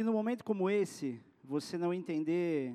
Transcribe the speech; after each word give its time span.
Se 0.00 0.04
no 0.04 0.14
momento 0.14 0.42
como 0.42 0.70
esse, 0.70 1.20
você 1.44 1.76
não 1.76 1.92
entender 1.92 2.74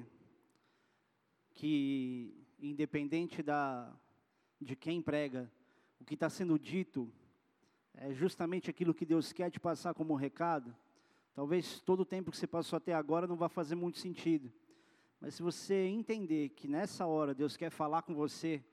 que, 1.56 2.46
independente 2.60 3.42
da, 3.42 3.92
de 4.62 4.76
quem 4.76 5.02
prega, 5.02 5.52
o 6.00 6.06
que 6.06 6.14
está 6.14 6.30
sendo 6.30 6.60
dito 6.60 7.12
é 7.96 8.14
justamente 8.14 8.70
aquilo 8.70 8.94
que 8.94 9.08
Deus 9.08 9.34
quer 9.34 9.50
te 9.50 9.60
passar 9.60 9.96
como 9.96 10.14
recado, 10.14 10.78
talvez 11.34 11.82
todo 11.82 12.02
o 12.02 12.06
tempo 12.06 12.30
que 12.30 12.38
você 12.38 12.46
passou 12.46 12.78
até 12.78 12.94
agora 12.94 13.26
não 13.26 13.36
vá 13.36 13.50
fazer 13.50 13.74
muito 13.74 13.98
sentido. 13.98 14.54
Mas 15.20 15.34
se 15.34 15.42
você 15.42 15.88
entender 15.88 16.50
que 16.50 16.68
nessa 16.68 17.08
hora 17.08 17.34
Deus 17.34 17.58
quer 17.58 17.72
falar 17.72 18.04
com 18.04 18.14
você, 18.14 18.64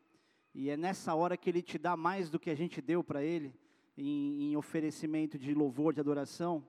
e 0.53 0.69
é 0.69 0.77
nessa 0.77 1.15
hora 1.15 1.39
que 1.39 1.49
Ele 1.49 1.63
te 1.63 1.79
dá 1.79 1.97
mais 1.97 2.29
do 2.29 2.39
que 2.39 2.51
a 2.51 2.55
gente 2.55 2.83
deu 2.83 3.03
para 3.03 3.25
Ele, 3.25 3.55
em, 3.97 4.51
em 4.51 4.57
oferecimento 4.59 5.39
de 5.39 5.55
louvor, 5.55 5.95
de 5.95 6.01
adoração, 6.01 6.63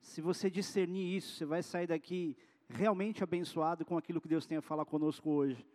se 0.00 0.20
você 0.20 0.50
discernir 0.50 1.16
isso, 1.16 1.34
você 1.34 1.44
vai 1.44 1.62
sair 1.62 1.86
daqui 1.86 2.36
realmente 2.68 3.22
abençoado 3.22 3.84
com 3.84 3.96
aquilo 3.96 4.20
que 4.20 4.28
Deus 4.28 4.46
tem 4.46 4.58
a 4.58 4.62
falar 4.62 4.84
conosco 4.84 5.30
hoje. 5.30 5.66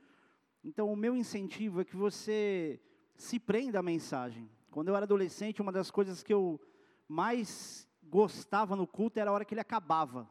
Então, 0.63 0.91
o 0.91 0.96
meu 0.96 1.16
incentivo 1.16 1.82
é 1.82 1.86
que 1.86 1.96
você 1.96 2.80
se 3.16 3.40
prenda 3.40 3.80
à 3.80 3.84
mensagem. 3.84 4.49
Quando 4.72 4.88
eu 4.88 4.96
era 4.96 5.05
adolescente, 5.05 5.62
uma 5.62 5.72
das 5.72 5.91
coisas 5.91 6.23
que 6.23 6.34
eu 6.34 6.59
mais 7.08 7.88
gostava 8.04 8.76
no 8.76 8.88
culto 8.88 9.20
era 9.20 9.30
a 9.30 9.34
hora 9.34 9.46
que 9.46 9.54
ele 9.54 9.62
acabava, 9.62 10.30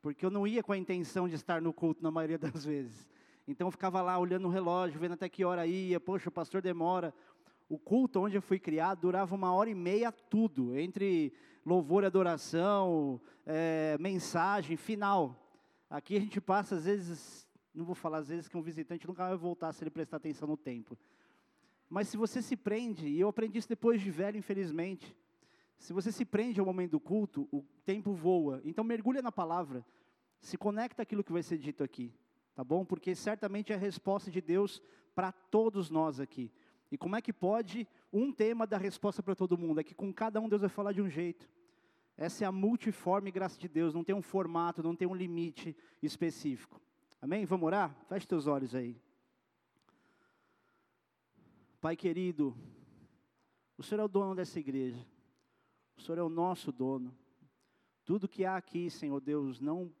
porque 0.00 0.24
eu 0.24 0.30
não 0.30 0.46
ia 0.46 0.62
com 0.62 0.72
a 0.72 0.76
intenção 0.76 1.28
de 1.28 1.34
estar 1.34 1.60
no 1.60 1.72
culto 1.72 2.02
na 2.02 2.10
maioria 2.10 2.38
das 2.38 2.64
vezes. 2.66 3.08
Então 3.46 3.66
eu 3.68 3.70
ficava 3.70 4.02
lá 4.02 4.18
olhando 4.18 4.46
o 4.46 4.50
relógio, 4.50 5.00
vendo 5.00 5.14
até 5.14 5.28
que 5.28 5.44
hora 5.44 5.66
ia, 5.66 5.98
poxa, 5.98 6.28
o 6.28 6.32
pastor 6.32 6.60
demora. 6.60 7.14
O 7.68 7.78
culto 7.78 8.20
onde 8.20 8.36
eu 8.36 8.42
fui 8.42 8.58
criado 8.58 9.00
durava 9.00 9.34
uma 9.34 9.52
hora 9.52 9.68
e 9.68 9.74
meia 9.74 10.10
tudo, 10.10 10.76
entre 10.78 11.32
louvor 11.64 12.02
e 12.02 12.06
adoração, 12.06 13.20
é, 13.44 13.96
mensagem, 14.00 14.76
final. 14.76 15.36
Aqui 15.90 16.16
a 16.16 16.20
gente 16.20 16.40
passa, 16.40 16.76
às 16.76 16.86
vezes, 16.86 17.46
não 17.74 17.84
vou 17.84 17.94
falar 17.94 18.18
às 18.18 18.28
vezes 18.28 18.48
que 18.48 18.56
um 18.56 18.62
visitante 18.62 19.06
nunca 19.06 19.28
vai 19.28 19.36
voltar 19.36 19.72
se 19.72 19.82
ele 19.82 19.90
prestar 19.90 20.16
atenção 20.16 20.48
no 20.48 20.56
tempo. 20.56 20.98
Mas 21.88 22.08
se 22.08 22.16
você 22.16 22.40
se 22.40 22.56
prende, 22.56 23.06
e 23.06 23.20
eu 23.20 23.28
aprendi 23.28 23.58
isso 23.58 23.68
depois 23.68 24.00
de 24.00 24.10
velho, 24.10 24.38
infelizmente, 24.38 25.14
se 25.78 25.92
você 25.92 26.10
se 26.10 26.24
prende 26.24 26.58
ao 26.60 26.66
momento 26.66 26.92
do 26.92 27.00
culto, 27.00 27.48
o 27.52 27.62
tempo 27.84 28.12
voa. 28.12 28.60
Então 28.64 28.82
mergulha 28.84 29.22
na 29.22 29.30
palavra, 29.30 29.84
se 30.40 30.56
conecta 30.58 31.02
aquilo 31.02 31.24
que 31.24 31.32
vai 31.32 31.42
ser 31.42 31.58
dito 31.58 31.84
aqui, 31.84 32.12
tá 32.54 32.64
bom? 32.64 32.84
Porque 32.84 33.14
certamente 33.14 33.72
é 33.72 33.76
a 33.76 33.78
resposta 33.78 34.30
de 34.30 34.40
Deus 34.40 34.82
para 35.14 35.32
todos 35.32 35.90
nós 35.90 36.20
aqui. 36.20 36.50
E 36.90 36.96
como 36.96 37.16
é 37.16 37.22
que 37.22 37.32
pode 37.32 37.86
um 38.12 38.32
tema 38.32 38.66
dar 38.66 38.78
resposta 38.78 39.22
para 39.22 39.34
todo 39.34 39.58
mundo? 39.58 39.80
É 39.80 39.84
que 39.84 39.94
com 39.94 40.12
cada 40.12 40.40
um 40.40 40.48
Deus 40.48 40.62
vai 40.62 40.70
falar 40.70 40.92
de 40.92 41.02
um 41.02 41.08
jeito. 41.08 41.48
Essa 42.16 42.44
é 42.44 42.46
a 42.46 42.52
multiforme 42.52 43.30
graça 43.30 43.58
de 43.58 43.68
Deus, 43.68 43.94
não 43.94 44.02
tem 44.02 44.14
um 44.14 44.22
formato, 44.22 44.82
não 44.82 44.96
tem 44.96 45.06
um 45.06 45.14
limite 45.14 45.76
específico. 46.02 46.80
Amém? 47.20 47.44
Vamos 47.44 47.66
orar? 47.66 47.94
Feche 48.08 48.26
teus 48.26 48.46
olhos 48.46 48.74
aí. 48.74 49.00
Pai 51.80 51.94
querido, 51.94 52.56
o 53.76 53.82
Senhor 53.84 54.00
é 54.00 54.04
o 54.04 54.08
dono 54.08 54.34
dessa 54.34 54.58
igreja, 54.58 55.06
o 55.96 56.00
Senhor 56.00 56.18
é 56.18 56.22
o 56.22 56.28
nosso 56.28 56.72
dono. 56.72 57.16
Tudo 58.04 58.26
que 58.26 58.44
há 58.44 58.56
aqui, 58.56 58.90
Senhor 58.90 59.20
Deus, 59.20 59.60
não 59.60 59.92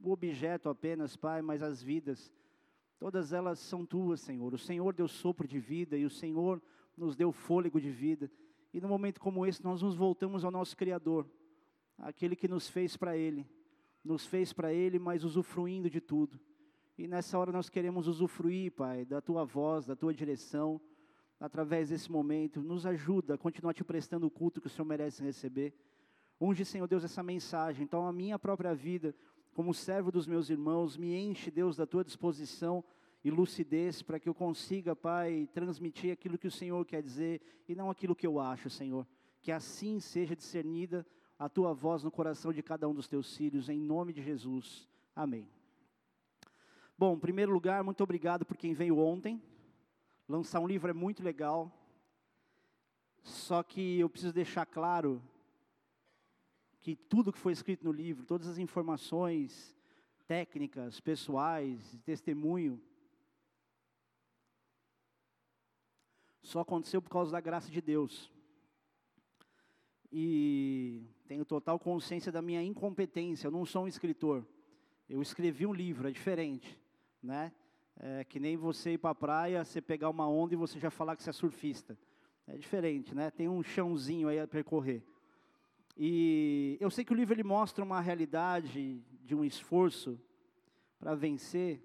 o 0.00 0.10
objeto 0.10 0.70
apenas, 0.70 1.16
Pai, 1.16 1.42
mas 1.42 1.62
as 1.62 1.82
vidas 1.82 2.32
Todas 2.98 3.32
elas 3.32 3.58
são 3.60 3.86
tuas, 3.86 4.20
Senhor. 4.20 4.52
O 4.52 4.58
Senhor 4.58 4.92
deu 4.92 5.06
sopro 5.06 5.46
de 5.46 5.58
vida 5.60 5.96
e 5.96 6.04
o 6.04 6.10
Senhor 6.10 6.60
nos 6.96 7.14
deu 7.14 7.30
fôlego 7.30 7.80
de 7.80 7.90
vida. 7.90 8.30
E 8.72 8.80
num 8.80 8.88
momento 8.88 9.20
como 9.20 9.46
esse, 9.46 9.62
nós 9.62 9.82
nos 9.82 9.94
voltamos 9.94 10.44
ao 10.44 10.50
nosso 10.50 10.76
Criador, 10.76 11.30
aquele 11.96 12.34
que 12.34 12.48
nos 12.48 12.68
fez 12.68 12.96
para 12.96 13.16
Ele, 13.16 13.46
nos 14.04 14.26
fez 14.26 14.52
para 14.52 14.72
Ele, 14.72 14.98
mas 14.98 15.24
usufruindo 15.24 15.88
de 15.88 16.00
tudo. 16.00 16.38
E 16.96 17.06
nessa 17.06 17.38
hora 17.38 17.52
nós 17.52 17.68
queremos 17.68 18.08
usufruir, 18.08 18.72
Pai, 18.72 19.04
da 19.04 19.20
Tua 19.20 19.44
voz, 19.44 19.86
da 19.86 19.94
Tua 19.94 20.12
direção, 20.12 20.80
através 21.38 21.90
desse 21.90 22.10
momento. 22.10 22.60
Nos 22.60 22.84
ajuda 22.84 23.34
a 23.34 23.38
continuar 23.38 23.72
te 23.74 23.84
prestando 23.84 24.26
o 24.26 24.30
culto 24.30 24.60
que 24.60 24.66
o 24.66 24.70
Senhor 24.70 24.86
merece 24.86 25.22
receber. 25.22 25.72
Unge, 26.40 26.64
Senhor 26.64 26.88
Deus, 26.88 27.04
essa 27.04 27.22
mensagem. 27.22 27.84
Então, 27.84 28.06
a 28.06 28.12
minha 28.12 28.38
própria 28.38 28.74
vida 28.74 29.14
como 29.58 29.74
servo 29.74 30.12
dos 30.12 30.24
meus 30.24 30.50
irmãos, 30.50 30.96
me 30.96 31.16
enche, 31.16 31.50
Deus, 31.50 31.76
da 31.76 31.84
tua 31.84 32.04
disposição 32.04 32.84
e 33.24 33.28
lucidez 33.28 34.02
para 34.02 34.20
que 34.20 34.28
eu 34.28 34.32
consiga, 34.32 34.94
Pai, 34.94 35.48
transmitir 35.52 36.12
aquilo 36.12 36.38
que 36.38 36.46
o 36.46 36.50
Senhor 36.50 36.86
quer 36.86 37.02
dizer 37.02 37.42
e 37.66 37.74
não 37.74 37.90
aquilo 37.90 38.14
que 38.14 38.24
eu 38.24 38.38
acho, 38.38 38.70
Senhor. 38.70 39.04
Que 39.42 39.50
assim 39.50 39.98
seja 39.98 40.36
discernida 40.36 41.04
a 41.36 41.48
tua 41.48 41.74
voz 41.74 42.04
no 42.04 42.10
coração 42.12 42.52
de 42.52 42.62
cada 42.62 42.88
um 42.88 42.94
dos 42.94 43.08
teus 43.08 43.36
filhos, 43.36 43.68
em 43.68 43.80
nome 43.80 44.12
de 44.12 44.22
Jesus. 44.22 44.88
Amém. 45.12 45.50
Bom, 46.96 47.16
em 47.16 47.18
primeiro 47.18 47.50
lugar, 47.50 47.82
muito 47.82 48.04
obrigado 48.04 48.46
por 48.46 48.56
quem 48.56 48.74
veio 48.74 48.96
ontem. 48.96 49.42
Lançar 50.28 50.60
um 50.60 50.68
livro 50.68 50.88
é 50.88 50.94
muito 50.94 51.20
legal. 51.20 51.76
Só 53.24 53.64
que 53.64 53.98
eu 53.98 54.08
preciso 54.08 54.32
deixar 54.32 54.66
claro 54.66 55.20
que 56.80 56.94
tudo 56.94 57.32
que 57.32 57.38
foi 57.38 57.52
escrito 57.52 57.84
no 57.84 57.92
livro, 57.92 58.24
todas 58.24 58.46
as 58.46 58.58
informações 58.58 59.76
técnicas, 60.26 61.00
pessoais, 61.00 61.98
testemunho, 62.04 62.80
só 66.42 66.60
aconteceu 66.60 67.02
por 67.02 67.10
causa 67.10 67.32
da 67.32 67.40
graça 67.40 67.70
de 67.70 67.80
Deus. 67.80 68.30
E 70.10 71.02
tenho 71.26 71.44
total 71.44 71.78
consciência 71.78 72.32
da 72.32 72.40
minha 72.40 72.62
incompetência, 72.62 73.46
eu 73.46 73.50
não 73.50 73.66
sou 73.66 73.84
um 73.84 73.88
escritor. 73.88 74.46
Eu 75.08 75.20
escrevi 75.20 75.66
um 75.66 75.72
livro, 75.72 76.08
é 76.08 76.10
diferente, 76.10 76.78
né? 77.22 77.52
É 77.96 78.24
que 78.24 78.38
nem 78.38 78.56
você 78.56 78.92
ir 78.92 78.98
para 78.98 79.10
a 79.10 79.14
praia, 79.14 79.64
você 79.64 79.80
pegar 79.80 80.08
uma 80.08 80.28
onda 80.28 80.54
e 80.54 80.56
você 80.56 80.78
já 80.78 80.90
falar 80.90 81.16
que 81.16 81.22
você 81.22 81.30
é 81.30 81.32
surfista. 81.32 81.98
É 82.46 82.56
diferente, 82.56 83.14
né? 83.14 83.30
Tem 83.30 83.48
um 83.48 83.62
chãozinho 83.62 84.28
aí 84.28 84.38
a 84.38 84.46
percorrer. 84.46 85.02
E 86.00 86.78
eu 86.80 86.90
sei 86.90 87.04
que 87.04 87.12
o 87.12 87.16
livro 87.16 87.34
ele 87.34 87.42
mostra 87.42 87.84
uma 87.84 88.00
realidade 88.00 89.02
de 89.24 89.34
um 89.34 89.44
esforço 89.44 90.16
para 90.96 91.16
vencer, 91.16 91.82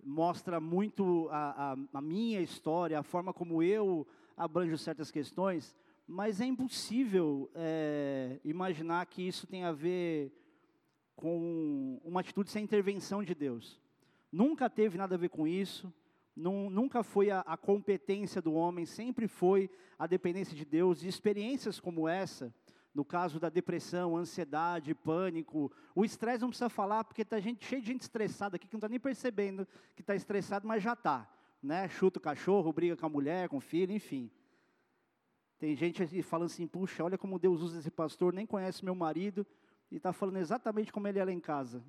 mostra 0.00 0.60
muito 0.60 1.28
a, 1.30 1.72
a, 1.72 1.76
a, 1.94 2.00
minha 2.00 2.40
história, 2.40 3.00
a 3.00 3.02
forma 3.02 3.32
como 3.32 3.64
eu 3.64 4.06
abranjo 4.36 4.78
certas 4.78 5.10
questões, 5.10 5.76
mas 6.06 6.40
é 6.40 6.44
impossível 6.44 7.50
é, 7.52 8.38
imaginar 8.44 9.06
que 9.06 9.26
isso 9.26 9.44
tem 9.44 9.64
a 9.64 9.72
ver 9.72 10.32
com 11.16 12.00
uma 12.04 12.20
atitude 12.20 12.48
sem 12.48 12.62
intervenção 12.62 13.24
de 13.24 13.34
Deus. 13.34 13.80
Nunca 14.30 14.70
teve 14.70 14.96
nada 14.96 15.16
a 15.16 15.18
ver 15.18 15.30
com 15.30 15.48
isso, 15.48 15.92
nunca 16.34 17.02
foi 17.02 17.30
a, 17.30 17.40
a, 17.40 17.56
competência 17.56 18.40
do 18.40 18.54
homem, 18.54 18.86
sempre 18.86 19.28
foi 19.28 19.70
a 19.98 20.06
dependência 20.06 20.56
de 20.56 20.64
Deus. 20.64 21.02
E 21.02 21.08
experiências 21.08 21.78
como 21.78 22.08
essa, 22.08 22.52
no 22.94 23.04
caso 23.04 23.38
da 23.38 23.48
depressão, 23.48 24.16
ansiedade, 24.16 24.94
pânico, 24.94 25.70
o 25.94 26.04
estresse 26.04 26.40
não 26.40 26.48
precisa 26.48 26.68
falar, 26.68 27.04
porque 27.04 27.22
está 27.22 27.38
gente, 27.38 27.64
cheio 27.64 27.82
de 27.82 27.88
gente 27.88 28.02
estressada 28.02 28.56
aqui 28.56 28.66
que 28.66 28.74
não 28.74 28.78
está 28.78 28.88
nem 28.88 29.00
percebendo 29.00 29.66
que 29.94 30.02
está 30.02 30.14
estressado, 30.14 30.66
mas 30.66 30.82
já 30.82 30.94
está. 30.94 31.28
Né? 31.62 31.88
Chuta 31.88 32.18
o 32.18 32.22
cachorro, 32.22 32.72
briga 32.72 32.96
com 32.96 33.06
a 33.06 33.10
mulher, 33.10 33.48
com 33.48 33.58
o 33.58 33.60
filho, 33.60 33.92
enfim. 33.92 34.30
Tem 35.58 35.76
gente 35.76 36.22
falando 36.22 36.46
assim, 36.46 36.66
puxa, 36.66 37.04
olha 37.04 37.16
como 37.16 37.38
Deus 37.38 37.60
usa 37.60 37.78
esse 37.78 37.90
pastor, 37.90 38.32
nem 38.32 38.44
conhece 38.44 38.84
meu 38.84 38.96
marido, 38.96 39.46
e 39.90 39.96
está 39.96 40.12
falando 40.12 40.38
exatamente 40.38 40.92
como 40.92 41.06
ele 41.06 41.20
é 41.20 41.24
lá 41.24 41.30
em 41.30 41.38
casa. 41.38 41.84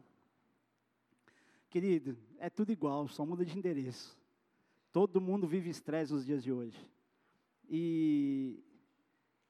Querido, 1.70 2.16
é 2.38 2.52
tudo 2.52 2.72
igual, 2.72 3.08
só 3.08 3.26
muda 3.26 3.44
de 3.44 3.58
endereço. 3.58 4.16
Todo 4.94 5.20
mundo 5.20 5.48
vive 5.48 5.72
estresse 5.72 6.14
nos 6.14 6.24
dias 6.24 6.44
de 6.44 6.52
hoje. 6.52 6.78
E, 7.68 8.64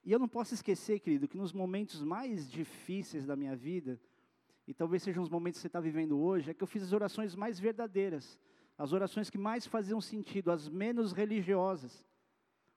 e 0.02 0.10
eu 0.10 0.18
não 0.18 0.26
posso 0.26 0.54
esquecer, 0.54 1.00
querido, 1.00 1.28
que 1.28 1.36
nos 1.36 1.52
momentos 1.52 2.02
mais 2.02 2.50
difíceis 2.50 3.26
da 3.26 3.36
minha 3.36 3.54
vida, 3.54 4.00
e 4.66 4.72
talvez 4.72 5.02
sejam 5.02 5.22
os 5.22 5.28
momentos 5.28 5.58
que 5.58 5.60
você 5.60 5.66
está 5.66 5.80
vivendo 5.80 6.18
hoje, 6.18 6.50
é 6.50 6.54
que 6.54 6.62
eu 6.62 6.66
fiz 6.66 6.82
as 6.82 6.94
orações 6.94 7.36
mais 7.36 7.60
verdadeiras, 7.60 8.38
as 8.78 8.94
orações 8.94 9.28
que 9.28 9.36
mais 9.36 9.66
faziam 9.66 10.00
sentido, 10.00 10.50
as 10.50 10.66
menos 10.66 11.12
religiosas. 11.12 12.06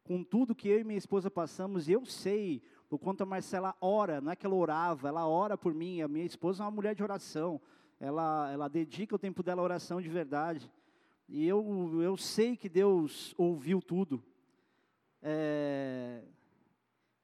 Com 0.04 0.22
tudo 0.22 0.54
que 0.54 0.68
eu 0.68 0.82
e 0.82 0.84
minha 0.84 0.98
esposa 0.98 1.32
passamos, 1.32 1.88
e 1.88 1.94
eu 1.94 2.06
sei 2.06 2.62
o 2.90 3.00
quanto 3.00 3.22
a 3.24 3.26
Marcela 3.26 3.78
ora, 3.80 4.20
não 4.20 4.34
é 4.34 4.36
que 4.36 4.46
ela 4.46 4.56
orava, 4.56 5.08
ela 5.08 5.26
ora 5.26 5.58
por 5.58 5.74
mim, 5.74 6.02
a 6.02 6.08
minha 6.10 6.26
esposa 6.26 6.64
é 6.64 6.66
uma 6.66 6.72
mulher 6.72 6.94
de 6.94 7.02
oração, 7.02 7.62
ela, 7.98 8.52
ela 8.52 8.68
dedica 8.68 9.16
o 9.16 9.20
tempo 9.20 9.42
dela 9.42 9.62
à 9.62 9.64
oração 9.64 10.02
de 10.02 10.10
verdade. 10.10 10.70
E 11.28 11.46
eu, 11.46 12.02
eu 12.02 12.16
sei 12.16 12.56
que 12.56 12.70
Deus 12.70 13.34
ouviu 13.38 13.82
tudo. 13.82 14.24
É, 15.22 16.24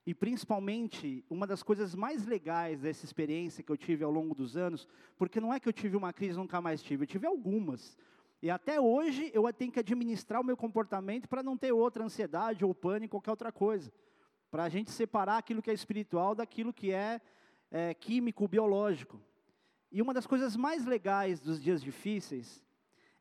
e 0.06 0.14
principalmente, 0.14 1.24
uma 1.30 1.48
das 1.48 1.64
coisas 1.64 1.96
mais 1.96 2.26
legais 2.26 2.82
dessa 2.82 3.06
experiência 3.06 3.64
que 3.64 3.72
eu 3.72 3.78
tive 3.78 4.04
ao 4.04 4.12
longo 4.12 4.36
dos 4.36 4.58
anos, 4.58 4.86
porque 5.18 5.40
não 5.40 5.54
é 5.54 5.60
que 5.60 5.70
eu 5.70 5.74
tive 5.74 5.96
uma 5.96 6.12
crise 6.12 6.38
nunca 6.38 6.60
mais 6.60 6.84
tive, 6.84 7.04
eu 7.04 7.08
tive 7.08 7.26
algumas. 7.26 7.98
E 8.42 8.50
até 8.50 8.82
hoje 8.82 9.32
eu 9.34 9.52
tenho 9.54 9.72
que 9.72 9.80
administrar 9.80 10.42
o 10.42 10.44
meu 10.44 10.58
comportamento 10.58 11.30
para 11.30 11.42
não 11.42 11.58
ter 11.58 11.72
outra 11.72 12.04
ansiedade 12.04 12.66
ou 12.66 12.76
pânico, 12.76 13.12
qualquer 13.12 13.32
outra 13.32 13.52
coisa. 13.54 13.90
Para 14.52 14.66
a 14.66 14.70
gente 14.70 14.92
separar 14.92 15.38
aquilo 15.38 15.62
que 15.62 15.72
é 15.72 15.74
espiritual 15.74 16.36
daquilo 16.36 16.74
que 16.74 16.92
é, 16.92 17.22
é, 17.72 17.94
químico, 17.94 18.46
biológico. 18.46 19.18
E 19.90 20.02
uma 20.02 20.14
das 20.14 20.28
coisas 20.28 20.58
mais 20.58 20.86
legais 20.86 21.40
dos 21.40 21.62
dias 21.62 21.82
difíceis 21.82 22.62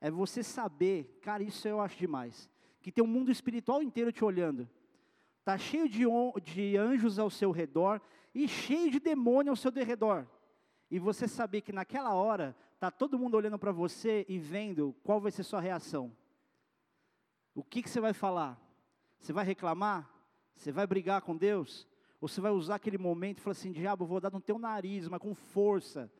é 0.03 0.11
você 0.11 0.43
saber, 0.43 1.21
cara, 1.23 1.45
isso 1.45 1.69
eu 1.69 1.81
acho 1.81 1.97
demais, 1.97 2.51
que 2.83 2.91
tem 2.91 3.05
um 3.05 3.07
mundo 3.07 3.31
espiritual 3.31 3.81
inteiro 3.81 4.11
te 4.11 4.25
olhando. 4.25 4.69
Está 5.39 5.57
cheio 5.57 5.89
de, 5.89 6.05
de 6.43 6.77
anjos 6.77 7.21
ao 7.21 7.31
seu 7.31 7.53
redor 7.53 8.03
e 8.35 8.49
cheio 8.49 8.91
de 8.91 8.99
demônio 8.99 9.53
ao 9.53 9.57
seu 9.57 9.71
derredor. 9.71 10.27
E 10.91 10.99
você 10.99 11.29
saber 11.29 11.61
que 11.61 11.73
naquela 11.73 12.13
hora 12.13 12.55
está 12.75 12.91
todo 12.91 13.17
mundo 13.17 13.37
olhando 13.37 13.57
para 13.57 13.71
você 13.71 14.27
e 14.29 14.41
vendo 14.41 14.93
qual 15.05 15.21
vai 15.21 15.31
ser 15.31 15.45
sua 15.45 15.61
reação. 15.61 16.13
O 17.55 17.63
que, 17.63 17.81
que 17.81 17.89
você 17.89 18.01
vai 18.01 18.13
falar? 18.13 18.61
Você 19.21 19.33
vai 19.33 19.45
reclamar? 19.45 20.11
Você 20.57 20.73
vai 20.73 20.85
brigar 20.85 21.23
com 21.23 21.37
Deus? 21.37 21.87
Ou 22.21 22.27
você 22.27 22.41
vai 22.41 22.51
usar 22.51 22.75
aquele 22.75 22.99
momento 22.99 23.39
e 23.39 23.41
falar 23.41 23.53
assim, 23.53 23.71
diabo, 23.71 24.03
eu 24.03 24.09
vou 24.09 24.21
dar 24.21 24.33
no 24.33 24.41
teu 24.41 24.59
nariz, 24.59 25.07
mas 25.07 25.21
com 25.21 25.33
força 25.33 26.11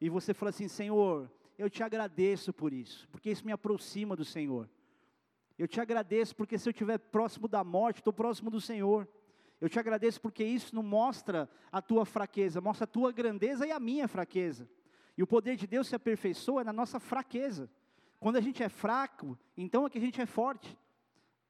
e 0.00 0.08
você 0.08 0.32
fala 0.32 0.50
assim: 0.50 0.68
Senhor, 0.68 1.30
eu 1.58 1.68
te 1.68 1.82
agradeço 1.82 2.52
por 2.52 2.72
isso, 2.72 3.08
porque 3.10 3.30
isso 3.30 3.44
me 3.44 3.50
aproxima 3.50 4.14
do 4.14 4.24
Senhor. 4.24 4.70
Eu 5.58 5.66
te 5.66 5.80
agradeço 5.80 6.36
porque 6.36 6.56
se 6.56 6.68
eu 6.68 6.70
estiver 6.70 6.98
próximo 6.98 7.48
da 7.48 7.64
morte, 7.64 7.98
estou 7.98 8.12
próximo 8.12 8.48
do 8.48 8.60
Senhor. 8.60 9.08
Eu 9.60 9.68
te 9.68 9.76
agradeço 9.76 10.20
porque 10.20 10.44
isso 10.44 10.72
não 10.72 10.84
mostra 10.84 11.50
a 11.72 11.82
tua 11.82 12.06
fraqueza, 12.06 12.60
mostra 12.60 12.84
a 12.84 12.86
tua 12.86 13.10
grandeza 13.10 13.66
e 13.66 13.72
a 13.72 13.80
minha 13.80 14.06
fraqueza. 14.06 14.70
E 15.16 15.22
o 15.22 15.26
poder 15.26 15.56
de 15.56 15.66
Deus 15.66 15.88
se 15.88 15.96
aperfeiçoa 15.96 16.62
na 16.62 16.72
nossa 16.72 17.00
fraqueza. 17.00 17.68
Quando 18.20 18.36
a 18.36 18.40
gente 18.40 18.62
é 18.62 18.68
fraco, 18.68 19.36
então 19.56 19.84
é 19.84 19.90
que 19.90 19.98
a 19.98 20.00
gente 20.00 20.20
é 20.20 20.26
forte. 20.26 20.78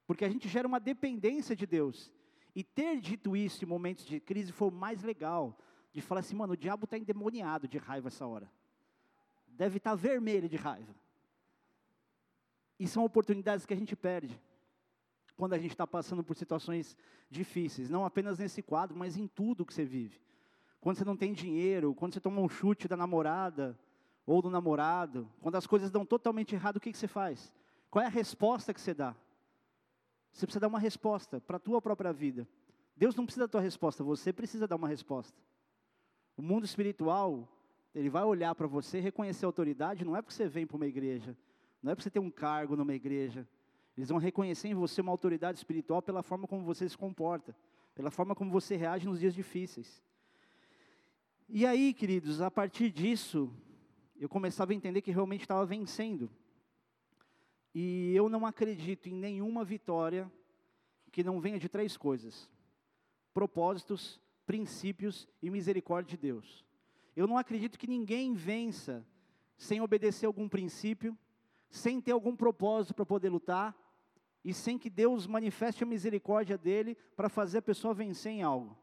Porque 0.06 0.24
a 0.24 0.30
gente 0.30 0.48
gera 0.48 0.66
uma 0.66 0.80
dependência 0.80 1.54
de 1.54 1.66
Deus. 1.66 2.10
E 2.54 2.64
ter 2.64 2.98
dito 2.98 3.36
isso 3.36 3.62
em 3.62 3.68
momentos 3.68 4.06
de 4.06 4.18
crise 4.20 4.52
foi 4.52 4.68
o 4.68 4.72
mais 4.72 5.02
legal 5.02 5.58
de 5.92 6.00
falar 6.00 6.20
assim, 6.20 6.34
mano, 6.34 6.54
o 6.54 6.56
diabo 6.56 6.84
está 6.84 6.96
endemoniado 6.96 7.68
de 7.68 7.76
raiva 7.76 8.08
essa 8.08 8.26
hora. 8.26 8.50
Deve 9.58 9.78
estar 9.78 9.96
vermelho 9.96 10.48
de 10.48 10.56
raiva. 10.56 10.94
E 12.78 12.86
são 12.86 13.04
oportunidades 13.04 13.66
que 13.66 13.74
a 13.74 13.76
gente 13.76 13.96
perde 13.96 14.40
quando 15.36 15.52
a 15.52 15.58
gente 15.58 15.72
está 15.72 15.86
passando 15.86 16.22
por 16.22 16.36
situações 16.36 16.96
difíceis, 17.28 17.90
não 17.90 18.04
apenas 18.04 18.38
nesse 18.38 18.62
quadro, 18.62 18.96
mas 18.96 19.16
em 19.16 19.26
tudo 19.26 19.66
que 19.66 19.74
você 19.74 19.84
vive. 19.84 20.20
Quando 20.80 20.96
você 20.96 21.04
não 21.04 21.16
tem 21.16 21.32
dinheiro, 21.32 21.92
quando 21.92 22.14
você 22.14 22.20
toma 22.20 22.40
um 22.40 22.48
chute 22.48 22.86
da 22.86 22.96
namorada 22.96 23.76
ou 24.24 24.40
do 24.40 24.48
namorado, 24.48 25.28
quando 25.40 25.56
as 25.56 25.66
coisas 25.66 25.90
dão 25.90 26.06
totalmente 26.06 26.54
errado, 26.54 26.76
o 26.76 26.80
que, 26.80 26.92
que 26.92 26.98
você 26.98 27.08
faz? 27.08 27.52
Qual 27.90 28.02
é 28.02 28.06
a 28.06 28.10
resposta 28.10 28.72
que 28.72 28.80
você 28.80 28.94
dá? 28.94 29.14
Você 30.32 30.46
precisa 30.46 30.60
dar 30.60 30.68
uma 30.68 30.78
resposta 30.78 31.40
para 31.40 31.56
a 31.56 31.60
tua 31.60 31.82
própria 31.82 32.12
vida. 32.12 32.48
Deus 32.96 33.16
não 33.16 33.24
precisa 33.24 33.46
da 33.46 33.50
tua 33.50 33.60
resposta, 33.60 34.04
você 34.04 34.32
precisa 34.32 34.68
dar 34.68 34.76
uma 34.76 34.88
resposta. 34.88 35.36
O 36.36 36.42
mundo 36.42 36.64
espiritual, 36.64 37.48
ele 37.98 38.08
vai 38.08 38.22
olhar 38.22 38.54
para 38.54 38.68
você, 38.68 39.00
reconhecer 39.00 39.44
a 39.44 39.48
autoridade, 39.48 40.04
não 40.04 40.14
é 40.14 40.22
porque 40.22 40.32
você 40.32 40.46
vem 40.46 40.64
para 40.64 40.76
uma 40.76 40.86
igreja, 40.86 41.36
não 41.82 41.90
é 41.90 41.94
porque 41.96 42.04
você 42.04 42.10
tem 42.10 42.22
um 42.22 42.30
cargo 42.30 42.76
numa 42.76 42.94
igreja. 42.94 43.46
Eles 43.96 44.08
vão 44.08 44.18
reconhecer 44.18 44.68
em 44.68 44.74
você 44.74 45.00
uma 45.00 45.10
autoridade 45.10 45.58
espiritual 45.58 46.00
pela 46.00 46.22
forma 46.22 46.46
como 46.46 46.62
você 46.62 46.88
se 46.88 46.96
comporta, 46.96 47.56
pela 47.96 48.08
forma 48.08 48.36
como 48.36 48.52
você 48.52 48.76
reage 48.76 49.04
nos 49.08 49.18
dias 49.18 49.34
difíceis. 49.34 50.00
E 51.48 51.66
aí, 51.66 51.92
queridos, 51.92 52.40
a 52.40 52.48
partir 52.48 52.88
disso, 52.88 53.52
eu 54.16 54.28
começava 54.28 54.70
a 54.70 54.76
entender 54.76 55.02
que 55.02 55.10
realmente 55.10 55.40
estava 55.40 55.66
vencendo. 55.66 56.30
E 57.74 58.12
eu 58.14 58.28
não 58.28 58.46
acredito 58.46 59.08
em 59.08 59.14
nenhuma 59.14 59.64
vitória 59.64 60.30
que 61.10 61.24
não 61.24 61.40
venha 61.40 61.58
de 61.58 61.68
três 61.68 61.96
coisas: 61.96 62.48
propósitos, 63.34 64.20
princípios 64.46 65.28
e 65.42 65.50
misericórdia 65.50 66.16
de 66.16 66.22
Deus. 66.22 66.67
Eu 67.18 67.26
não 67.26 67.36
acredito 67.36 67.80
que 67.80 67.88
ninguém 67.88 68.32
vença 68.32 69.04
sem 69.56 69.80
obedecer 69.80 70.24
algum 70.24 70.48
princípio, 70.48 71.18
sem 71.68 72.00
ter 72.00 72.12
algum 72.12 72.36
propósito 72.36 72.94
para 72.94 73.04
poder 73.04 73.28
lutar 73.28 73.76
e 74.44 74.54
sem 74.54 74.78
que 74.78 74.88
Deus 74.88 75.26
manifeste 75.26 75.82
a 75.82 75.86
misericórdia 75.86 76.56
dele 76.56 76.96
para 77.16 77.28
fazer 77.28 77.58
a 77.58 77.62
pessoa 77.62 77.92
vencer 77.92 78.30
em 78.30 78.42
algo. 78.42 78.78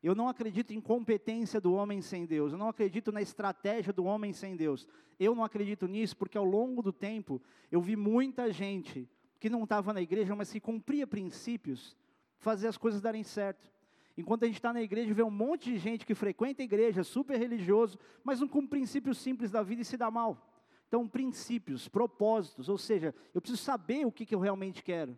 Eu 0.00 0.14
não 0.14 0.28
acredito 0.28 0.72
em 0.72 0.80
competência 0.80 1.60
do 1.60 1.74
homem 1.74 2.00
sem 2.00 2.26
Deus, 2.26 2.52
eu 2.52 2.58
não 2.58 2.68
acredito 2.68 3.10
na 3.10 3.20
estratégia 3.20 3.92
do 3.92 4.04
homem 4.04 4.32
sem 4.32 4.54
Deus. 4.54 4.86
Eu 5.18 5.34
não 5.34 5.42
acredito 5.42 5.88
nisso 5.88 6.16
porque 6.16 6.38
ao 6.38 6.44
longo 6.44 6.80
do 6.80 6.92
tempo 6.92 7.42
eu 7.72 7.80
vi 7.80 7.96
muita 7.96 8.52
gente 8.52 9.10
que 9.40 9.50
não 9.50 9.64
estava 9.64 9.92
na 9.92 10.00
igreja, 10.00 10.36
mas 10.36 10.52
que 10.52 10.60
cumpria 10.60 11.08
princípios, 11.08 11.96
fazer 12.36 12.68
as 12.68 12.78
coisas 12.78 13.00
darem 13.00 13.24
certo. 13.24 13.68
Enquanto 14.18 14.42
a 14.42 14.46
gente 14.46 14.56
está 14.56 14.72
na 14.72 14.82
igreja, 14.82 15.14
vê 15.14 15.22
um 15.22 15.30
monte 15.30 15.70
de 15.70 15.78
gente 15.78 16.04
que 16.04 16.12
frequenta 16.12 16.60
a 16.60 16.64
igreja, 16.64 17.04
super 17.04 17.38
religioso, 17.38 17.96
mas 18.24 18.40
não 18.40 18.48
cumpre 18.48 18.80
princípios 18.80 19.16
simples 19.16 19.52
da 19.52 19.62
vida 19.62 19.82
e 19.82 19.84
se 19.84 19.96
dá 19.96 20.10
mal. 20.10 20.60
Então, 20.88 21.06
princípios, 21.06 21.86
propósitos, 21.86 22.68
ou 22.68 22.76
seja, 22.76 23.14
eu 23.32 23.40
preciso 23.40 23.62
saber 23.62 24.04
o 24.04 24.10
que, 24.10 24.26
que 24.26 24.34
eu 24.34 24.40
realmente 24.40 24.82
quero. 24.82 25.16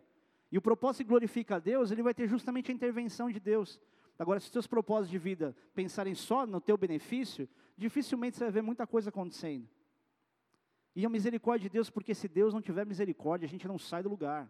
E 0.51 0.57
o 0.59 0.61
propósito 0.61 1.03
que 1.03 1.09
glorifica 1.09 1.55
a 1.55 1.59
Deus, 1.59 1.89
ele 1.89 2.03
vai 2.03 2.13
ter 2.13 2.27
justamente 2.27 2.71
a 2.71 2.75
intervenção 2.75 3.31
de 3.31 3.39
Deus. 3.39 3.81
Agora, 4.19 4.39
se 4.39 4.45
os 4.45 4.51
teus 4.51 4.67
propósitos 4.67 5.09
de 5.09 5.17
vida 5.17 5.55
pensarem 5.73 6.13
só 6.13 6.45
no 6.45 6.61
teu 6.61 6.77
benefício, 6.77 7.49
dificilmente 7.75 8.37
você 8.37 8.43
vai 8.43 8.51
ver 8.51 8.61
muita 8.61 8.85
coisa 8.85 9.09
acontecendo. 9.09 9.67
E 10.95 11.03
a 11.07 11.09
misericórdia 11.09 11.67
de 11.67 11.73
Deus, 11.73 11.89
porque 11.89 12.13
se 12.13 12.27
Deus 12.27 12.53
não 12.53 12.61
tiver 12.61 12.85
misericórdia, 12.85 13.47
a 13.47 13.49
gente 13.49 13.67
não 13.67 13.79
sai 13.79 14.03
do 14.03 14.09
lugar. 14.09 14.47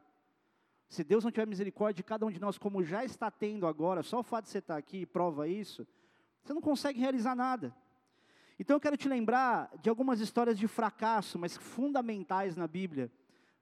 Se 0.91 1.05
Deus 1.05 1.23
não 1.23 1.31
tiver 1.31 1.47
misericórdia 1.47 1.95
de 1.95 2.03
cada 2.03 2.25
um 2.25 2.29
de 2.29 2.37
nós, 2.37 2.57
como 2.57 2.83
já 2.83 3.05
está 3.05 3.31
tendo 3.31 3.65
agora, 3.65 4.03
só 4.03 4.19
o 4.19 4.23
fato 4.23 4.43
de 4.43 4.51
você 4.51 4.57
estar 4.57 4.75
aqui 4.75 5.05
prova 5.05 5.47
isso, 5.47 5.87
você 6.43 6.53
não 6.53 6.59
consegue 6.59 6.99
realizar 6.99 7.33
nada. 7.33 7.73
Então 8.59 8.75
eu 8.75 8.79
quero 8.81 8.97
te 8.97 9.07
lembrar 9.07 9.71
de 9.81 9.89
algumas 9.89 10.19
histórias 10.19 10.59
de 10.59 10.67
fracasso, 10.67 11.39
mas 11.39 11.55
fundamentais 11.55 12.57
na 12.57 12.67
Bíblia, 12.67 13.09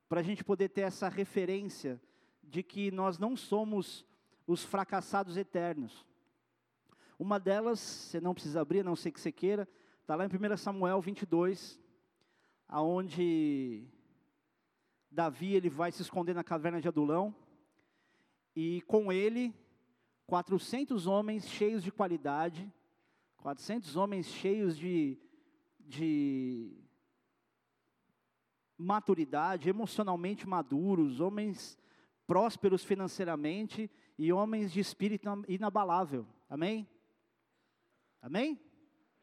para 0.09 0.21
a 0.21 0.23
gente 0.23 0.43
poder 0.43 0.69
ter 0.69 0.81
essa 0.81 1.07
referência 1.07 2.01
de 2.41 2.63
que 2.63 2.89
nós 2.89 3.19
não 3.19 3.37
somos 3.37 4.03
os 4.47 4.63
fracassados 4.63 5.37
eternos. 5.37 6.03
Uma 7.19 7.39
delas, 7.39 7.79
você 7.79 8.19
não 8.19 8.33
precisa 8.33 8.61
abrir, 8.61 8.83
não 8.83 8.95
sei 8.95 9.11
que 9.11 9.21
você 9.21 9.31
queira, 9.31 9.69
está 10.01 10.15
lá 10.15 10.25
em 10.25 10.29
1 10.29 10.57
Samuel 10.57 10.99
22, 10.99 11.79
aonde 12.67 13.87
Davi 15.11 15.53
ele 15.53 15.69
vai 15.69 15.91
se 15.91 16.01
esconder 16.01 16.33
na 16.33 16.44
caverna 16.44 16.79
de 16.79 16.88
Adulão 16.88 17.35
e 18.56 18.81
com 18.81 19.11
ele 19.11 19.53
400 20.27 21.07
homens 21.07 21.47
cheios 21.47 21.83
de 21.83 21.91
qualidade, 21.91 22.71
400 23.38 23.95
homens 23.95 24.27
cheios 24.27 24.77
de, 24.77 25.17
de 25.79 26.77
maturidade, 28.77 29.69
emocionalmente 29.69 30.48
maduros, 30.48 31.19
homens 31.19 31.77
prósperos 32.27 32.84
financeiramente 32.84 33.89
e 34.17 34.31
homens 34.31 34.72
de 34.72 34.79
espírito 34.79 35.27
inabalável. 35.48 36.27
Amém? 36.48 36.88
Amém? 38.22 38.60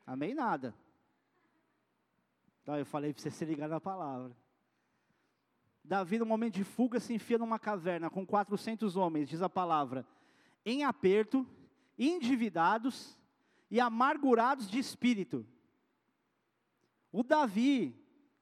Amém 0.05 0.35
nada. 0.35 0.75
Então 2.63 2.77
eu 2.77 2.85
falei 2.85 3.13
para 3.13 3.23
você 3.23 3.31
se 3.31 3.45
ligar 3.45 3.69
na 3.69 3.81
palavra. 3.81 4.37
Davi, 5.87 6.19
no 6.19 6.27
momento 6.27 6.55
de 6.55 6.65
fuga, 6.65 6.99
se 6.99 7.15
enfia 7.15 7.39
numa 7.39 7.61
caverna 7.61 8.11
com 8.11 8.27
400 8.27 8.97
homens, 8.97 9.29
diz 9.29 9.41
a 9.41 9.49
palavra, 9.49 10.05
em 10.65 10.83
aperto, 10.83 11.47
endividados 11.97 13.17
e 13.71 13.79
amargurados 13.79 14.69
de 14.69 14.81
espírito. 14.81 15.47
O 17.13 17.23
Davi, 17.23 17.95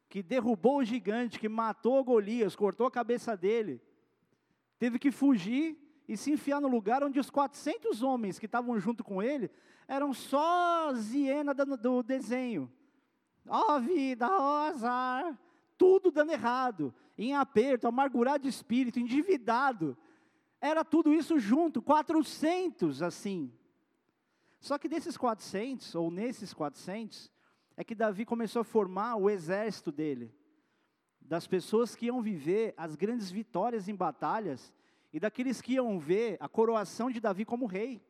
que 0.09 0.23
derrubou 0.23 0.79
o 0.79 0.85
gigante, 0.85 1.39
que 1.39 1.49
matou 1.49 2.03
Golias, 2.03 2.57
cortou 2.57 2.87
a 2.87 2.91
cabeça 2.91 3.37
dele, 3.37 3.79
teve 4.79 4.99
que 4.99 5.13
fugir 5.13 5.79
e 6.09 6.17
se 6.17 6.33
enfiar 6.33 6.63
no 6.63 6.69
lugar 6.69 7.05
onde 7.05 7.21
os 7.21 7.29
400 7.29 8.03
homens 8.03 8.39
que 8.39 8.47
estavam 8.47 8.81
junto 8.81 9.05
com 9.05 9.23
ele 9.23 9.51
eram 9.87 10.15
só 10.15 10.95
ziena 10.95 11.53
do, 11.53 12.03
desenho. 12.03 12.73
Ó 13.47 13.77
oh, 13.77 13.81
vida, 13.81 14.27
ó 14.27 14.41
oh, 14.41 14.69
azar, 14.71 15.39
tudo 15.77 16.11
dando 16.11 16.33
errado 16.33 16.95
em 17.17 17.35
aperto, 17.35 17.87
amargurado 17.87 18.43
de 18.43 18.49
espírito, 18.49 18.99
endividado. 18.99 19.97
Era 20.61 20.85
tudo 20.85 21.13
isso 21.13 21.39
junto, 21.39 21.83
400 21.83 23.03
assim. 23.03 23.53
Só 24.61 24.79
que 24.79 24.89
desses 24.89 25.17
400, 25.17 25.95
ou 25.95 26.11
nesses 26.11 26.55
400, 26.55 27.31
é 27.77 27.85
que 27.85 27.95
Davi 27.95 28.25
começou 28.25 28.61
a 28.61 28.65
formar 28.65 29.17
o 29.17 29.29
exército 29.29 29.93
dele, 29.93 30.35
das 31.21 31.47
pessoas 31.47 31.95
que 31.95 32.07
iam 32.07 32.23
viver 32.23 32.75
as 32.77 32.97
grandes 32.97 33.31
vitórias 33.31 33.89
em 33.89 33.95
batalhas 33.95 34.73
e 35.13 35.21
daqueles 35.21 35.61
que 35.61 35.75
iam 35.75 35.99
ver 35.99 36.37
a 36.41 36.49
coroação 36.49 37.11
de 37.11 37.21
Davi 37.21 37.45
como 37.45 37.67
rei. 37.67 38.03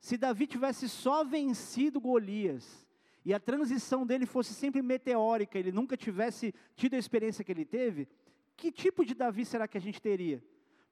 Se 0.00 0.16
Davi 0.16 0.46
tivesse 0.46 0.88
só 0.88 1.24
vencido 1.24 2.00
Golias, 2.00 2.87
e 3.28 3.34
a 3.34 3.38
transição 3.38 4.06
dele 4.06 4.24
fosse 4.24 4.54
sempre 4.54 4.80
meteórica, 4.80 5.58
ele 5.58 5.70
nunca 5.70 5.98
tivesse 5.98 6.54
tido 6.74 6.94
a 6.94 6.98
experiência 6.98 7.44
que 7.44 7.52
ele 7.52 7.66
teve, 7.66 8.08
que 8.56 8.72
tipo 8.72 9.04
de 9.04 9.14
Davi 9.14 9.44
será 9.44 9.68
que 9.68 9.76
a 9.76 9.80
gente 9.82 10.00
teria? 10.00 10.42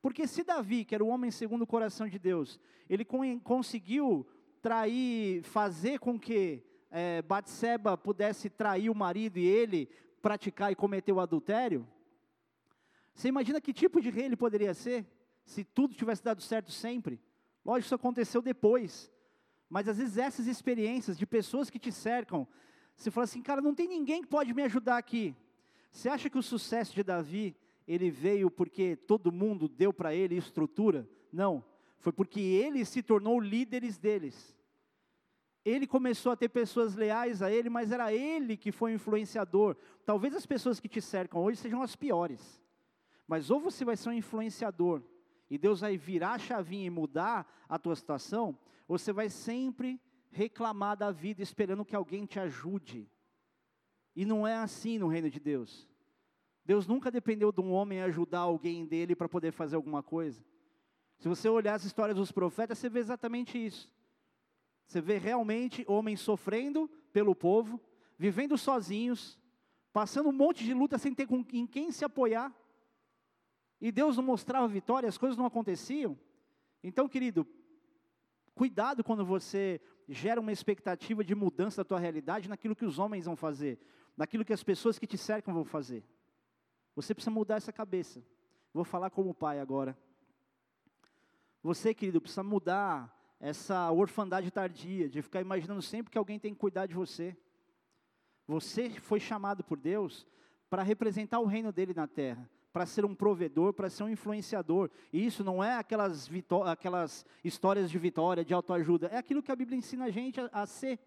Porque 0.02 0.26
se 0.26 0.44
Davi, 0.44 0.84
que 0.84 0.94
era 0.94 1.02
o 1.02 1.08
homem 1.08 1.30
segundo 1.30 1.62
o 1.62 1.66
coração 1.66 2.06
de 2.06 2.18
Deus, 2.18 2.60
ele 2.90 3.06
conseguiu 3.42 4.26
trair, 4.60 5.44
fazer 5.44 5.98
com 5.98 6.20
que 6.20 6.62
é, 6.90 7.22
Batseba 7.22 7.96
pudesse 7.96 8.50
trair 8.50 8.90
o 8.90 8.94
marido 8.94 9.38
e 9.38 9.46
ele 9.46 9.88
praticar 10.20 10.70
e 10.70 10.76
cometer 10.76 11.12
o 11.12 11.20
adultério? 11.20 11.88
Você 13.14 13.28
imagina 13.28 13.62
que 13.62 13.72
tipo 13.72 13.98
de 13.98 14.10
rei 14.10 14.26
ele 14.26 14.36
poderia 14.36 14.74
ser? 14.74 15.06
Se 15.42 15.64
tudo 15.64 15.94
tivesse 15.94 16.22
dado 16.22 16.42
certo 16.42 16.70
sempre? 16.70 17.18
Lógico, 17.64 17.86
isso 17.86 17.94
aconteceu 17.94 18.42
depois. 18.42 19.10
Mas 19.68 19.88
às 19.88 19.98
vezes 19.98 20.16
essas 20.16 20.46
experiências 20.46 21.18
de 21.18 21.26
pessoas 21.26 21.68
que 21.68 21.78
te 21.78 21.90
cercam, 21.90 22.46
você 22.96 23.10
fala 23.10 23.24
assim, 23.24 23.42
cara, 23.42 23.60
não 23.60 23.74
tem 23.74 23.88
ninguém 23.88 24.22
que 24.22 24.28
pode 24.28 24.54
me 24.54 24.62
ajudar 24.62 24.96
aqui. 24.96 25.34
Você 25.90 26.08
acha 26.08 26.30
que 26.30 26.38
o 26.38 26.42
sucesso 26.42 26.94
de 26.94 27.02
Davi, 27.02 27.56
ele 27.86 28.10
veio 28.10 28.50
porque 28.50 28.96
todo 28.96 29.32
mundo 29.32 29.68
deu 29.68 29.92
para 29.92 30.14
ele 30.14 30.36
estrutura? 30.36 31.08
Não. 31.32 31.64
Foi 31.98 32.12
porque 32.12 32.40
ele 32.40 32.84
se 32.84 33.02
tornou 33.02 33.40
líderes 33.40 33.98
deles. 33.98 34.56
Ele 35.64 35.86
começou 35.86 36.30
a 36.30 36.36
ter 36.36 36.48
pessoas 36.48 36.94
leais 36.94 37.42
a 37.42 37.50
ele, 37.50 37.68
mas 37.68 37.90
era 37.90 38.12
ele 38.12 38.56
que 38.56 38.70
foi 38.70 38.92
influenciador. 38.92 39.76
Talvez 40.04 40.34
as 40.34 40.46
pessoas 40.46 40.78
que 40.78 40.88
te 40.88 41.00
cercam 41.00 41.42
hoje 41.42 41.58
sejam 41.58 41.82
as 41.82 41.96
piores. 41.96 42.62
Mas 43.26 43.50
ou 43.50 43.58
você 43.58 43.84
vai 43.84 43.96
ser 43.96 44.10
um 44.10 44.12
influenciador, 44.12 45.02
e 45.48 45.56
Deus 45.56 45.80
vai 45.80 45.96
virar 45.96 46.32
a 46.32 46.38
chavinha 46.38 46.86
e 46.86 46.90
mudar 46.90 47.46
a 47.68 47.78
tua 47.78 47.94
situação, 47.94 48.58
você 48.86 49.12
vai 49.12 49.28
sempre 49.28 50.00
reclamar 50.30 50.96
da 50.96 51.10
vida 51.10 51.42
esperando 51.42 51.84
que 51.84 51.96
alguém 51.96 52.26
te 52.26 52.38
ajude. 52.38 53.10
E 54.14 54.24
não 54.24 54.46
é 54.46 54.56
assim 54.56 54.98
no 54.98 55.08
reino 55.08 55.30
de 55.30 55.38
Deus. 55.38 55.88
Deus 56.64 56.86
nunca 56.86 57.10
dependeu 57.10 57.52
de 57.52 57.60
um 57.60 57.72
homem 57.72 58.02
ajudar 58.02 58.40
alguém 58.40 58.84
dele 58.84 59.14
para 59.14 59.28
poder 59.28 59.52
fazer 59.52 59.76
alguma 59.76 60.02
coisa. 60.02 60.44
Se 61.18 61.28
você 61.28 61.48
olhar 61.48 61.74
as 61.74 61.84
histórias 61.84 62.16
dos 62.16 62.32
profetas, 62.32 62.78
você 62.78 62.88
vê 62.88 62.98
exatamente 62.98 63.64
isso. 63.64 63.90
Você 64.86 65.00
vê 65.00 65.16
realmente 65.16 65.84
homens 65.88 66.20
sofrendo 66.20 66.88
pelo 67.12 67.34
povo, 67.34 67.80
vivendo 68.18 68.58
sozinhos, 68.58 69.38
passando 69.92 70.28
um 70.28 70.32
monte 70.32 70.64
de 70.64 70.74
luta 70.74 70.98
sem 70.98 71.14
ter 71.14 71.26
em 71.52 71.66
quem 71.66 71.90
se 71.90 72.04
apoiar. 72.04 72.54
E 73.80 73.92
Deus 73.92 74.16
não 74.16 74.24
mostrava 74.24 74.66
vitória, 74.66 75.08
as 75.08 75.18
coisas 75.18 75.36
não 75.36 75.46
aconteciam. 75.46 76.18
Então, 76.82 77.08
querido, 77.08 77.46
cuidado 78.54 79.04
quando 79.04 79.24
você 79.24 79.80
gera 80.08 80.40
uma 80.40 80.52
expectativa 80.52 81.22
de 81.22 81.34
mudança 81.34 81.78
da 81.78 81.84
tua 81.84 81.98
realidade 81.98 82.48
naquilo 82.48 82.76
que 82.76 82.84
os 82.84 82.98
homens 82.98 83.26
vão 83.26 83.36
fazer, 83.36 83.78
naquilo 84.16 84.44
que 84.44 84.52
as 84.52 84.62
pessoas 84.62 84.98
que 84.98 85.06
te 85.06 85.18
cercam 85.18 85.52
vão 85.52 85.64
fazer. 85.64 86.04
Você 86.94 87.14
precisa 87.14 87.30
mudar 87.30 87.56
essa 87.56 87.72
cabeça. 87.72 88.24
Vou 88.72 88.84
falar 88.84 89.10
como 89.10 89.34
pai 89.34 89.60
agora. 89.60 89.96
Você, 91.62 91.92
querido, 91.92 92.20
precisa 92.20 92.42
mudar 92.42 93.12
essa 93.38 93.90
orfandade 93.90 94.50
tardia, 94.50 95.08
de 95.08 95.20
ficar 95.20 95.42
imaginando 95.42 95.82
sempre 95.82 96.10
que 96.10 96.16
alguém 96.16 96.38
tem 96.38 96.54
que 96.54 96.60
cuidar 96.60 96.86
de 96.86 96.94
você. 96.94 97.36
Você 98.46 98.88
foi 98.88 99.20
chamado 99.20 99.62
por 99.62 99.76
Deus 99.76 100.26
para 100.70 100.82
representar 100.82 101.40
o 101.40 101.44
reino 101.44 101.72
dele 101.72 101.92
na 101.92 102.06
terra 102.06 102.48
para 102.76 102.84
ser 102.84 103.06
um 103.06 103.14
provedor, 103.14 103.72
para 103.72 103.88
ser 103.88 104.04
um 104.04 104.08
influenciador. 104.10 104.90
E 105.10 105.24
isso 105.24 105.42
não 105.42 105.64
é 105.64 105.78
aquelas, 105.78 106.28
aquelas 106.66 107.24
histórias 107.42 107.90
de 107.90 107.98
vitória, 107.98 108.44
de 108.44 108.52
autoajuda, 108.52 109.06
é 109.06 109.16
aquilo 109.16 109.42
que 109.42 109.50
a 109.50 109.56
Bíblia 109.56 109.78
ensina 109.78 110.04
a 110.04 110.10
gente 110.10 110.38
a, 110.38 110.50
a 110.52 110.66
ser. 110.66 110.98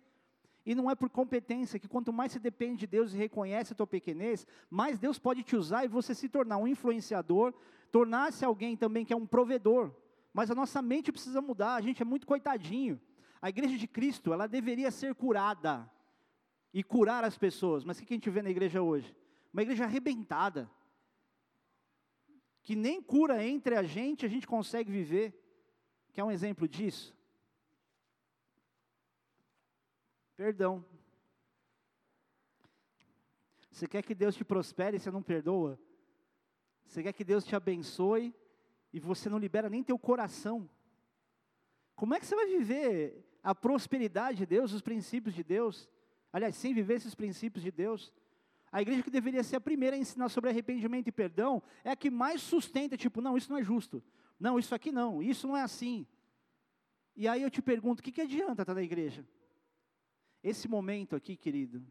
E 0.66 0.74
não 0.74 0.90
é 0.90 0.96
por 0.96 1.12
competência, 1.12 1.78
que 1.78 1.88
quanto 1.88 2.12
mais 2.12 2.32
você 2.32 2.40
depende 2.40 2.80
de 2.80 2.88
Deus 2.88 3.14
e 3.14 3.18
reconhece 3.18 3.74
a 3.74 3.76
tua 3.76 3.86
pequenez, 3.86 4.48
mais 4.68 4.98
Deus 4.98 5.20
pode 5.20 5.44
te 5.44 5.56
usar 5.56 5.86
e 5.86 5.88
você 5.88 6.16
se 6.16 6.28
tornar 6.28 6.58
um 6.58 6.68
influenciador, 6.68 7.54
tornar-se 7.92 8.44
alguém 8.44 8.76
também 8.76 9.06
que 9.06 9.14
é 9.14 9.16
um 9.16 9.28
provedor. 9.28 9.94
Mas 10.34 10.50
a 10.50 10.56
nossa 10.56 10.82
mente 10.82 11.12
precisa 11.12 11.40
mudar, 11.40 11.76
a 11.76 11.82
gente 11.82 12.02
é 12.02 12.06
muito 12.06 12.26
coitadinho. 12.26 13.00
A 13.40 13.50
igreja 13.50 13.78
de 13.78 13.88
Cristo, 13.88 14.34
ela 14.34 14.48
deveria 14.48 14.90
ser 14.90 15.14
curada 15.14 15.88
e 16.74 16.84
curar 16.84 17.24
as 17.24 17.38
pessoas. 17.38 17.84
Mas 17.84 18.00
o 18.00 18.04
que 18.04 18.12
a 18.12 18.18
gente 18.18 18.32
vê 18.32 18.42
na 18.42 18.50
igreja 18.50 18.82
hoje? 18.82 19.16
Uma 19.54 19.62
igreja 19.62 19.84
arrebentada 19.84 20.68
que 22.64 22.76
nem 22.76 23.02
cura 23.02 23.44
entre 23.46 23.76
a 23.76 23.84
gente 23.84 24.26
a 24.26 24.30
gente 24.30 24.48
consegue 24.48 24.92
viver. 24.92 25.34
Quer 26.14 26.24
um 26.24 26.32
exemplo 26.32 26.68
disso? 26.68 27.16
Perdão. 30.36 30.86
Você 33.72 33.88
quer 33.88 34.02
que 34.02 34.16
Deus 34.16 34.36
te 34.36 34.44
prospere 34.44 34.98
e 34.98 35.00
você 35.00 35.12
não 35.12 35.24
perdoa? 35.24 35.80
Você 36.86 37.04
quer 37.04 37.14
que 37.14 37.24
Deus 37.24 37.46
te 37.46 37.56
abençoe 37.56 38.36
e 38.92 39.00
você 39.00 39.30
não 39.30 39.38
libera 39.38 39.70
nem 39.70 39.84
teu 39.84 39.98
coração? 39.98 40.70
Como 41.96 42.14
é 42.14 42.20
que 42.20 42.26
você 42.26 42.36
vai 42.36 42.48
viver 42.48 43.26
a 43.44 43.54
prosperidade 43.54 44.40
de 44.40 44.46
Deus, 44.46 44.74
os 44.74 44.82
princípios 44.82 45.36
de 45.36 45.44
Deus? 45.44 45.90
Aliás, 46.32 46.56
sem 46.56 46.74
viver 46.74 46.96
esses 46.96 47.16
princípios 47.16 47.64
de 47.64 47.72
Deus, 47.72 48.14
a 48.72 48.82
igreja 48.82 49.04
que 49.04 49.10
deveria 49.10 49.44
ser 49.44 49.56
a 49.56 49.62
primeira 49.62 49.96
a 49.96 50.00
ensinar 50.00 50.30
sobre 50.30 50.50
arrependimento 50.50 51.08
e 51.08 51.12
perdão 51.12 51.62
é 51.84 51.92
a 51.92 51.96
que 51.96 52.10
mais 52.10 52.42
sustenta, 52.42 52.96
tipo, 52.96 53.22
não, 53.22 53.36
isso 53.36 53.52
não 53.52 53.58
é 53.58 53.64
justo. 53.64 54.04
Não, 54.40 54.60
isso 54.60 54.74
aqui 54.74 54.92
não, 54.92 55.22
isso 55.22 55.48
não 55.48 55.58
é 55.58 55.62
assim. 55.62 56.06
E 57.16 57.28
aí 57.28 57.42
eu 57.42 57.50
te 57.50 57.62
pergunto, 57.62 58.00
o 58.00 58.04
que, 58.04 58.12
que 58.12 58.22
adianta 58.22 58.62
estar 58.62 58.74
na 58.74 58.82
igreja? 58.82 59.26
Esse 60.42 60.68
momento 60.68 61.16
aqui, 61.16 61.36
querido, 61.36 61.86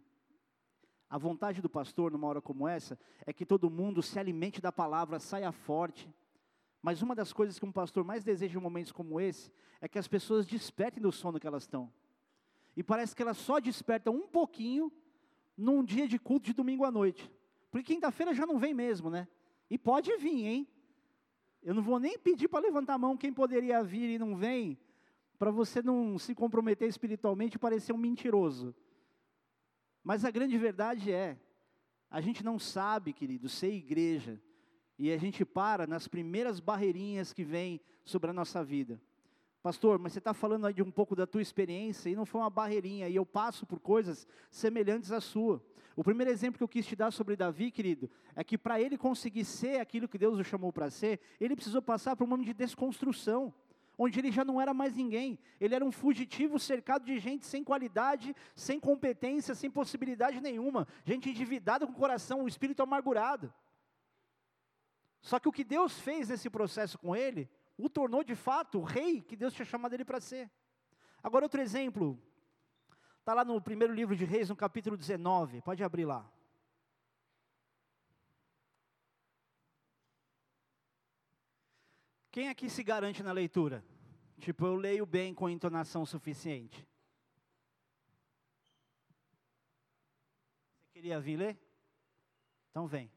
a 1.11 1.19
vontade 1.19 1.61
do 1.61 1.69
pastor 1.69 2.13
numa 2.13 2.27
hora 2.27 2.41
como 2.41 2.67
essa 2.67 2.99
é 3.27 3.33
que 3.33 3.45
todo 3.45 3.71
mundo 3.71 4.03
se 4.03 4.19
alimente 4.19 4.61
da 4.61 4.73
palavra, 4.73 5.19
saia 5.19 5.53
forte. 5.53 6.09
Mas 6.81 7.03
uma 7.03 7.15
das 7.15 7.33
coisas 7.33 7.59
que 7.59 7.67
um 7.67 7.73
pastor 7.73 8.05
mais 8.05 8.25
deseja 8.25 8.59
em 8.59 8.63
momentos 8.63 8.93
como 8.93 9.21
esse 9.21 9.53
é 9.81 9.89
que 9.89 9.99
as 9.99 10.09
pessoas 10.09 10.47
despertem 10.47 11.03
do 11.03 11.11
sono 11.11 11.41
que 11.41 11.47
elas 11.47 11.65
estão. 11.65 11.93
E 12.77 12.83
parece 12.83 13.15
que 13.15 13.23
elas 13.23 13.37
só 13.37 13.59
despertam 13.59 14.15
um 14.15 14.29
pouquinho 14.29 14.93
num 15.59 15.85
dia 15.85 16.07
de 16.07 16.19
culto 16.19 16.47
de 16.47 16.53
domingo 16.55 16.85
à 16.85 16.91
noite. 16.91 17.29
Porque 17.69 17.93
quinta-feira 17.93 18.33
já 18.33 18.47
não 18.47 18.59
vem 18.59 18.73
mesmo, 18.73 19.11
né? 19.11 19.27
E 19.69 19.77
pode 19.77 20.17
vir, 20.17 20.47
hein? 20.47 20.69
Eu 21.61 21.75
não 21.75 21.83
vou 21.83 21.99
nem 21.99 22.17
pedir 22.17 22.47
para 22.47 22.61
levantar 22.61 22.95
a 22.95 22.99
mão 22.99 23.17
quem 23.17 23.33
poderia 23.33 23.83
vir 23.83 24.09
e 24.09 24.19
não 24.19 24.37
vem, 24.37 24.79
para 25.37 25.51
você 25.51 25.83
não 25.83 26.17
se 26.17 26.35
comprometer 26.35 26.89
espiritualmente 26.89 27.57
e 27.57 27.59
parecer 27.59 27.93
um 27.93 27.99
mentiroso. 27.99 28.75
Mas 30.05 30.25
a 30.25 30.31
grande 30.31 30.57
verdade 30.57 31.13
é, 31.13 31.37
a 32.09 32.21
gente 32.21 32.45
não 32.45 32.59
sabe, 32.59 33.13
querido, 33.13 33.49
ser 33.49 33.73
igreja, 33.73 34.41
e 34.97 35.13
a 35.13 35.19
gente 35.19 35.45
para 35.45 35.87
nas 35.87 36.09
primeiras 36.09 36.61
barreirinhas 36.61 37.33
que 37.33 37.45
vêm 37.45 37.81
sobre 38.05 38.31
a 38.31 38.33
nossa 38.33 38.65
vida. 38.65 39.01
Pastor, 39.63 39.99
mas 39.99 40.13
você 40.13 40.21
está 40.21 40.33
falando 40.33 40.67
aí 40.67 40.73
de 40.73 40.83
um 40.83 40.91
pouco 40.91 41.17
da 41.17 41.27
tua 41.27 41.43
experiência 41.43 42.09
e 42.09 42.15
não 42.15 42.25
foi 42.25 42.41
uma 42.41 42.51
barreirinha, 42.51 43.09
e 43.09 43.17
eu 43.17 43.27
passo 43.27 43.67
por 43.67 43.81
coisas 43.81 44.27
semelhantes 44.51 45.11
à 45.11 45.21
sua. 45.21 45.63
O 45.97 46.05
primeiro 46.05 46.31
exemplo 46.31 46.59
que 46.59 46.63
eu 46.63 46.69
quis 46.69 46.87
te 46.87 46.95
dar 46.95 47.11
sobre 47.11 47.35
Davi, 47.35 47.73
querido, 47.73 48.09
é 48.37 48.45
que 48.45 48.57
para 48.57 48.81
ele 48.81 48.97
conseguir 48.97 49.45
ser 49.45 49.81
aquilo 49.81 50.07
que 50.07 50.17
Deus 50.17 50.39
o 50.39 50.45
chamou 50.45 50.73
para 50.73 50.91
ser, 50.91 51.21
ele 51.41 51.57
precisou 51.57 51.83
passar 51.83 52.15
por 52.15 52.23
um 52.23 52.29
momento 52.29 52.47
de 52.47 52.55
desconstrução, 52.55 53.53
onde 53.99 54.21
ele 54.21 54.31
já 54.31 54.45
não 54.45 54.61
era 54.61 54.73
mais 54.73 54.95
ninguém, 54.95 55.37
ele 55.61 55.75
era 55.75 55.85
um 55.85 55.91
fugitivo 55.91 56.57
cercado 56.57 57.05
de 57.05 57.19
gente 57.19 57.45
sem 57.45 57.65
qualidade, 57.65 58.33
sem 58.55 58.79
competência, 58.79 59.57
sem 59.57 59.69
possibilidade 59.69 60.41
nenhuma, 60.41 60.87
gente 61.05 61.29
endividada 61.29 61.85
com 61.85 61.93
o 61.93 61.97
coração, 61.97 62.45
o 62.45 62.49
espírito 62.49 62.81
amargurado. 62.81 63.53
Só 65.21 65.41
que 65.41 65.49
o 65.49 65.53
que 65.53 65.65
Deus 65.65 65.99
fez 65.99 66.29
nesse 66.29 66.49
processo 66.49 66.97
com 66.97 67.17
ele 67.17 67.51
o 67.79 67.89
tornou 67.89 68.25
de 68.25 68.35
fato 68.35 68.81
o 68.81 68.85
rei 68.85 69.23
que 69.23 69.37
Deus 69.37 69.55
tinha 69.55 69.65
chamado 69.65 69.95
ele 69.95 70.05
para 70.05 70.21
ser. 70.21 70.51
Agora, 71.23 71.45
outro 71.45 71.61
exemplo, 71.61 72.21
está 73.21 73.33
lá 73.33 73.45
no 73.45 73.61
primeiro 73.63 73.95
livro 73.95 74.17
de 74.17 74.25
Reis, 74.25 74.49
no 74.49 74.57
capítulo 74.57 74.97
19, 74.97 75.63
pode 75.63 75.83
abrir 75.85 76.05
lá. 76.05 76.29
Quem 82.31 82.49
aqui 82.49 82.69
se 82.69 82.83
garante 82.83 83.23
na 83.23 83.33
leitura? 83.33 83.85
Tipo, 84.39 84.67
eu 84.67 84.75
leio 84.75 85.05
bem 85.05 85.35
com 85.35 85.49
entonação 85.49 86.05
suficiente. 86.05 86.87
Você 90.81 90.93
queria 90.93 91.21
vir 91.21 91.37
ler? 91.37 91.59
Então 92.71 92.87
vem. 92.87 93.11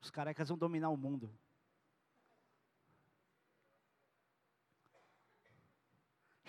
Os 0.00 0.10
carecas 0.10 0.48
vão 0.48 0.58
dominar 0.58 0.90
o 0.90 0.96
mundo. 0.96 1.37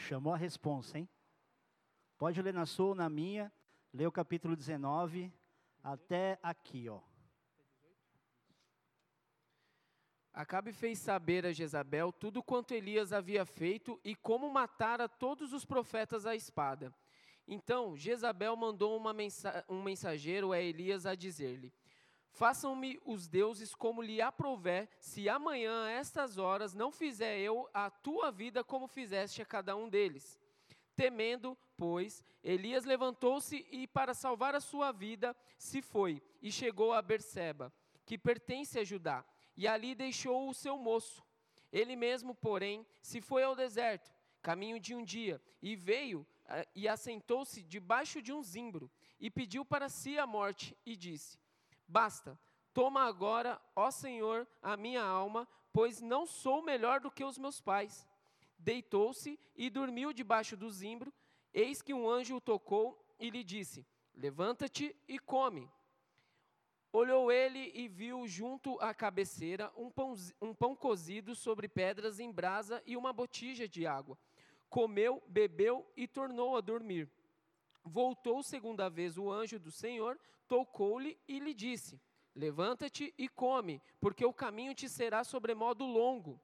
Chamou 0.10 0.34
a 0.34 0.38
responsa, 0.38 0.98
hein? 0.98 1.08
Pode 2.18 2.42
ler 2.42 2.51
na 2.51 2.66
sua 2.66 2.88
ou 2.88 2.96
na 2.96 3.08
minha, 3.08 3.54
lê 3.94 4.08
o 4.08 4.12
capítulo 4.12 4.56
19 4.56 5.32
até 5.84 6.39
aqui, 6.42 6.89
ó. 6.89 7.00
Acabe 10.34 10.74
fez 10.74 10.98
saber 10.98 11.46
a 11.46 11.54
Jezabel 11.54 12.12
tudo 12.12 12.42
quanto 12.42 12.74
Elias 12.74 13.13
havia 13.13 13.46
feito 13.46 14.01
e 14.04 14.16
como 14.16 14.51
matara 14.51 15.08
todos 15.08 15.54
os 15.54 15.63
profetas 15.63 16.25
à 16.25 16.36
espada. 16.36 16.92
Então 17.48 17.96
Jezabel 17.96 18.56
mandou 18.56 19.00
mensa 19.13 19.63
um 19.70 19.84
mensageiro 19.84 20.51
a 20.51 20.60
Elias 20.60 21.06
a 21.06 21.13
dizer-lhe: 21.13 21.72
Façam-me 22.32 23.00
os 23.06 23.28
deuses 23.28 23.74
como 23.76 24.02
lhe 24.02 24.22
aprouver, 24.22 24.88
se 25.00 25.28
amanhã, 25.28 25.86
a 25.86 25.92
estas 25.92 26.38
horas, 26.38 26.74
não 26.74 26.92
fizer 26.92 27.40
eu 27.40 27.70
a 27.74 27.90
tua 27.90 28.32
vida 28.32 28.64
como 28.64 28.88
fizeste 28.88 29.42
a 29.42 29.46
cada 29.46 29.76
um 29.76 29.90
deles. 29.90 30.40
Temendo, 30.96 31.58
pois, 31.76 32.24
Elias 32.44 32.86
levantou-se 32.86 33.66
e, 33.72 33.88
para 33.88 34.14
salvar 34.14 34.56
a 34.56 34.60
sua 34.60 34.92
vida, 34.92 35.36
se 35.58 35.82
foi 35.82 36.22
e 36.42 36.52
chegou 36.52 36.94
a 36.94 37.02
Berseba, 37.02 37.74
que 38.06 38.18
pertence 38.18 38.80
a 38.80 38.84
Judá, 38.84 39.26
e 39.56 39.68
ali 39.68 39.94
deixou 39.96 40.50
o 40.50 40.54
seu 40.54 40.78
moço. 40.78 41.24
Ele 41.72 41.96
mesmo, 41.96 42.34
porém, 42.34 42.86
se 43.02 43.22
foi 43.22 43.44
ao 43.44 43.56
deserto, 43.56 44.14
caminho 44.42 44.80
de 44.80 44.96
um 44.96 45.04
dia, 45.04 45.42
e 45.62 45.76
veio 45.76 46.22
uh, 46.22 46.68
e 46.74 46.88
assentou-se 46.88 47.62
debaixo 47.64 48.22
de 48.22 48.32
um 48.32 48.42
zimbro, 48.42 48.90
e 49.20 49.30
pediu 49.30 49.66
para 49.66 49.90
si 49.90 50.18
a 50.18 50.26
morte, 50.26 50.78
e 50.86 50.96
disse: 50.96 51.38
Basta, 51.89 52.39
toma 52.72 53.01
agora, 53.01 53.60
ó 53.75 53.89
Senhor, 53.89 54.48
a 54.62 54.77
minha 54.77 55.01
alma, 55.01 55.48
pois 55.74 56.00
não 56.00 56.24
sou 56.24 56.62
melhor 56.62 57.00
do 57.00 57.10
que 57.10 57.24
os 57.24 57.36
meus 57.36 57.60
pais. 57.60 58.08
Deitou-se 58.60 59.39
e 59.55 59.72
dormiu 59.72 60.13
debaixo 60.13 60.55
do 60.55 60.69
zimbro. 60.69 61.12
Eis 61.51 61.81
que 61.81 61.91
um 61.91 62.08
anjo 62.08 62.36
o 62.36 62.41
tocou 62.41 63.03
e 63.19 63.31
lhe 63.31 63.43
disse: 63.43 63.88
Levanta-te 64.13 64.96
e 65.08 65.17
come. 65.17 65.67
Olhou 66.93 67.31
ele 67.31 67.72
e 67.74 67.88
viu 67.88 68.27
junto 68.27 68.79
à 68.79 68.93
cabeceira 68.93 69.72
um 69.75 69.89
pão, 69.89 70.13
um 70.39 70.53
pão 70.53 70.75
cozido 70.75 71.34
sobre 71.34 71.67
pedras 71.67 72.19
em 72.19 72.31
brasa 72.31 72.84
e 72.86 72.96
uma 72.96 73.12
botija 73.12 73.67
de 73.67 73.88
água. 73.88 74.15
Comeu, 74.69 75.24
bebeu 75.27 75.91
e 75.98 76.08
tornou 76.08 76.55
a 76.55 76.62
dormir. 76.62 77.10
Voltou 77.89 78.43
segunda 78.43 78.88
vez 78.88 79.17
o 79.17 79.31
anjo 79.31 79.58
do 79.58 79.72
Senhor, 79.72 80.19
tocou-lhe 80.48 81.17
e 81.27 81.39
lhe 81.39 81.55
disse: 81.55 82.00
Levanta-te 82.36 83.12
e 83.17 83.27
come, 83.27 83.81
porque 84.00 84.24
o 84.24 84.31
caminho 84.31 84.75
te 84.75 84.88
será 84.88 85.24
sobremodo 85.24 85.86
longo. 85.86 86.39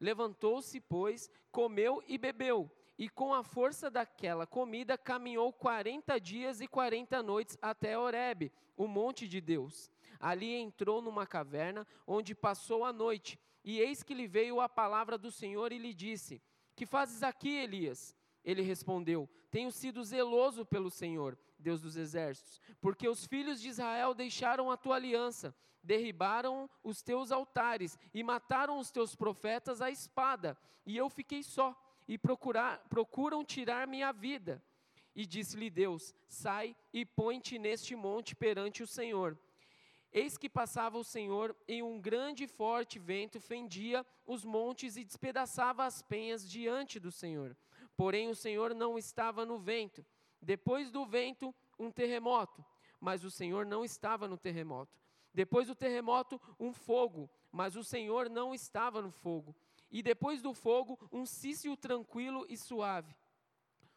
Levantou-se, 0.00 0.80
pois, 0.80 1.30
comeu 1.52 2.02
e 2.08 2.18
bebeu, 2.18 2.68
e 2.98 3.08
com 3.08 3.32
a 3.32 3.44
força 3.44 3.88
daquela 3.88 4.44
comida 4.44 4.98
caminhou 4.98 5.52
quarenta 5.52 6.18
dias 6.18 6.60
e 6.60 6.66
quarenta 6.66 7.22
noites 7.22 7.56
até 7.62 7.96
Horebe, 7.96 8.52
o 8.76 8.88
monte 8.88 9.28
de 9.28 9.40
Deus. 9.40 9.88
Ali 10.18 10.52
entrou 10.52 11.00
numa 11.00 11.28
caverna, 11.28 11.86
onde 12.08 12.34
passou 12.34 12.84
a 12.84 12.92
noite, 12.92 13.38
e 13.62 13.78
eis 13.78 14.02
que 14.02 14.14
lhe 14.14 14.26
veio 14.26 14.60
a 14.60 14.68
palavra 14.68 15.16
do 15.16 15.30
Senhor 15.30 15.70
e 15.70 15.78
lhe 15.78 15.94
disse: 15.94 16.42
Que 16.74 16.84
fazes 16.84 17.22
aqui, 17.22 17.50
Elias? 17.50 18.17
Ele 18.44 18.62
respondeu: 18.62 19.28
Tenho 19.50 19.70
sido 19.70 20.04
zeloso 20.04 20.64
pelo 20.64 20.90
Senhor, 20.90 21.38
Deus 21.58 21.80
dos 21.80 21.96
exércitos, 21.96 22.60
porque 22.80 23.08
os 23.08 23.26
filhos 23.26 23.60
de 23.60 23.68
Israel 23.68 24.14
deixaram 24.14 24.70
a 24.70 24.76
tua 24.76 24.96
aliança, 24.96 25.54
derribaram 25.82 26.68
os 26.82 27.02
teus 27.02 27.32
altares 27.32 27.98
e 28.12 28.22
mataram 28.22 28.78
os 28.78 28.90
teus 28.90 29.14
profetas 29.14 29.80
à 29.80 29.90
espada, 29.90 30.56
e 30.86 30.96
eu 30.96 31.08
fiquei 31.08 31.42
só, 31.42 31.76
e 32.06 32.16
procurar, 32.16 32.78
procuram 32.88 33.44
tirar 33.44 33.86
minha 33.86 34.12
vida. 34.12 34.62
E 35.14 35.26
disse-lhe 35.26 35.68
Deus: 35.68 36.14
Sai 36.28 36.76
e 36.92 37.04
põe-te 37.04 37.58
neste 37.58 37.94
monte 37.94 38.34
perante 38.34 38.82
o 38.82 38.86
Senhor. 38.86 39.38
Eis 40.10 40.38
que 40.38 40.48
passava 40.48 40.96
o 40.96 41.04
Senhor, 41.04 41.54
e 41.66 41.82
um 41.82 42.00
grande 42.00 42.44
e 42.44 42.48
forte 42.48 42.98
vento 42.98 43.40
fendia 43.40 44.06
os 44.26 44.44
montes 44.44 44.96
e 44.96 45.04
despedaçava 45.04 45.84
as 45.84 46.00
penhas 46.00 46.48
diante 46.48 46.98
do 46.98 47.12
Senhor. 47.12 47.54
Porém, 47.98 48.28
o 48.28 48.34
Senhor 48.36 48.76
não 48.76 48.96
estava 48.96 49.44
no 49.44 49.58
vento. 49.58 50.06
Depois 50.40 50.88
do 50.88 51.04
vento, 51.04 51.52
um 51.76 51.90
terremoto, 51.90 52.64
mas 53.00 53.24
o 53.24 53.30
Senhor 53.30 53.66
não 53.66 53.84
estava 53.84 54.28
no 54.28 54.38
terremoto. 54.38 54.96
Depois 55.34 55.66
do 55.66 55.74
terremoto, 55.74 56.40
um 56.60 56.72
fogo, 56.72 57.28
mas 57.50 57.74
o 57.74 57.82
Senhor 57.82 58.30
não 58.30 58.54
estava 58.54 59.02
no 59.02 59.10
fogo. 59.10 59.52
E 59.90 60.00
depois 60.00 60.40
do 60.40 60.54
fogo, 60.54 60.96
um 61.10 61.26
cício 61.26 61.76
tranquilo 61.76 62.46
e 62.48 62.56
suave. 62.56 63.16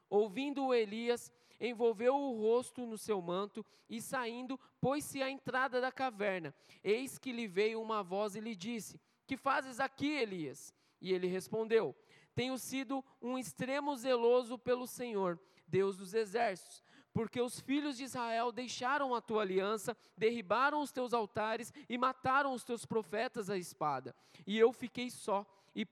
Ouvindo 0.10 0.74
Elias, 0.74 1.31
envolveu 1.59 2.16
o 2.16 2.42
rosto 2.42 2.87
no 2.87 2.98
seu 2.98 3.22
manto 3.22 3.64
e 3.87 4.01
saindo, 4.01 4.59
pôs-se 4.79 5.22
à 5.22 5.29
entrada 5.29 5.79
da 5.79 5.92
caverna. 5.92 6.55
Eis 6.83 7.20
que 7.20 7.31
lhe 7.31 7.48
veio 7.48 7.79
uma 7.79 8.01
voz 8.01 8.35
e 8.35 8.40
lhe 8.40 8.55
disse: 8.55 9.00
Que 9.27 9.37
fazes 9.37 9.79
aqui, 9.79 10.09
Elias? 10.09 10.74
E 11.00 11.14
ele 11.14 11.27
respondeu: 11.27 11.96
tenho 12.33 12.57
sido 12.57 13.03
um 13.22 13.37
extremo 13.37 13.96
zeloso 13.96 14.57
pelo 14.57 14.87
Senhor, 14.87 15.39
Deus 15.67 15.98
dos 15.98 16.13
exércitos, 16.13 16.83
porque 17.13 17.41
os 17.41 17.59
filhos 17.59 17.98
de 17.98 18.03
Israel 18.03 18.51
deixaram 18.51 19.13
a 19.13 19.22
tua 19.22 19.41
aliança, 19.41 19.96
derribaram 20.17 20.81
os 20.81 20.91
teus 20.91 21.13
altares 21.13 21.74
e 21.89 21.98
mataram 21.98 22.53
os 22.53 22.63
teus 22.63 22.85
profetas 22.85 23.50
à 23.50 23.57
espada. 23.57 24.15
E 24.48 24.57
eu 24.57 24.72
fiquei 24.72 25.09
só, 25.09 25.46
e 25.75 25.85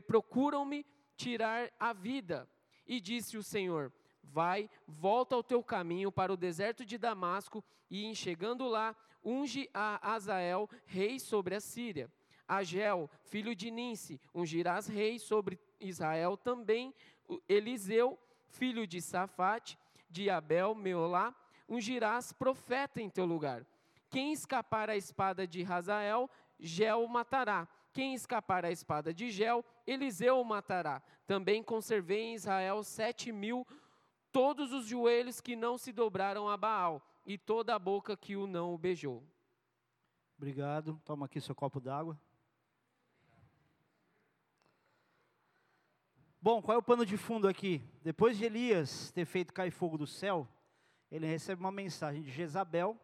procuram-me 0.00 0.84
tirar 1.16 1.70
a 1.78 1.92
vida. 1.92 2.48
E 2.86 3.00
disse 3.00 3.36
o 3.36 3.42
Senhor: 3.42 3.92
Vai, 4.22 4.68
volta 4.86 5.34
ao 5.34 5.42
teu 5.42 5.62
caminho 5.62 6.10
para 6.10 6.32
o 6.32 6.36
deserto 6.36 6.84
de 6.84 6.98
Damasco, 6.98 7.64
e 7.88 8.04
em 8.04 8.14
chegando 8.14 8.66
lá, 8.66 8.96
unge 9.24 9.68
a 9.72 10.12
Azael, 10.14 10.68
rei 10.84 11.18
sobre 11.18 11.54
a 11.54 11.60
Síria. 11.60 12.10
Agel, 12.46 13.10
filho 13.22 13.54
de 13.54 13.70
Ninse, 13.70 14.20
ungirás 14.34 14.86
rei 14.86 15.18
sobre 15.18 15.58
Israel 15.86 16.36
também. 16.36 16.94
Eliseu, 17.48 18.18
filho 18.48 18.86
de 18.86 19.00
Safate, 19.00 19.78
de 20.10 20.28
Abel, 20.30 20.74
Meolá, 20.74 21.34
ungirás 21.68 22.32
profeta 22.32 23.00
em 23.00 23.08
teu 23.08 23.24
lugar. 23.24 23.66
Quem 24.10 24.32
escapar 24.32 24.90
à 24.90 24.96
espada 24.96 25.46
de 25.46 25.62
Razael, 25.62 26.30
Gel 26.58 27.06
matará. 27.08 27.66
Quem 27.92 28.14
escapar 28.14 28.64
à 28.64 28.70
espada 28.70 29.14
de 29.14 29.30
Gel, 29.30 29.64
Eliseu 29.86 30.40
o 30.40 30.44
matará. 30.44 31.02
Também 31.26 31.62
conservei 31.62 32.22
em 32.22 32.34
Israel 32.34 32.82
sete 32.82 33.32
mil, 33.32 33.66
todos 34.32 34.72
os 34.72 34.86
joelhos 34.86 35.40
que 35.40 35.54
não 35.56 35.78
se 35.78 35.92
dobraram 35.92 36.48
a 36.48 36.56
Baal, 36.56 37.00
e 37.24 37.38
toda 37.38 37.74
a 37.74 37.78
boca 37.78 38.16
que 38.16 38.36
o 38.36 38.46
não 38.46 38.76
beijou. 38.76 39.22
Obrigado. 40.36 41.00
Toma 41.04 41.26
aqui 41.26 41.40
seu 41.40 41.54
copo 41.54 41.80
d'água. 41.80 42.18
Bom, 46.44 46.60
qual 46.60 46.74
é 46.74 46.78
o 46.78 46.82
pano 46.82 47.06
de 47.06 47.16
fundo 47.16 47.48
aqui? 47.48 47.80
Depois 48.02 48.36
de 48.36 48.44
Elias 48.44 49.10
ter 49.12 49.24
feito 49.24 49.50
cair 49.50 49.70
fogo 49.70 49.96
do 49.96 50.06
céu, 50.06 50.46
ele 51.10 51.26
recebe 51.26 51.58
uma 51.58 51.72
mensagem 51.72 52.20
de 52.20 52.30
Jezabel 52.30 53.00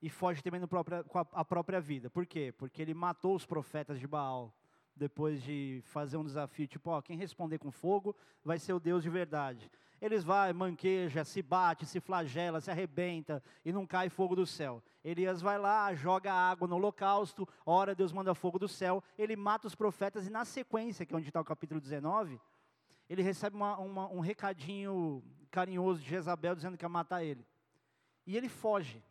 e 0.00 0.08
foge 0.08 0.42
também 0.42 0.66
própria, 0.66 1.04
com 1.04 1.18
a, 1.18 1.26
a 1.30 1.44
própria 1.44 1.78
vida. 1.78 2.08
Por 2.08 2.24
quê? 2.24 2.50
Porque 2.56 2.80
ele 2.80 2.94
matou 2.94 3.34
os 3.34 3.44
profetas 3.44 4.00
de 4.00 4.06
Baal 4.06 4.56
depois 4.96 5.42
de 5.42 5.82
fazer 5.84 6.16
um 6.16 6.24
desafio, 6.24 6.66
tipo, 6.66 6.88
ó, 6.88 7.02
quem 7.02 7.18
responder 7.18 7.58
com 7.58 7.70
fogo 7.70 8.16
vai 8.42 8.58
ser 8.58 8.72
o 8.72 8.80
Deus 8.80 9.02
de 9.02 9.10
verdade. 9.10 9.70
Eles 10.00 10.22
vai, 10.22 10.52
manqueja, 10.52 11.24
se 11.24 11.42
bate, 11.42 11.84
se 11.84 12.00
flagela, 12.00 12.60
se 12.60 12.70
arrebenta 12.70 13.42
e 13.64 13.72
não 13.72 13.86
cai 13.86 14.08
fogo 14.08 14.36
do 14.36 14.46
céu. 14.46 14.82
Elias 15.02 15.40
vai 15.40 15.58
lá, 15.58 15.92
joga 15.94 16.32
água 16.32 16.68
no 16.68 16.76
holocausto, 16.76 17.48
ora 17.66 17.94
Deus 17.94 18.12
manda 18.12 18.34
fogo 18.34 18.58
do 18.58 18.68
céu, 18.68 19.02
ele 19.16 19.34
mata 19.34 19.66
os 19.66 19.74
profetas 19.74 20.26
e 20.26 20.30
na 20.30 20.44
sequência, 20.44 21.04
que 21.04 21.12
é 21.12 21.16
onde 21.16 21.28
está 21.28 21.40
o 21.40 21.44
capítulo 21.44 21.80
19, 21.80 22.40
ele 23.08 23.22
recebe 23.22 23.56
uma, 23.56 23.76
uma, 23.78 24.08
um 24.08 24.20
recadinho 24.20 25.24
carinhoso 25.50 26.00
de 26.00 26.08
Jezabel 26.08 26.54
dizendo 26.54 26.76
que 26.76 26.84
ia 26.84 26.88
matar 26.88 27.24
ele. 27.24 27.44
E 28.26 28.36
ele 28.36 28.48
foge. 28.48 29.02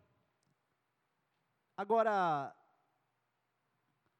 Agora, 1.76 2.54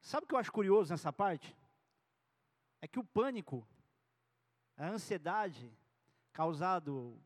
sabe 0.01 0.25
o 0.25 0.29
que 0.29 0.35
eu 0.35 0.39
acho 0.39 0.53
curioso 0.53 0.91
nessa 0.91 1.13
parte? 1.13 1.57
É 2.81 2.89
que 2.89 2.99
o 2.99 3.05
pânico, 3.05 3.67
a 4.77 4.89
ansiedade, 4.89 5.73
causado 6.39 7.21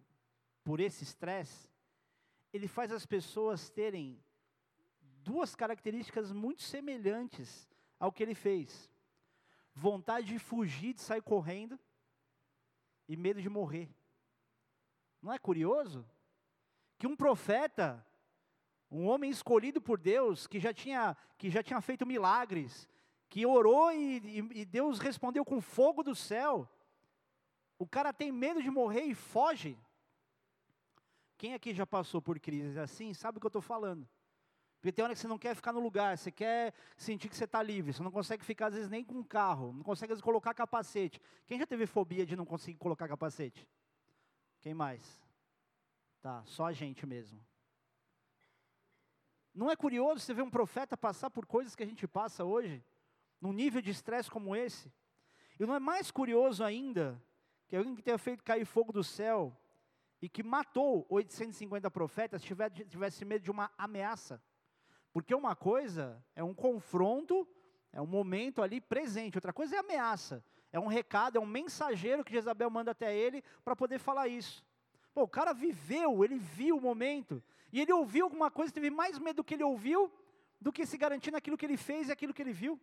por 0.65 0.81
esse 0.81 1.05
estresse, 1.05 1.71
ele 2.51 2.67
faz 2.67 2.91
as 2.91 3.05
pessoas 3.05 3.69
terem 3.69 4.19
duas 5.23 5.55
características 5.55 6.33
muito 6.33 6.63
semelhantes 6.63 7.69
ao 8.01 8.11
que 8.11 8.23
ele 8.23 8.35
fez: 8.35 8.91
vontade 9.75 10.29
de 10.29 10.39
fugir, 10.39 10.95
de 10.95 11.03
sair 11.03 11.21
correndo, 11.21 11.79
e 13.07 13.15
medo 13.15 13.43
de 13.43 13.51
morrer. 13.51 13.95
Não 15.21 15.31
é 15.31 15.39
curioso? 15.39 16.09
Que 16.97 17.07
um 17.07 17.15
profeta, 17.15 18.03
um 18.91 19.07
homem 19.07 19.31
escolhido 19.31 19.79
por 19.79 20.01
Deus, 20.01 20.47
que 20.47 20.59
já 20.59 20.73
tinha, 20.73 21.15
que 21.37 21.51
já 21.51 21.63
tinha 21.63 21.83
feito 21.83 22.07
milagres, 22.07 22.89
que 23.29 23.45
orou 23.45 23.93
e, 23.93 24.39
e, 24.55 24.65
Deus 24.65 24.99
respondeu 24.99 25.45
com 25.45 25.61
fogo 25.61 26.03
do 26.03 26.15
céu, 26.15 26.67
o 27.83 27.87
cara 27.87 28.13
tem 28.13 28.31
medo 28.31 28.63
de 28.63 28.71
morrer 28.71 29.03
e 29.03 29.15
foge. 29.15 29.77
Quem 31.37 31.53
aqui 31.53 31.75
já 31.75 31.85
passou 31.85 32.23
por 32.23 32.39
crises 32.39 32.77
assim, 32.77 33.13
sabe 33.13 33.39
o 33.39 33.41
que 33.41 33.47
eu 33.47 33.49
estou 33.49 33.61
falando. 33.61 34.09
Porque 34.77 34.93
tem 34.93 35.05
hora 35.05 35.15
que 35.15 35.19
você 35.19 35.27
não 35.27 35.39
quer 35.39 35.57
ficar 35.57 35.73
no 35.73 35.81
lugar, 35.81 36.17
você 36.17 36.31
quer 36.31 36.75
sentir 36.97 37.29
que 37.29 37.37
você 37.37 37.43
está 37.43 37.61
livre, 37.61 37.93
você 37.93 38.01
não 38.01 38.13
consegue 38.13 38.45
ficar 38.45 38.67
às 38.67 38.75
vezes 38.75 38.89
nem 38.89 39.03
com 39.03 39.15
um 39.15 39.25
carro, 39.25 39.73
não 39.73 39.83
consegue 39.83 40.11
vezes, 40.11 40.23
colocar 40.23 40.55
capacete. 40.55 41.21
Quem 41.45 41.59
já 41.59 41.67
teve 41.67 41.85
fobia 41.85 42.25
de 42.25 42.37
não 42.37 42.47
conseguir 42.47 42.79
colocar 42.79 43.09
capacete? 43.09 43.69
Quem 44.61 44.75
mais? 44.75 45.21
Tá, 46.21 46.45
só 46.47 46.67
a 46.67 46.73
gente 46.73 47.05
mesmo. 47.05 47.45
Não 49.53 49.69
é 49.69 49.75
curioso 49.75 50.21
você 50.21 50.33
ver 50.33 50.43
um 50.43 50.51
profeta 50.51 50.97
passar 50.97 51.31
por 51.31 51.47
coisas 51.47 51.75
que 51.75 51.83
a 51.83 51.87
gente 51.87 52.07
passa 52.07 52.45
hoje, 52.45 52.85
num 53.41 53.53
nível 53.53 53.83
de 53.83 53.91
estresse 53.91 54.31
como 54.31 54.55
esse? 54.55 54.93
E 55.59 55.67
não 55.67 55.75
é 55.75 55.81
mais 55.81 56.13
curioso 56.13 56.63
ainda 56.63 57.21
que 57.73 57.77
alguém 57.77 57.95
que 57.95 58.03
tenha 58.03 58.19
feito 58.19 58.45
cair 58.45 58.67
fogo 58.67 58.93
do 58.93 59.03
céu 59.03 59.51
e 60.21 60.29
que 60.29 60.43
matou 60.43 61.07
850 61.09 61.91
profetas 61.91 62.43
tivesse, 62.43 63.25
medo 63.25 63.43
de 63.43 63.51
uma 63.51 63.73
ameaça. 63.79 64.43
Porque 65.11 65.35
uma 65.35 65.57
coisa 65.57 66.23
é 66.37 66.45
um 66.45 66.53
confronto, 66.53 67.49
é 67.91 67.99
um 67.99 68.07
momento 68.07 68.61
ali 68.61 68.79
presente, 68.79 69.39
outra 69.39 69.55
coisa 69.55 69.75
é 69.75 69.79
ameaça. 69.79 70.45
É 70.71 70.79
um 70.79 70.87
recado, 70.87 71.39
é 71.39 71.41
um 71.41 71.47
mensageiro 71.47 72.23
que 72.23 72.35
Jezabel 72.35 72.69
manda 72.69 72.91
até 72.91 73.17
ele 73.17 73.43
para 73.65 73.75
poder 73.75 73.99
falar 73.99 74.29
isso. 74.29 74.63
Pô, 75.15 75.23
o 75.23 75.29
cara 75.29 75.55
viveu, 75.55 76.23
ele 76.23 76.37
viu 76.37 76.77
o 76.77 76.81
momento, 76.81 77.43
e 77.73 77.81
ele 77.81 77.91
ouviu 77.91 78.27
alguma 78.27 78.51
coisa, 78.51 78.71
teve 78.71 78.91
mais 78.91 79.19
medo 79.19 79.37
do 79.37 79.45
que 79.45 79.55
ele 79.55 79.65
ouviu 79.65 80.13
do 80.61 80.71
que 80.71 80.85
se 80.85 80.99
garantir 80.99 81.31
naquilo 81.31 81.57
que 81.57 81.65
ele 81.65 81.79
fez 81.79 82.11
e 82.11 82.13
aquilo 82.13 82.35
que 82.35 82.43
ele 82.43 82.53
viu. 82.53 82.79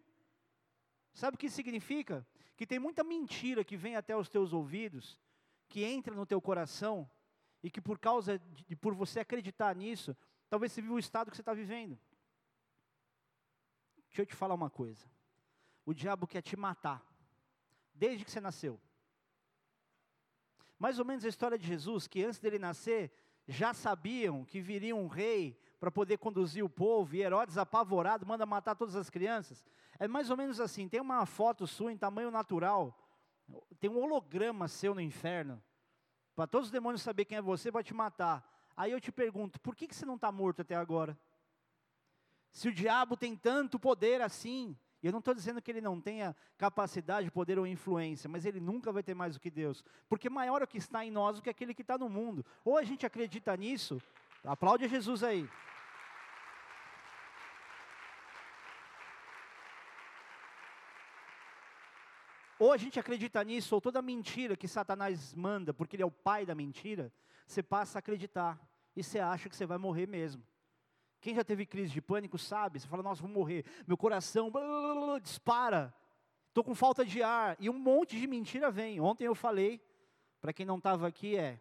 Sabe 1.20 1.36
o 1.36 1.38
que 1.38 1.50
significa? 1.50 2.26
Que 2.56 2.66
tem 2.66 2.80
muita 2.80 3.04
mentira 3.04 3.62
que 3.62 3.76
vem 3.76 3.98
até 3.98 4.16
os 4.16 4.30
teus 4.30 4.54
ouvidos, 4.54 5.20
que 5.68 5.84
entra 5.84 6.16
no 6.16 6.26
teu 6.26 6.40
coração, 6.42 7.10
e 7.62 7.70
que 7.70 7.82
por 7.82 8.00
causa 8.00 8.40
de, 8.40 8.74
por 8.78 8.94
você 8.96 9.20
acreditar 9.20 9.76
nisso, 9.76 10.16
talvez 10.50 10.72
você 10.72 10.82
viva 10.82 10.94
o 10.94 11.00
estado 11.00 11.30
que 11.30 11.36
você 11.36 11.42
está 11.42 11.54
vivendo. 11.54 12.00
Deixa 14.08 14.22
eu 14.22 14.26
te 14.26 14.34
falar 14.34 14.56
uma 14.56 14.70
coisa. 14.70 15.12
O 15.86 15.94
diabo 15.94 16.26
quer 16.26 16.42
te 16.42 16.56
matar, 16.56 17.06
desde 17.94 18.24
que 18.24 18.32
você 18.32 18.40
nasceu. 18.40 18.80
Mais 20.78 21.00
ou 21.00 21.06
menos 21.06 21.26
a 21.26 21.28
história 21.28 21.58
de 21.58 21.68
Jesus, 21.68 22.08
que 22.08 22.24
antes 22.24 22.40
dele 22.40 22.58
nascer, 22.58 23.12
já 23.50 23.74
sabiam 23.74 24.46
que 24.46 24.62
viria 24.62 24.96
um 24.96 25.08
rei 25.08 25.60
para 25.80 25.90
poder 25.90 26.18
conduzir 26.18 26.64
o 26.64 26.70
povo, 26.70 27.16
e 27.16 27.22
Herodes 27.22 27.58
apavorado 27.58 28.26
manda 28.26 28.46
matar 28.46 28.76
todas 28.76 28.96
as 28.96 29.10
crianças. 29.10 29.66
É 29.98 30.08
mais 30.08 30.30
ou 30.30 30.38
menos 30.38 30.60
assim, 30.60 30.88
tem 30.88 31.02
uma 31.02 31.26
foto 31.26 31.66
sua 31.66 31.92
em 31.92 31.98
tamanho 31.98 32.30
natural, 32.30 32.96
tem 33.80 33.90
um 33.90 33.98
holograma 33.98 34.68
seu 34.68 34.94
no 34.94 35.02
inferno, 35.02 35.62
para 36.36 36.46
todos 36.46 36.68
os 36.68 36.72
demônios 36.72 37.02
saber 37.02 37.26
quem 37.26 37.40
é 37.40 37.42
você, 37.42 37.72
para 37.72 37.84
te 37.84 37.94
matar. 37.94 38.48
Aí 38.78 38.92
eu 38.92 39.02
te 39.02 39.12
pergunto, 39.12 39.60
por 39.60 39.76
que, 39.76 39.88
que 39.88 39.96
você 39.96 40.06
não 40.06 40.16
está 40.16 40.32
morto 40.32 40.62
até 40.62 40.76
agora? 40.76 41.18
Se 42.52 42.68
o 42.68 42.74
diabo 42.74 43.18
tem 43.18 43.36
tanto 43.36 43.80
poder 43.80 44.22
assim, 44.22 44.78
e 45.02 45.08
eu 45.08 45.12
não 45.12 45.20
estou 45.20 45.34
dizendo 45.34 45.62
que 45.62 45.72
ele 45.72 45.82
não 45.82 46.00
tenha 46.00 46.36
capacidade, 46.58 47.32
poder 47.32 47.58
ou 47.58 47.66
influência, 47.66 48.30
mas 48.30 48.46
ele 48.46 48.60
nunca 48.60 48.92
vai 48.92 49.02
ter 49.02 49.14
mais 49.14 49.36
do 49.36 49.40
que 49.40 49.50
Deus, 49.50 49.84
porque 50.10 50.30
maior 50.30 50.62
é 50.62 50.66
o 50.66 50.68
que 50.68 50.78
está 50.78 51.06
em 51.06 51.12
nós 51.12 51.38
do 51.38 51.42
que 51.42 51.50
aquele 51.50 51.74
que 51.74 51.82
está 51.82 51.98
no 51.98 52.10
mundo. 52.10 52.46
Ou 52.66 52.78
a 52.78 52.84
gente 52.84 53.06
acredita 53.06 53.56
nisso, 53.56 54.02
aplaude 54.44 54.88
Jesus 54.88 55.24
aí. 55.24 55.50
Ou 62.60 62.74
a 62.74 62.78
gente 62.78 63.00
acredita 63.00 63.42
nisso, 63.42 63.74
ou 63.74 63.80
toda 63.80 64.02
mentira 64.02 64.58
que 64.58 64.68
Satanás 64.68 65.34
manda, 65.34 65.74
porque 65.74 65.96
ele 65.96 66.04
é 66.04 66.06
o 66.06 66.12
pai 66.12 66.46
da 66.46 66.54
mentira, 66.54 67.10
você 67.48 67.64
passa 67.64 67.98
a 67.98 68.02
acreditar, 68.02 68.60
e 68.98 69.02
você 69.02 69.18
acha 69.18 69.48
que 69.48 69.56
você 69.56 69.66
vai 69.66 69.78
morrer 69.78 70.08
mesmo. 70.08 70.44
Quem 71.22 71.36
já 71.36 71.44
teve 71.44 71.66
crise 71.66 71.92
de 71.92 72.02
pânico 72.02 72.38
sabe, 72.38 72.80
você 72.80 72.88
fala, 72.88 73.04
nossa, 73.04 73.22
vou 73.22 73.30
morrer, 73.30 73.66
meu 73.86 73.98
coração 73.98 74.50
blá, 74.50 74.62
blá, 74.62 75.06
blá, 75.06 75.20
dispara, 75.20 75.94
estou 76.48 76.64
com 76.64 76.74
falta 76.74 77.06
de 77.06 77.22
ar, 77.22 77.58
e 77.60 77.70
um 77.70 77.78
monte 77.78 78.18
de 78.18 78.26
mentira 78.26 78.72
vem. 78.72 79.00
Ontem 79.02 79.26
eu 79.26 79.36
falei, 79.36 79.82
para 80.40 80.54
quem 80.54 80.66
não 80.66 80.78
estava 80.78 81.08
aqui, 81.08 81.36
é, 81.36 81.60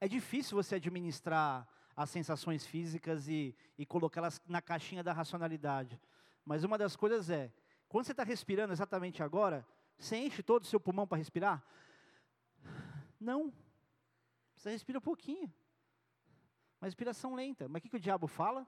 é 0.00 0.06
difícil 0.06 0.56
você 0.56 0.74
administrar 0.74 1.66
as 1.96 2.10
sensações 2.10 2.66
físicas 2.66 3.28
e, 3.28 3.56
e 3.78 3.86
colocá-las 3.86 4.40
na 4.46 4.60
caixinha 4.60 5.02
da 5.02 5.12
racionalidade. 5.12 5.98
Mas 6.44 6.64
uma 6.64 6.76
das 6.76 6.96
coisas 6.96 7.30
é, 7.30 7.52
quando 7.88 8.04
você 8.04 8.12
está 8.12 8.24
respirando 8.24 8.72
exatamente 8.72 9.22
agora, 9.22 9.66
você 9.96 10.16
enche 10.16 10.42
todo 10.42 10.64
o 10.64 10.66
seu 10.66 10.80
pulmão 10.80 11.06
para 11.06 11.18
respirar? 11.18 11.64
Não. 13.20 13.52
Você 14.56 14.70
respira 14.70 14.98
um 14.98 15.02
pouquinho. 15.02 15.52
Uma 16.80 16.86
respiração 16.86 17.34
lenta. 17.34 17.68
Mas 17.68 17.80
o 17.80 17.82
que, 17.82 17.88
que 17.90 17.96
o 17.96 18.00
diabo 18.00 18.26
fala? 18.26 18.66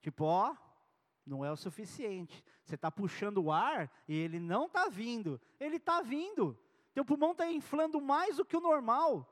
Tipo, 0.00 0.24
ó, 0.24 0.56
não 1.24 1.44
é 1.44 1.50
o 1.50 1.56
suficiente. 1.56 2.44
Você 2.64 2.74
está 2.74 2.90
puxando 2.90 3.38
o 3.38 3.52
ar 3.52 3.90
e 4.08 4.14
ele 4.14 4.38
não 4.38 4.66
está 4.66 4.88
vindo. 4.88 5.40
Ele 5.58 5.76
está 5.76 6.00
vindo. 6.02 6.58
Teu 6.92 7.04
pulmão 7.04 7.32
está 7.32 7.50
inflando 7.50 8.00
mais 8.00 8.36
do 8.36 8.44
que 8.44 8.56
o 8.56 8.60
normal. 8.60 9.26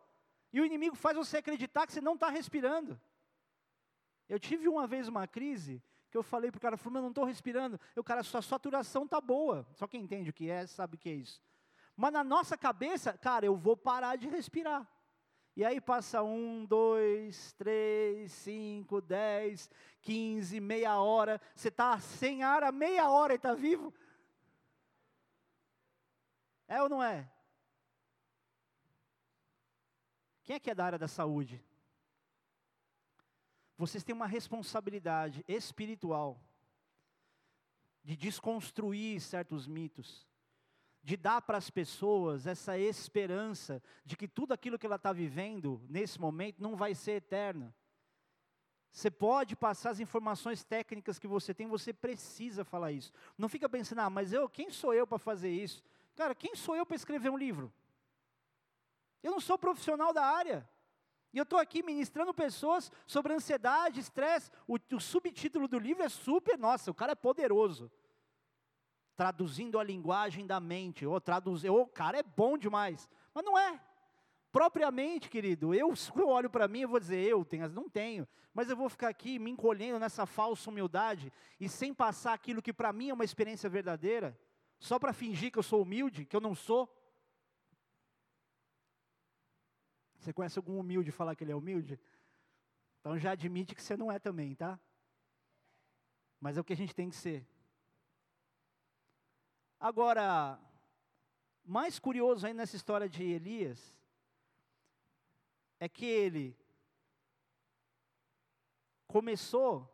E 0.52 0.60
o 0.60 0.64
inimigo 0.64 0.96
faz 0.96 1.16
você 1.16 1.38
acreditar 1.38 1.86
que 1.86 1.92
você 1.92 2.00
não 2.00 2.14
está 2.14 2.28
respirando. 2.28 3.00
Eu 4.28 4.38
tive 4.38 4.68
uma 4.68 4.86
vez 4.86 5.08
uma 5.08 5.26
crise 5.26 5.82
que 6.10 6.16
eu 6.16 6.22
falei 6.22 6.50
para 6.50 6.58
o 6.58 6.60
cara, 6.60 6.78
eu 6.82 6.90
não 6.90 7.08
estou 7.08 7.24
respirando. 7.24 7.78
O 7.96 8.04
cara, 8.04 8.22
sua 8.22 8.40
saturação 8.40 9.04
está 9.04 9.20
boa. 9.20 9.66
Só 9.74 9.86
quem 9.86 10.02
entende 10.02 10.30
o 10.30 10.32
que 10.32 10.48
é, 10.48 10.66
sabe 10.66 10.94
o 10.94 10.98
que 10.98 11.08
é 11.08 11.14
isso. 11.14 11.42
Mas 11.96 12.12
na 12.12 12.22
nossa 12.22 12.56
cabeça, 12.56 13.16
cara, 13.18 13.44
eu 13.44 13.56
vou 13.56 13.76
parar 13.76 14.16
de 14.16 14.28
respirar. 14.28 14.88
E 15.58 15.64
aí 15.64 15.80
passa 15.80 16.22
um, 16.22 16.64
dois, 16.64 17.52
três, 17.54 18.30
cinco, 18.30 19.00
dez, 19.00 19.68
quinze, 20.00 20.60
meia 20.60 21.00
hora. 21.00 21.40
Você 21.52 21.66
está 21.66 21.98
sem 21.98 22.44
ar 22.44 22.62
há 22.62 22.70
meia 22.70 23.10
hora 23.10 23.32
e 23.32 23.36
está 23.36 23.54
vivo? 23.54 23.92
É 26.68 26.80
ou 26.80 26.88
não 26.88 27.02
é? 27.02 27.28
Quem 30.44 30.54
é 30.54 30.60
que 30.60 30.70
é 30.70 30.76
da 30.76 30.84
área 30.84 30.98
da 30.98 31.08
saúde? 31.08 31.60
Vocês 33.76 34.04
têm 34.04 34.14
uma 34.14 34.28
responsabilidade 34.28 35.44
espiritual 35.48 36.40
de 38.04 38.14
desconstruir 38.14 39.20
certos 39.20 39.66
mitos 39.66 40.24
de 41.02 41.16
dar 41.16 41.40
para 41.42 41.58
as 41.58 41.70
pessoas 41.70 42.46
essa 42.46 42.78
esperança 42.78 43.82
de 44.04 44.16
que 44.16 44.28
tudo 44.28 44.52
aquilo 44.52 44.78
que 44.78 44.86
ela 44.86 44.96
está 44.96 45.12
vivendo 45.12 45.80
nesse 45.88 46.20
momento 46.20 46.62
não 46.62 46.76
vai 46.76 46.94
ser 46.94 47.12
eterno. 47.12 47.72
Você 48.90 49.10
pode 49.10 49.54
passar 49.54 49.90
as 49.90 50.00
informações 50.00 50.64
técnicas 50.64 51.18
que 51.18 51.28
você 51.28 51.54
tem, 51.54 51.66
você 51.66 51.92
precisa 51.92 52.64
falar 52.64 52.92
isso. 52.92 53.12
Não 53.36 53.48
fica 53.48 53.68
pensando, 53.68 54.00
ah, 54.00 54.10
mas 54.10 54.32
eu, 54.32 54.48
quem 54.48 54.70
sou 54.70 54.92
eu 54.92 55.06
para 55.06 55.18
fazer 55.18 55.50
isso? 55.50 55.84
Cara, 56.16 56.34
quem 56.34 56.56
sou 56.56 56.74
eu 56.74 56.84
para 56.84 56.96
escrever 56.96 57.30
um 57.30 57.36
livro? 57.36 57.72
Eu 59.22 59.30
não 59.30 59.40
sou 59.40 59.58
profissional 59.58 60.12
da 60.12 60.24
área. 60.24 60.68
E 61.32 61.38
eu 61.38 61.42
estou 61.42 61.58
aqui 61.58 61.82
ministrando 61.82 62.32
pessoas 62.32 62.90
sobre 63.06 63.34
ansiedade, 63.34 64.00
estresse. 64.00 64.50
O, 64.66 64.78
o 64.92 65.00
subtítulo 65.00 65.68
do 65.68 65.78
livro 65.78 66.02
é 66.02 66.08
super, 66.08 66.58
nossa, 66.58 66.90
o 66.90 66.94
cara 66.94 67.12
é 67.12 67.14
poderoso 67.14 67.90
traduzindo 69.18 69.80
a 69.80 69.82
linguagem 69.82 70.46
da 70.46 70.60
mente, 70.60 71.04
ou 71.04 71.20
traduzir, 71.20 71.68
o 71.68 71.84
cara 71.84 72.20
é 72.20 72.22
bom 72.22 72.56
demais, 72.56 73.10
mas 73.34 73.44
não 73.44 73.58
é. 73.58 73.82
Propriamente, 74.52 75.28
querido, 75.28 75.74
eu, 75.74 75.92
eu 76.14 76.28
olho 76.28 76.48
para 76.48 76.68
mim, 76.68 76.82
eu 76.82 76.88
vou 76.88 77.00
dizer, 77.00 77.26
eu 77.26 77.44
tenho, 77.44 77.68
não 77.70 77.88
tenho, 77.88 78.28
mas 78.54 78.70
eu 78.70 78.76
vou 78.76 78.88
ficar 78.88 79.08
aqui 79.08 79.36
me 79.36 79.50
encolhendo 79.50 79.98
nessa 79.98 80.24
falsa 80.24 80.70
humildade 80.70 81.32
e 81.58 81.68
sem 81.68 81.92
passar 81.92 82.32
aquilo 82.32 82.62
que 82.62 82.72
para 82.72 82.92
mim 82.92 83.08
é 83.08 83.12
uma 83.12 83.24
experiência 83.24 83.68
verdadeira, 83.68 84.38
só 84.78 85.00
para 85.00 85.12
fingir 85.12 85.50
que 85.50 85.58
eu 85.58 85.64
sou 85.64 85.82
humilde, 85.82 86.24
que 86.24 86.36
eu 86.36 86.40
não 86.40 86.54
sou. 86.54 86.88
Você 90.16 90.32
conhece 90.32 90.60
algum 90.60 90.78
humilde 90.78 91.10
falar 91.10 91.34
que 91.34 91.42
ele 91.42 91.50
é 91.50 91.56
humilde? 91.56 91.98
Então 93.00 93.18
já 93.18 93.32
admite 93.32 93.74
que 93.74 93.82
você 93.82 93.96
não 93.96 94.12
é 94.12 94.20
também, 94.20 94.54
tá? 94.54 94.78
Mas 96.38 96.56
é 96.56 96.60
o 96.60 96.64
que 96.64 96.72
a 96.72 96.76
gente 96.76 96.94
tem 96.94 97.10
que 97.10 97.16
ser. 97.16 97.44
Agora, 99.80 100.58
mais 101.64 101.98
curioso 101.98 102.46
ainda 102.46 102.62
nessa 102.62 102.74
história 102.74 103.08
de 103.08 103.22
Elias, 103.22 103.96
é 105.78 105.88
que 105.88 106.04
ele 106.04 106.58
começou 109.06 109.88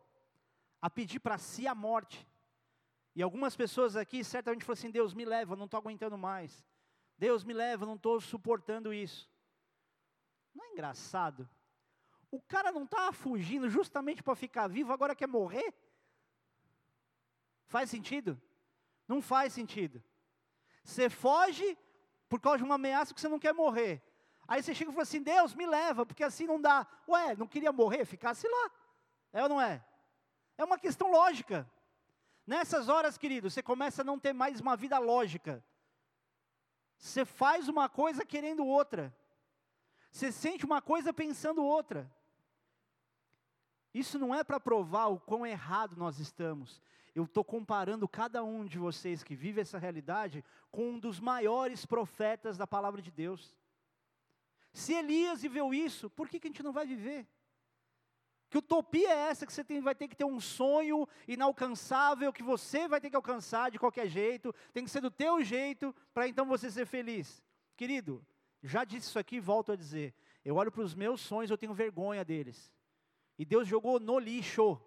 a 0.81 0.89
pedir 0.89 1.19
para 1.19 1.37
si 1.37 1.67
a 1.67 1.75
morte. 1.75 2.27
E 3.15 3.21
algumas 3.21 3.55
pessoas 3.55 3.95
aqui 3.95 4.23
certamente 4.23 4.65
falaram 4.65 4.79
assim: 4.79 4.91
Deus 4.91 5.13
me 5.13 5.23
leva, 5.23 5.55
não 5.55 5.65
estou 5.65 5.77
aguentando 5.77 6.17
mais. 6.17 6.65
Deus 7.17 7.43
me 7.43 7.53
leva, 7.53 7.85
não 7.85 7.95
estou 7.95 8.19
suportando 8.19 8.93
isso. 8.93 9.31
Não 10.53 10.65
é 10.65 10.71
engraçado? 10.71 11.47
O 12.31 12.41
cara 12.41 12.71
não 12.71 12.83
estava 12.83 13.13
fugindo 13.13 13.69
justamente 13.69 14.23
para 14.23 14.35
ficar 14.35 14.67
vivo, 14.67 14.91
agora 14.91 15.15
quer 15.15 15.27
morrer? 15.27 15.73
Faz 17.67 17.89
sentido? 17.89 18.41
Não 19.07 19.21
faz 19.21 19.53
sentido. 19.53 20.03
Você 20.83 21.09
foge 21.09 21.77
por 22.27 22.39
causa 22.39 22.59
de 22.59 22.63
uma 22.63 22.75
ameaça 22.75 23.13
que 23.13 23.21
você 23.21 23.27
não 23.27 23.39
quer 23.39 23.53
morrer. 23.53 24.01
Aí 24.47 24.61
você 24.61 24.73
chega 24.73 24.91
e 24.91 24.93
fala 24.93 25.03
assim: 25.03 25.21
Deus, 25.21 25.53
me 25.53 25.65
leva, 25.65 26.05
porque 26.05 26.23
assim 26.23 26.45
não 26.45 26.59
dá. 26.59 26.87
Ué, 27.07 27.35
não 27.35 27.47
queria 27.47 27.71
morrer? 27.71 28.05
Ficasse 28.05 28.47
lá. 28.47 28.71
É 29.33 29.43
ou 29.43 29.49
não 29.49 29.61
é? 29.61 29.83
É 30.57 30.63
uma 30.63 30.77
questão 30.77 31.11
lógica. 31.11 31.69
Nessas 32.45 32.89
horas, 32.89 33.17
querido, 33.17 33.49
você 33.49 33.63
começa 33.63 34.01
a 34.01 34.05
não 34.05 34.19
ter 34.19 34.33
mais 34.33 34.59
uma 34.59 34.75
vida 34.75 34.97
lógica. 34.99 35.63
Você 36.97 37.25
faz 37.25 37.67
uma 37.67 37.89
coisa 37.89 38.23
querendo 38.23 38.65
outra. 38.65 39.15
Você 40.11 40.31
sente 40.31 40.63
uma 40.63 40.81
coisa 40.81 41.11
pensando 41.11 41.63
outra. 41.63 42.09
Isso 43.95 44.19
não 44.19 44.35
é 44.35 44.43
para 44.43 44.59
provar 44.59 45.05
o 45.05 45.17
quão 45.17 45.47
errado 45.47 45.95
nós 45.95 46.19
estamos. 46.19 46.81
Eu 47.15 47.23
estou 47.23 47.45
comparando 47.45 48.09
cada 48.09 48.43
um 48.43 48.65
de 48.65 48.77
vocês 48.77 49.23
que 49.23 49.33
vive 49.33 49.61
essa 49.61 49.77
realidade 49.77 50.43
com 50.69 50.89
um 50.89 50.99
dos 50.99 51.17
maiores 51.17 51.85
profetas 51.85 52.57
da 52.57 52.67
palavra 52.67 53.01
de 53.01 53.09
Deus. 53.09 53.55
Se 54.73 54.93
Elias 54.93 55.43
viveu 55.43 55.73
isso, 55.73 56.09
por 56.09 56.27
que, 56.27 56.41
que 56.41 56.47
a 56.47 56.51
gente 56.51 56.61
não 56.61 56.73
vai 56.73 56.85
viver? 56.85 57.25
Que 58.49 58.57
utopia 58.57 59.09
é 59.09 59.29
essa 59.29 59.45
que 59.45 59.53
você 59.53 59.63
tem, 59.63 59.79
vai 59.79 59.95
ter 59.95 60.09
que 60.09 60.15
ter 60.15 60.25
um 60.25 60.41
sonho 60.41 61.07
inalcançável 61.25 62.33
que 62.33 62.43
você 62.43 62.89
vai 62.89 62.99
ter 62.99 63.09
que 63.09 63.15
alcançar 63.15 63.71
de 63.71 63.79
qualquer 63.79 64.09
jeito, 64.09 64.53
tem 64.73 64.83
que 64.83 64.91
ser 64.91 64.99
do 64.99 65.09
teu 65.09 65.41
jeito 65.41 65.95
para 66.13 66.27
então 66.27 66.45
você 66.45 66.69
ser 66.69 66.85
feliz. 66.85 67.41
Querido, 67.77 68.21
já 68.61 68.83
disse 68.83 69.07
isso 69.07 69.19
aqui, 69.19 69.39
volto 69.39 69.71
a 69.71 69.75
dizer. 69.77 70.13
Eu 70.43 70.57
olho 70.57 70.69
para 70.69 70.83
os 70.83 70.93
meus 70.93 71.21
sonhos, 71.21 71.49
eu 71.49 71.57
tenho 71.57 71.73
vergonha 71.73 72.25
deles. 72.25 72.74
E 73.37 73.45
Deus 73.45 73.67
jogou 73.67 73.99
no 73.99 74.17
lixo. 74.19 74.79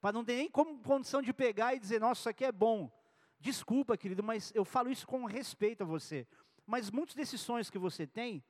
Para 0.00 0.12
não 0.12 0.24
ter 0.24 0.36
nem 0.36 0.50
como 0.50 0.82
condição 0.82 1.20
de 1.20 1.32
pegar 1.32 1.74
e 1.74 1.78
dizer, 1.78 2.00
nossa, 2.00 2.20
isso 2.20 2.28
aqui 2.28 2.44
é 2.44 2.52
bom. 2.52 2.90
Desculpa, 3.38 3.96
querido, 3.96 4.22
mas 4.22 4.52
eu 4.54 4.64
falo 4.64 4.90
isso 4.90 5.06
com 5.06 5.24
respeito 5.24 5.82
a 5.82 5.86
você. 5.86 6.26
Mas 6.66 6.90
muitos 6.90 7.14
desses 7.14 7.40
sonhos 7.40 7.70
que 7.70 7.78
você 7.78 8.06
tem, 8.06 8.44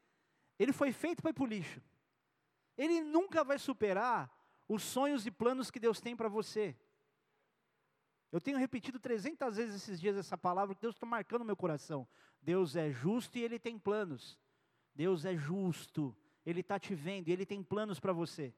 ele 0.59 0.73
foi 0.73 0.93
feito 0.93 1.23
para 1.23 1.31
ir 1.31 1.35
para 1.35 1.45
o 1.45 1.47
lixo. 1.47 1.81
Ele 2.77 3.01
nunca 3.01 3.45
vai 3.45 3.59
superar 3.59 4.31
os 4.69 4.83
sonhos 4.83 5.27
e 5.27 5.31
planos 5.31 5.71
que 5.71 5.81
Deus 5.81 6.01
tem 6.01 6.17
para 6.17 6.29
você. 6.29 6.77
Eu 8.33 8.41
tenho 8.41 8.59
repetido 8.59 9.01
300 9.01 9.57
vezes 9.57 9.75
esses 9.75 10.01
dias 10.01 10.17
essa 10.17 10.39
palavra 10.39 10.75
que 10.75 10.81
Deus 10.81 10.95
está 10.95 11.07
marcando 11.07 11.41
no 11.41 11.47
meu 11.47 11.57
coração. 11.57 12.07
Deus 12.41 12.77
é 12.77 12.91
justo 12.91 13.37
e 13.39 13.43
Ele 13.43 13.59
tem 13.59 13.79
planos. 13.79 14.39
Deus 14.95 15.25
é 15.25 15.37
justo, 15.37 16.17
Ele 16.45 16.61
está 16.61 16.79
te 16.79 16.95
vendo 16.95 17.29
e 17.29 17.33
Ele 17.33 17.45
tem 17.45 17.63
planos 17.63 17.99
para 17.99 18.13
você. 18.13 18.55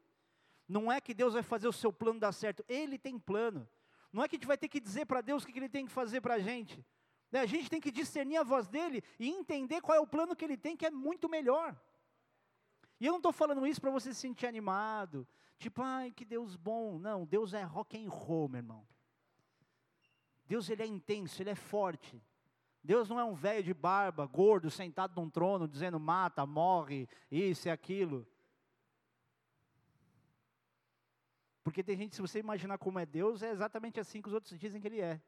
Não 0.72 0.90
é 0.90 1.02
que 1.02 1.12
Deus 1.12 1.34
vai 1.34 1.42
fazer 1.42 1.68
o 1.68 1.72
seu 1.72 1.92
plano 1.92 2.18
dar 2.18 2.32
certo, 2.32 2.64
Ele 2.66 2.98
tem 2.98 3.18
plano. 3.18 3.68
Não 4.10 4.24
é 4.24 4.28
que 4.28 4.36
a 4.36 4.38
gente 4.38 4.46
vai 4.46 4.56
ter 4.56 4.68
que 4.68 4.80
dizer 4.80 5.04
para 5.04 5.20
Deus 5.20 5.42
o 5.42 5.46
que 5.46 5.58
Ele 5.58 5.68
tem 5.68 5.84
que 5.84 5.92
fazer 5.92 6.22
para 6.22 6.34
a 6.34 6.38
gente. 6.38 6.82
Né, 7.30 7.40
a 7.40 7.46
gente 7.46 7.68
tem 7.68 7.78
que 7.78 7.90
discernir 7.90 8.38
a 8.38 8.42
voz 8.42 8.68
dEle 8.68 9.04
e 9.18 9.28
entender 9.28 9.82
qual 9.82 9.98
é 9.98 10.00
o 10.00 10.06
plano 10.06 10.34
que 10.34 10.42
Ele 10.42 10.56
tem, 10.56 10.74
que 10.74 10.86
é 10.86 10.90
muito 10.90 11.28
melhor. 11.28 11.78
E 12.98 13.04
eu 13.04 13.12
não 13.12 13.18
estou 13.18 13.32
falando 13.32 13.66
isso 13.66 13.82
para 13.82 13.90
você 13.90 14.14
se 14.14 14.20
sentir 14.20 14.46
animado, 14.46 15.28
tipo, 15.58 15.82
ai, 15.82 16.10
que 16.10 16.24
Deus 16.24 16.56
bom. 16.56 16.98
Não, 16.98 17.26
Deus 17.26 17.52
é 17.52 17.62
rock 17.62 18.02
and 18.02 18.08
roll, 18.08 18.48
meu 18.48 18.60
irmão. 18.60 18.88
Deus 20.46 20.70
ele 20.70 20.82
é 20.82 20.86
intenso, 20.86 21.42
ele 21.42 21.50
é 21.50 21.54
forte. 21.54 22.22
Deus 22.82 23.10
não 23.10 23.20
é 23.20 23.24
um 23.24 23.34
velho 23.34 23.62
de 23.62 23.74
barba, 23.74 24.24
gordo, 24.24 24.70
sentado 24.70 25.20
num 25.20 25.28
trono, 25.28 25.68
dizendo 25.68 26.00
mata, 26.00 26.46
morre, 26.46 27.06
isso 27.30 27.68
e 27.68 27.70
aquilo. 27.70 28.26
Porque 31.62 31.82
tem 31.82 31.96
gente, 31.96 32.16
se 32.16 32.20
você 32.20 32.38
imaginar 32.38 32.78
como 32.78 32.98
é 32.98 33.06
Deus, 33.06 33.42
é 33.42 33.50
exatamente 33.50 34.00
assim 34.00 34.20
que 34.20 34.28
os 34.28 34.34
outros 34.34 34.58
dizem 34.58 34.80
que 34.80 34.88
ele 34.88 35.00
é. 35.00 35.20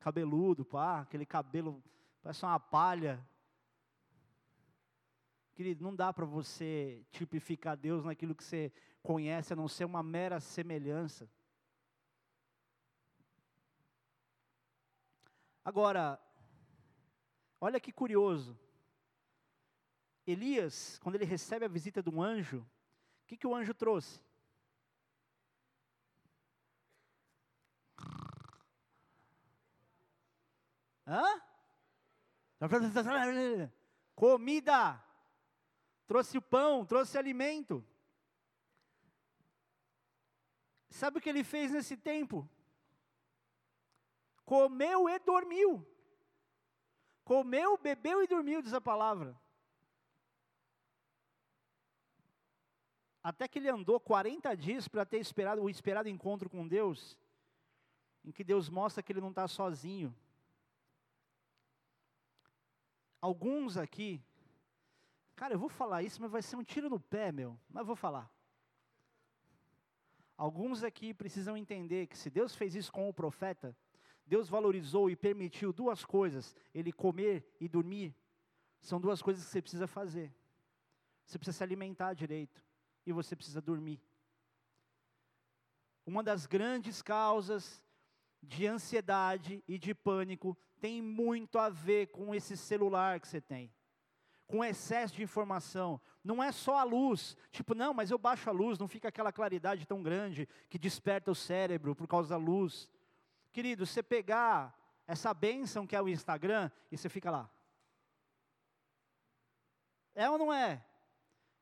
Cabeludo, 0.00 0.64
pá, 0.64 1.00
aquele 1.00 1.26
cabelo, 1.26 1.82
parece 2.22 2.44
uma 2.44 2.58
palha, 2.58 3.24
Querido, 5.58 5.82
não 5.82 5.92
dá 5.92 6.12
para 6.12 6.24
você 6.24 7.04
tipificar 7.10 7.76
Deus 7.76 8.04
naquilo 8.04 8.32
que 8.32 8.44
você 8.44 8.72
conhece, 9.02 9.52
a 9.52 9.56
não 9.56 9.66
ser 9.66 9.84
uma 9.86 10.04
mera 10.04 10.38
semelhança. 10.38 11.28
Agora, 15.64 16.16
olha 17.60 17.80
que 17.80 17.90
curioso. 17.90 18.56
Elias, 20.24 20.96
quando 21.02 21.16
ele 21.16 21.24
recebe 21.24 21.64
a 21.64 21.68
visita 21.68 22.00
de 22.00 22.08
um 22.08 22.22
anjo, 22.22 22.60
o 23.24 23.26
que, 23.26 23.36
que 23.36 23.46
o 23.48 23.52
anjo 23.52 23.74
trouxe? 23.74 24.22
Hã? 31.08 31.42
Comida 34.14 35.02
trouxe 36.06 36.36
o 36.36 36.42
pão, 36.42 36.84
trouxe 36.84 37.16
alimento. 37.16 37.84
Sabe 40.90 41.18
o 41.18 41.20
que 41.20 41.28
ele 41.28 41.44
fez 41.44 41.70
nesse 41.70 41.96
tempo? 41.96 42.48
Comeu 44.44 45.08
e 45.08 45.18
dormiu. 45.18 45.86
Comeu, 47.24 47.76
bebeu 47.76 48.22
e 48.22 48.26
dormiu, 48.26 48.62
diz 48.62 48.72
a 48.72 48.80
palavra. 48.80 49.38
Até 53.22 53.46
que 53.46 53.58
ele 53.58 53.68
andou 53.68 54.00
40 54.00 54.56
dias 54.56 54.88
para 54.88 55.04
ter 55.04 55.18
esperado 55.18 55.62
o 55.62 55.68
esperado 55.68 56.08
encontro 56.08 56.48
com 56.48 56.66
Deus, 56.66 57.18
em 58.24 58.32
que 58.32 58.42
Deus 58.42 58.70
mostra 58.70 59.02
que 59.02 59.12
ele 59.12 59.20
não 59.20 59.30
está 59.30 59.46
sozinho. 59.46 60.16
Alguns 63.20 63.76
aqui 63.76 64.22
Cara, 65.38 65.54
eu 65.54 65.58
vou 65.58 65.68
falar 65.68 66.02
isso, 66.02 66.20
mas 66.20 66.32
vai 66.32 66.42
ser 66.42 66.56
um 66.56 66.64
tiro 66.64 66.90
no 66.90 66.98
pé, 66.98 67.30
meu. 67.30 67.56
Mas 67.70 67.86
vou 67.86 67.94
falar. 67.94 68.28
Alguns 70.36 70.82
aqui 70.82 71.14
precisam 71.14 71.56
entender 71.56 72.08
que 72.08 72.18
se 72.18 72.28
Deus 72.28 72.56
fez 72.56 72.74
isso 72.74 72.90
com 72.90 73.08
o 73.08 73.14
profeta, 73.14 73.76
Deus 74.26 74.48
valorizou 74.48 75.08
e 75.08 75.14
permitiu 75.14 75.72
duas 75.72 76.04
coisas: 76.04 76.56
ele 76.74 76.90
comer 76.90 77.48
e 77.60 77.68
dormir. 77.68 78.16
São 78.80 79.00
duas 79.00 79.22
coisas 79.22 79.44
que 79.44 79.50
você 79.52 79.62
precisa 79.62 79.86
fazer. 79.86 80.34
Você 81.24 81.38
precisa 81.38 81.58
se 81.58 81.62
alimentar 81.62 82.14
direito 82.14 82.60
e 83.06 83.12
você 83.12 83.36
precisa 83.36 83.62
dormir. 83.62 84.02
Uma 86.04 86.24
das 86.24 86.46
grandes 86.46 87.00
causas 87.00 87.80
de 88.48 88.66
ansiedade 88.66 89.62
e 89.68 89.78
de 89.78 89.94
pânico 89.94 90.56
tem 90.80 91.00
muito 91.00 91.58
a 91.58 91.68
ver 91.68 92.08
com 92.08 92.34
esse 92.34 92.56
celular 92.56 93.20
que 93.20 93.28
você 93.28 93.40
tem 93.40 93.72
com 94.48 94.64
excesso 94.64 95.14
de 95.14 95.22
informação. 95.22 96.00
Não 96.24 96.42
é 96.42 96.50
só 96.50 96.78
a 96.78 96.82
luz, 96.82 97.36
tipo, 97.52 97.74
não, 97.74 97.94
mas 97.94 98.10
eu 98.10 98.18
baixo 98.18 98.48
a 98.48 98.52
luz, 98.52 98.78
não 98.78 98.88
fica 98.88 99.08
aquela 99.08 99.30
claridade 99.30 99.86
tão 99.86 100.02
grande 100.02 100.48
que 100.68 100.78
desperta 100.78 101.30
o 101.30 101.34
cérebro 101.34 101.94
por 101.94 102.08
causa 102.08 102.30
da 102.30 102.36
luz. 102.36 102.90
Querido, 103.52 103.86
você 103.86 104.02
pegar 104.02 104.74
essa 105.06 105.32
bênção 105.32 105.86
que 105.86 105.94
é 105.94 106.02
o 106.02 106.08
Instagram 106.08 106.70
e 106.90 106.96
você 106.96 107.08
fica 107.08 107.30
lá. 107.30 107.50
É 110.14 110.28
ou 110.28 110.38
não 110.38 110.52
é? 110.52 110.82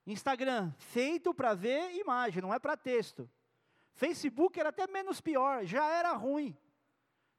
Instagram, 0.06 0.72
feito 0.78 1.34
para 1.34 1.52
ver 1.52 1.92
imagem, 1.96 2.40
não 2.40 2.54
é 2.54 2.58
para 2.60 2.76
texto. 2.76 3.28
Facebook 3.92 4.58
era 4.58 4.68
até 4.68 4.86
menos 4.86 5.20
pior, 5.20 5.64
já 5.64 5.84
era 5.84 6.12
ruim. 6.12 6.56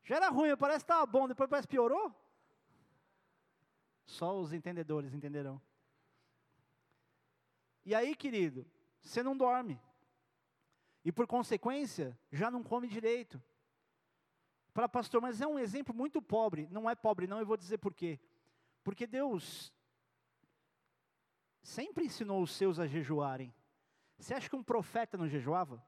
Já 0.07 0.15
era 0.15 0.29
ruim, 0.29 0.55
parece 0.55 0.85
que 0.85 0.91
estava 0.91 1.05
bom, 1.05 1.27
depois 1.27 1.49
parece 1.49 1.67
que 1.67 1.73
piorou. 1.73 2.15
Só 4.05 4.39
os 4.39 4.53
entendedores 4.53 5.13
entenderão. 5.13 5.61
E 7.85 7.93
aí, 7.93 8.15
querido, 8.15 8.65
você 9.01 9.21
não 9.21 9.35
dorme. 9.35 9.77
E 11.03 11.11
por 11.11 11.27
consequência, 11.27 12.17
já 12.31 12.49
não 12.49 12.63
come 12.63 12.87
direito. 12.87 13.43
Para 14.73 14.87
pastor, 14.87 15.21
mas 15.21 15.41
é 15.41 15.47
um 15.47 15.59
exemplo 15.59 15.93
muito 15.93 16.21
pobre. 16.21 16.69
Não 16.71 16.89
é 16.89 16.95
pobre, 16.95 17.27
não, 17.27 17.41
eu 17.41 17.45
vou 17.45 17.57
dizer 17.57 17.77
por 17.77 17.93
quê. 17.93 18.17
Porque 18.85 19.05
Deus 19.05 19.73
sempre 21.61 22.05
ensinou 22.05 22.41
os 22.41 22.51
seus 22.51 22.79
a 22.79 22.87
jejuarem. 22.87 23.53
Você 24.17 24.33
acha 24.33 24.49
que 24.49 24.55
um 24.55 24.63
profeta 24.63 25.17
não 25.17 25.27
jejuava? 25.27 25.85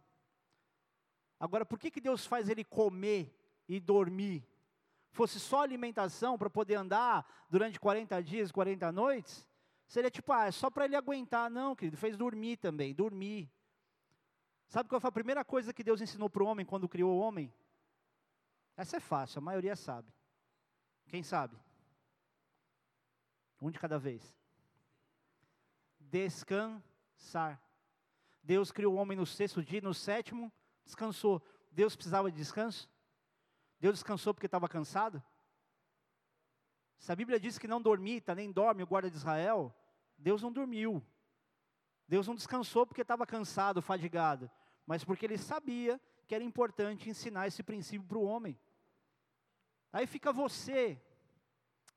Agora, 1.40 1.66
por 1.66 1.80
que, 1.80 1.90
que 1.90 2.02
Deus 2.02 2.26
faz 2.26 2.50
ele 2.50 2.66
comer 2.66 3.39
e 3.70 3.80
dormir 3.80 4.46
fosse 5.12 5.40
só 5.40 5.62
alimentação 5.62 6.38
para 6.38 6.50
poder 6.50 6.76
andar 6.76 7.26
durante 7.50 7.80
40 7.80 8.22
dias, 8.24 8.52
40 8.52 8.92
noites, 8.92 9.46
seria 9.88 10.10
tipo, 10.10 10.32
ah, 10.32 10.46
é 10.46 10.52
só 10.52 10.70
para 10.70 10.86
ele 10.86 10.96
aguentar. 10.96 11.50
Não, 11.50 11.76
querido, 11.76 11.98
fez 11.98 12.16
dormir 12.16 12.58
também, 12.58 12.94
dormir. 12.94 13.52
Sabe 14.68 14.88
qual 14.88 15.02
foi 15.02 15.10
a 15.10 15.12
primeira 15.12 15.44
coisa 15.44 15.74
que 15.74 15.84
Deus 15.84 16.00
ensinou 16.00 16.30
para 16.30 16.44
o 16.44 16.46
homem 16.46 16.66
quando 16.66 16.88
criou 16.88 17.12
o 17.12 17.20
homem? 17.20 17.54
Essa 18.78 18.98
é 18.98 19.00
fácil, 19.00 19.40
a 19.40 19.42
maioria 19.42 19.76
sabe. 19.76 20.10
Quem 21.08 21.24
sabe? 21.24 21.58
Um 23.62 23.72
de 23.72 23.80
cada 23.80 23.98
vez. 23.98 24.34
Descansar. 26.00 27.62
Deus 28.42 28.72
criou 28.72 28.94
o 28.94 28.98
homem 28.98 29.18
no 29.18 29.26
sexto 29.26 29.62
dia, 29.62 29.82
no 29.82 29.94
sétimo, 29.94 30.52
descansou. 30.86 31.44
Deus 31.72 31.96
precisava 31.96 32.32
de 32.32 32.38
descanso? 32.38 32.90
Deus 33.80 33.96
descansou 33.96 34.34
porque 34.34 34.46
estava 34.46 34.68
cansado? 34.68 35.24
Se 36.98 37.12
a 37.12 37.16
Bíblia 37.16 37.40
diz 37.40 37.58
que 37.58 37.68
não 37.68 37.82
dormita, 37.82 38.36
nem 38.36 38.52
dorme 38.52 38.84
o 38.84 38.88
guarda 38.88 39.10
de 39.10 39.16
Israel, 39.16 39.74
Deus 40.18 40.42
não 40.42 40.52
dormiu. 40.52 41.04
Deus 42.08 42.28
não 42.28 42.36
descansou 42.36 42.86
porque 42.86 43.02
estava 43.02 43.26
cansado, 43.26 43.82
fadigado, 43.82 44.52
mas 44.86 45.04
porque 45.04 45.26
ele 45.26 45.38
sabia 45.38 46.00
que 46.28 46.36
era 46.36 46.44
importante 46.44 47.10
ensinar 47.10 47.48
esse 47.48 47.64
princípio 47.64 48.08
para 48.08 48.18
o 48.18 48.24
homem. 48.24 48.60
Aí 49.94 50.06
fica 50.06 50.34
você, 50.34 51.02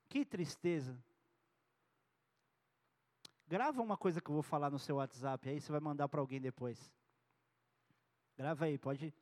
que 0.07 0.23
tristeza. 0.23 0.97
Grava 3.47 3.81
uma 3.81 3.97
coisa 3.97 4.21
que 4.21 4.29
eu 4.29 4.33
vou 4.33 4.43
falar 4.43 4.71
no 4.71 4.79
seu 4.79 4.95
WhatsApp, 4.95 5.49
aí 5.49 5.59
você 5.59 5.71
vai 5.71 5.81
mandar 5.81 6.07
para 6.07 6.21
alguém 6.21 6.39
depois. 6.39 6.91
Grava 8.37 8.65
aí, 8.65 8.77
pode. 8.77 9.13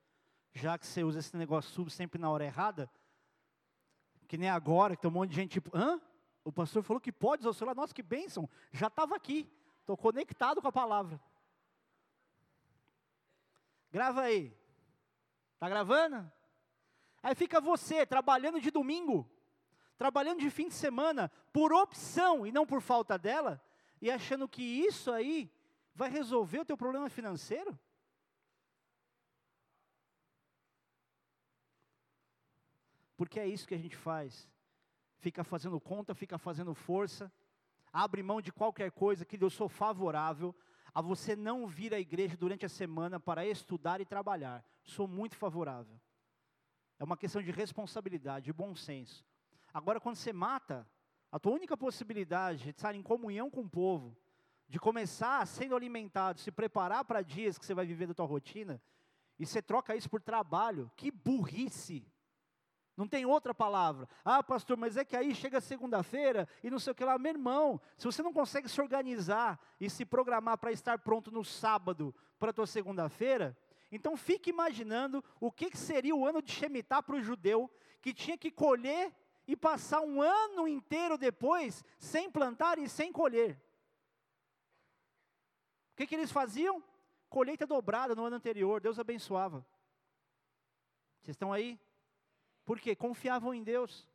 Já 0.54 0.78
que 0.78 0.86
você 0.86 1.04
usa 1.04 1.20
esse 1.20 1.36
negócio 1.36 1.72
sub 1.72 1.90
sempre 1.90 2.20
na 2.20 2.30
hora 2.30 2.44
errada, 2.44 2.90
que 4.28 4.38
nem 4.38 4.50
agora, 4.50 4.96
que 4.96 5.02
tem 5.02 5.10
um 5.10 5.14
monte 5.14 5.30
de 5.30 5.36
gente 5.36 5.52
tipo, 5.52 5.76
hã? 5.76 6.02
O 6.44 6.52
pastor 6.52 6.84
falou 6.84 7.00
que 7.00 7.12
pode 7.12 7.42
usar 7.42 7.50
o 7.50 7.54
celular. 7.54 7.76
Nossa, 7.76 7.94
que 7.94 8.02
bênção. 8.02 8.50
Já 8.72 8.88
estava 8.88 9.16
aqui. 9.16 9.50
Estou 9.82 9.96
conectado 9.96 10.62
com 10.62 10.68
a 10.68 10.72
palavra. 10.72 11.22
Grava 13.92 14.22
aí. 14.22 14.56
Tá 15.60 15.70
gravando? 15.70 16.32
Aí 17.22 17.36
fica 17.36 17.62
você 17.62 18.06
trabalhando 18.06 18.60
de 18.60 18.72
domingo, 18.72 19.30
trabalhando 19.98 20.40
de 20.40 20.50
fim 20.50 20.68
de 20.68 20.74
semana, 20.74 21.30
por 21.54 21.72
opção 21.72 22.48
e 22.48 22.52
não 22.52 22.66
por 22.66 22.82
falta 22.82 23.18
dela, 23.18 23.62
e 24.02 24.10
achando 24.10 24.48
que 24.48 24.64
isso 24.64 25.12
aí 25.12 25.52
vai 25.94 26.10
resolver 26.10 26.60
o 26.60 26.66
teu 26.66 26.76
problema 26.76 27.10
financeiro? 27.10 27.78
Porque 33.22 33.40
é 33.40 33.46
isso 33.46 33.68
que 33.68 33.76
a 33.76 33.78
gente 33.78 33.96
faz. 33.96 34.50
Fica 35.20 35.44
fazendo 35.44 35.80
conta, 35.80 36.16
fica 36.16 36.40
fazendo 36.40 36.74
força, 36.74 37.32
abre 37.94 38.24
mão 38.24 38.42
de 38.42 38.52
qualquer 38.52 38.90
coisa 38.90 39.24
que 39.24 39.38
eu 39.40 39.50
sou 39.52 39.70
favorável 39.70 40.56
a 40.92 41.04
você 41.04 41.36
não 41.36 41.68
vir 41.68 41.94
à 41.94 42.00
igreja 42.00 42.36
durante 42.36 42.66
a 42.66 42.70
semana 42.70 43.20
para 43.20 43.46
estudar 43.46 44.02
e 44.02 44.06
trabalhar. 44.06 44.66
Sou 44.84 45.08
muito 45.08 45.38
favorável. 45.38 46.02
É 46.98 47.04
uma 47.04 47.16
questão 47.16 47.44
de 47.44 47.52
responsabilidade, 47.52 48.46
de 48.46 48.54
bom 48.54 48.74
senso. 48.74 49.24
Agora, 49.72 50.00
quando 50.00 50.16
você 50.16 50.34
mata, 50.34 50.90
a 51.32 51.38
tua 51.38 51.54
única 51.54 51.78
possibilidade 51.78 52.64
de 52.64 52.70
estar 52.72 52.96
em 52.96 53.04
comunhão 53.04 53.52
com 53.52 53.62
o 53.62 53.70
povo, 53.70 54.18
de 54.68 54.80
começar 54.80 55.46
sendo 55.46 55.76
alimentado, 55.76 56.40
se 56.40 56.52
preparar 56.52 57.06
para 57.06 57.22
dias 57.22 57.60
que 57.60 57.68
você 57.68 57.76
vai 57.76 57.86
viver 57.86 58.08
da 58.08 58.16
tua 58.16 58.26
rotina, 58.26 58.82
e 59.38 59.46
você 59.46 59.62
troca 59.62 59.96
isso 59.96 60.10
por 60.10 60.24
trabalho, 60.24 60.92
que 60.96 61.12
burrice! 61.12 62.04
Não 63.02 63.08
tem 63.08 63.26
outra 63.26 63.52
palavra. 63.52 64.08
Ah, 64.24 64.44
pastor, 64.44 64.78
mas 64.78 64.96
é 64.96 65.04
que 65.04 65.18
aí 65.18 65.34
chega 65.34 65.60
segunda-feira 65.60 66.48
e 66.62 66.70
não 66.70 66.78
sei 66.78 66.92
o 66.92 66.96
que 66.96 67.04
lá. 67.04 67.18
Meu 67.18 67.32
irmão, 67.32 67.82
se 67.98 68.06
você 68.06 68.22
não 68.22 68.32
consegue 68.32 68.70
se 68.70 68.80
organizar 68.80 69.60
e 69.80 69.90
se 69.90 70.06
programar 70.06 70.60
para 70.60 70.72
estar 70.72 71.00
pronto 71.00 71.32
no 71.32 71.44
sábado 71.44 72.14
para 72.38 72.52
a 72.52 72.54
tua 72.54 72.68
segunda-feira, 72.68 73.58
então 73.92 74.16
fique 74.16 74.52
imaginando 74.52 75.24
o 75.40 75.52
que, 75.52 75.72
que 75.72 75.80
seria 75.80 76.16
o 76.16 76.28
ano 76.28 76.44
de 76.44 76.52
Shemitah 76.52 77.02
para 77.02 77.16
o 77.16 77.22
judeu, 77.24 77.72
que 78.04 78.14
tinha 78.14 78.38
que 78.38 78.52
colher 78.52 79.12
e 79.48 79.58
passar 79.58 80.02
um 80.02 80.22
ano 80.22 80.68
inteiro 80.68 81.18
depois 81.18 81.84
sem 81.98 82.30
plantar 82.30 82.78
e 82.78 82.88
sem 82.88 83.12
colher. 83.12 83.60
O 85.94 85.96
que, 85.96 86.06
que 86.06 86.14
eles 86.14 86.32
faziam? 86.32 86.84
Colheita 87.30 87.66
dobrada 87.66 88.14
no 88.14 88.26
ano 88.26 88.36
anterior, 88.36 88.80
Deus 88.80 89.00
abençoava. 89.00 89.66
Vocês 91.20 91.34
estão 91.34 91.52
aí? 91.52 91.80
Porque 92.72 92.96
confiavam 92.96 93.54
em 93.54 93.62
Deus. 93.62 94.08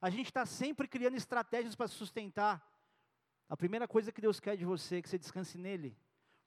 A 0.00 0.08
gente 0.08 0.28
está 0.28 0.46
sempre 0.46 0.88
criando 0.88 1.14
estratégias 1.14 1.74
para 1.74 1.86
sustentar. 1.86 2.66
A 3.50 3.54
primeira 3.54 3.86
coisa 3.86 4.10
que 4.10 4.22
Deus 4.22 4.40
quer 4.40 4.56
de 4.56 4.64
você 4.64 4.96
é 4.96 5.02
que 5.02 5.10
você 5.10 5.18
descanse 5.18 5.58
nele. 5.58 5.94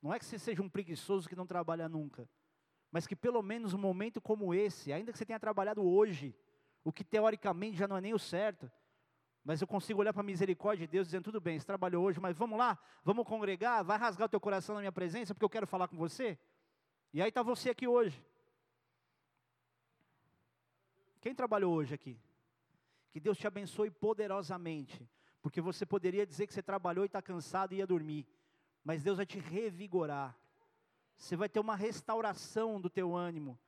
Não 0.01 0.11
é 0.11 0.17
que 0.17 0.25
você 0.25 0.39
seja 0.39 0.59
um 0.59 0.67
preguiçoso 0.67 1.29
que 1.29 1.35
não 1.35 1.45
trabalha 1.45 1.87
nunca, 1.87 2.27
mas 2.91 3.05
que 3.05 3.15
pelo 3.15 3.43
menos 3.43 3.75
um 3.75 3.77
momento 3.77 4.19
como 4.19 4.55
esse, 4.55 4.91
ainda 4.91 5.11
que 5.11 5.19
você 5.19 5.25
tenha 5.25 5.39
trabalhado 5.39 5.87
hoje, 5.87 6.35
o 6.83 6.91
que 6.91 7.03
teoricamente 7.03 7.77
já 7.77 7.87
não 7.87 7.97
é 7.97 8.01
nem 8.01 8.15
o 8.15 8.19
certo, 8.19 8.67
mas 9.43 9.61
eu 9.61 9.67
consigo 9.67 9.99
olhar 9.99 10.13
para 10.13 10.23
a 10.23 10.25
misericórdia 10.25 10.87
de 10.87 10.91
Deus 10.93 11.05
dizendo: 11.05 11.25
tudo 11.25 11.39
bem, 11.39 11.59
você 11.59 11.65
trabalhou 11.67 12.05
hoje, 12.05 12.19
mas 12.19 12.35
vamos 12.35 12.57
lá, 12.57 12.75
vamos 13.03 13.23
congregar, 13.23 13.83
vai 13.83 13.99
rasgar 13.99 14.25
o 14.25 14.29
teu 14.29 14.39
coração 14.39 14.73
na 14.73 14.81
minha 14.81 14.91
presença, 14.91 15.35
porque 15.35 15.45
eu 15.45 15.49
quero 15.49 15.67
falar 15.67 15.87
com 15.87 15.95
você. 15.95 16.39
E 17.13 17.21
aí 17.21 17.29
está 17.29 17.43
você 17.43 17.69
aqui 17.69 17.87
hoje. 17.87 18.19
Quem 21.27 21.35
trabalhou 21.35 21.75
hoje 21.75 21.93
aqui? 21.93 22.17
Que 23.11 23.19
Deus 23.19 23.37
te 23.37 23.45
abençoe 23.45 23.91
poderosamente, 23.91 25.05
porque 25.41 25.59
você 25.59 25.85
poderia 25.85 26.25
dizer 26.25 26.47
que 26.47 26.53
você 26.53 26.63
trabalhou 26.63 27.03
e 27.03 27.07
está 27.07 27.21
cansado 27.21 27.73
e 27.73 27.79
ia 27.79 27.85
dormir, 27.85 28.25
mas 28.81 29.03
Deus 29.03 29.17
vai 29.17 29.25
te 29.25 29.37
revigorar. 29.37 30.37
Você 31.17 31.35
vai 31.35 31.49
ter 31.49 31.59
uma 31.59 31.75
restauração 31.75 32.79
do 32.79 32.89
teu 32.89 33.13
ânimo. 33.13 33.59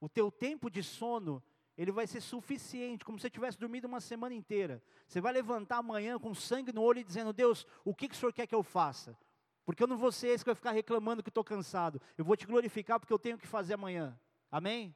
O 0.00 0.08
teu 0.08 0.28
tempo 0.28 0.68
de 0.68 0.82
sono, 0.82 1.40
ele 1.76 1.92
vai 1.92 2.04
ser 2.04 2.20
suficiente, 2.20 3.04
como 3.04 3.16
se 3.16 3.22
você 3.22 3.30
tivesse 3.30 3.56
dormido 3.56 3.86
uma 3.86 4.00
semana 4.00 4.34
inteira. 4.34 4.82
Você 5.06 5.20
vai 5.20 5.32
levantar 5.32 5.76
amanhã 5.76 6.18
com 6.18 6.34
sangue 6.34 6.72
no 6.72 6.82
olho 6.82 6.98
e 6.98 7.04
dizendo: 7.04 7.32
Deus, 7.32 7.64
o 7.84 7.94
que, 7.94 8.08
que 8.08 8.16
o 8.16 8.18
Senhor 8.18 8.32
quer 8.32 8.48
que 8.48 8.56
eu 8.56 8.64
faça? 8.64 9.16
Porque 9.64 9.84
eu 9.84 9.86
não 9.86 9.96
vou 9.96 10.10
ser 10.10 10.30
esse 10.30 10.42
que 10.42 10.50
vai 10.50 10.56
ficar 10.56 10.72
reclamando 10.72 11.22
que 11.22 11.28
estou 11.28 11.44
cansado. 11.44 12.02
Eu 12.16 12.24
vou 12.24 12.36
te 12.36 12.44
glorificar 12.44 12.98
porque 12.98 13.12
eu 13.12 13.20
tenho 13.20 13.38
que 13.38 13.46
fazer 13.46 13.74
amanhã. 13.74 14.18
Amém? 14.50 14.92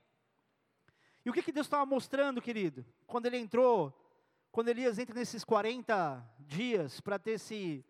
E 1.24 1.30
o 1.30 1.32
que, 1.32 1.42
que 1.42 1.52
Deus 1.52 1.66
estava 1.66 1.86
mostrando, 1.86 2.42
querido? 2.42 2.84
Quando 3.06 3.26
ele 3.26 3.36
entrou, 3.36 3.92
quando 4.50 4.68
Elias 4.68 4.98
entra 4.98 5.14
nesses 5.14 5.44
40 5.44 6.24
dias 6.40 7.00
para 7.00 7.18
ter 7.18 7.32
esse 7.32 7.84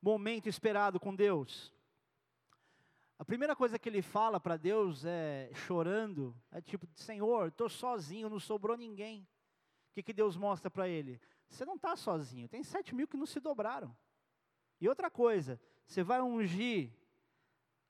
momento 0.00 0.48
esperado 0.48 0.98
com 0.98 1.14
Deus. 1.14 1.72
A 3.18 3.24
primeira 3.24 3.54
coisa 3.54 3.78
que 3.78 3.88
ele 3.88 4.02
fala 4.02 4.40
para 4.40 4.56
Deus 4.56 5.04
é 5.04 5.50
chorando, 5.54 6.36
é 6.50 6.60
tipo, 6.60 6.86
Senhor, 6.94 7.48
estou 7.48 7.68
sozinho, 7.68 8.28
não 8.28 8.40
sobrou 8.40 8.76
ninguém. 8.76 9.20
O 9.90 9.94
que, 9.94 10.02
que 10.02 10.12
Deus 10.12 10.36
mostra 10.36 10.70
para 10.70 10.88
ele? 10.88 11.20
Você 11.48 11.64
não 11.64 11.76
está 11.76 11.94
sozinho, 11.94 12.48
tem 12.48 12.62
sete 12.64 12.94
mil 12.94 13.06
que 13.06 13.16
não 13.16 13.26
se 13.26 13.38
dobraram. 13.38 13.96
E 14.80 14.88
outra 14.88 15.08
coisa, 15.08 15.60
você 15.86 16.02
vai 16.02 16.20
ungir 16.20 16.92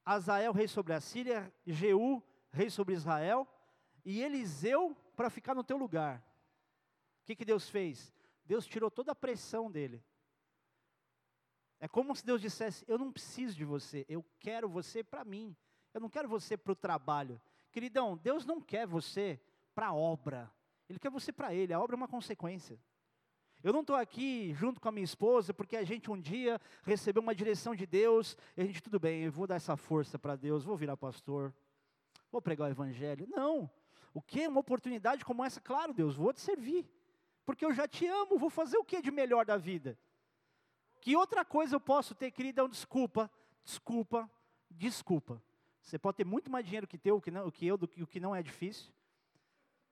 Azael, 0.04 0.52
rei 0.52 0.68
sobre 0.68 0.92
a 0.92 1.00
Síria, 1.00 1.52
Jeú, 1.66 2.22
rei 2.52 2.68
sobre 2.68 2.92
Israel, 2.92 3.48
e 4.04 4.22
Eliseu 4.22 4.96
para 5.16 5.30
ficar 5.30 5.54
no 5.54 5.64
teu 5.64 5.76
lugar. 5.76 6.18
O 7.22 7.24
que, 7.24 7.34
que 7.34 7.44
Deus 7.44 7.68
fez? 7.68 8.12
Deus 8.44 8.66
tirou 8.66 8.90
toda 8.90 9.12
a 9.12 9.16
pressão 9.16 9.70
dele. 9.70 10.04
É 11.80 11.88
como 11.88 12.14
se 12.14 12.24
Deus 12.24 12.40
dissesse: 12.40 12.84
Eu 12.86 12.98
não 12.98 13.12
preciso 13.12 13.56
de 13.56 13.64
você, 13.64 14.04
eu 14.08 14.24
quero 14.38 14.68
você 14.68 15.02
para 15.02 15.24
mim. 15.24 15.56
Eu 15.92 16.00
não 16.00 16.08
quero 16.08 16.28
você 16.28 16.56
para 16.56 16.72
o 16.72 16.76
trabalho. 16.76 17.40
Queridão, 17.70 18.16
Deus 18.16 18.44
não 18.44 18.60
quer 18.60 18.86
você 18.86 19.40
para 19.74 19.88
a 19.88 19.94
obra. 19.94 20.52
Ele 20.88 20.98
quer 20.98 21.10
você 21.10 21.32
para 21.32 21.54
Ele. 21.54 21.72
A 21.72 21.80
obra 21.80 21.94
é 21.94 21.98
uma 21.98 22.08
consequência. 22.08 22.78
Eu 23.62 23.72
não 23.72 23.80
estou 23.80 23.96
aqui 23.96 24.52
junto 24.52 24.78
com 24.80 24.88
a 24.88 24.92
minha 24.92 25.04
esposa 25.04 25.54
porque 25.54 25.76
a 25.76 25.84
gente 25.84 26.10
um 26.10 26.20
dia 26.20 26.60
recebeu 26.82 27.22
uma 27.22 27.34
direção 27.34 27.74
de 27.74 27.86
Deus 27.86 28.36
e 28.56 28.60
a 28.60 28.64
gente, 28.66 28.82
tudo 28.82 29.00
bem, 29.00 29.22
eu 29.22 29.32
vou 29.32 29.46
dar 29.46 29.54
essa 29.54 29.74
força 29.74 30.18
para 30.18 30.36
Deus, 30.36 30.64
vou 30.64 30.76
virar 30.76 30.98
pastor, 30.98 31.54
vou 32.30 32.42
pregar 32.42 32.68
o 32.68 32.70
Evangelho. 32.70 33.26
Não. 33.26 33.70
O 34.14 34.22
que? 34.22 34.46
Uma 34.46 34.60
oportunidade 34.60 35.24
como 35.24 35.44
essa? 35.44 35.60
Claro, 35.60 35.92
Deus, 35.92 36.14
vou 36.14 36.32
te 36.32 36.40
servir. 36.40 36.88
Porque 37.44 37.64
eu 37.64 37.74
já 37.74 37.86
te 37.86 38.06
amo, 38.06 38.38
vou 38.38 38.48
fazer 38.48 38.78
o 38.78 38.84
que 38.84 39.02
de 39.02 39.10
melhor 39.10 39.44
da 39.44 39.56
vida? 39.56 39.98
Que 41.00 41.16
outra 41.16 41.44
coisa 41.44 41.74
eu 41.74 41.80
posso 41.80 42.14
ter, 42.14 42.30
queridão? 42.30 42.68
Desculpa, 42.68 43.30
desculpa, 43.64 44.30
desculpa. 44.70 45.42
Você 45.82 45.98
pode 45.98 46.16
ter 46.16 46.24
muito 46.24 46.50
mais 46.50 46.64
dinheiro 46.64 46.86
que, 46.86 46.96
teu, 46.96 47.20
que, 47.20 47.30
não, 47.30 47.50
que 47.50 47.66
eu, 47.66 47.76
do 47.76 47.86
que 47.86 48.02
o 48.02 48.06
que 48.06 48.18
não 48.18 48.34
é 48.34 48.42
difícil. 48.42 48.90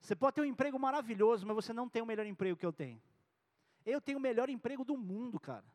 Você 0.01 0.17
pode 0.17 0.37
ter 0.37 0.41
um 0.41 0.47
emprego 0.47 0.79
maravilhoso, 0.79 1.47
mas 1.47 1.55
você 1.55 1.73
não 1.73 1.89
tem 1.89 2.01
o 2.01 2.07
melhor 2.07 2.25
emprego 2.25 2.57
que 2.57 2.65
eu 2.65 2.73
tenho. 2.73 3.03
Eu 3.85 4.01
tenho 4.01 4.19
o 4.19 4.21
melhor 4.21 4.49
emprego 4.49 4.85
do 4.85 4.97
mundo, 4.97 5.39
cara. 5.39 5.67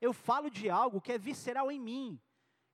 Eu 0.00 0.12
falo 0.12 0.50
de 0.50 0.68
algo 0.68 1.00
que 1.00 1.12
é 1.12 1.18
visceral 1.18 1.70
em 1.70 1.78
mim. 1.78 2.20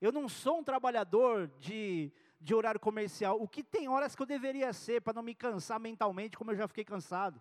Eu 0.01 0.11
não 0.11 0.29
sou 0.29 0.61
um 0.61 0.65
trabalhador 0.65 1.49
de 1.59 2.11
de 2.41 2.55
horário 2.55 2.79
comercial, 2.79 3.41
o 3.41 3.49
que 3.49 3.63
tem 3.63 3.89
horas 3.89 4.15
que 4.15 4.23
eu 4.23 4.27
deveria 4.27 4.73
ser 4.73 5.03
para 5.03 5.15
não 5.15 5.23
me 5.23 5.35
cansar 5.35 5.81
mentalmente, 5.81 6.37
como 6.37 6.53
eu 6.53 6.57
já 6.57 6.69
fiquei 6.69 6.85
cansado. 6.85 7.41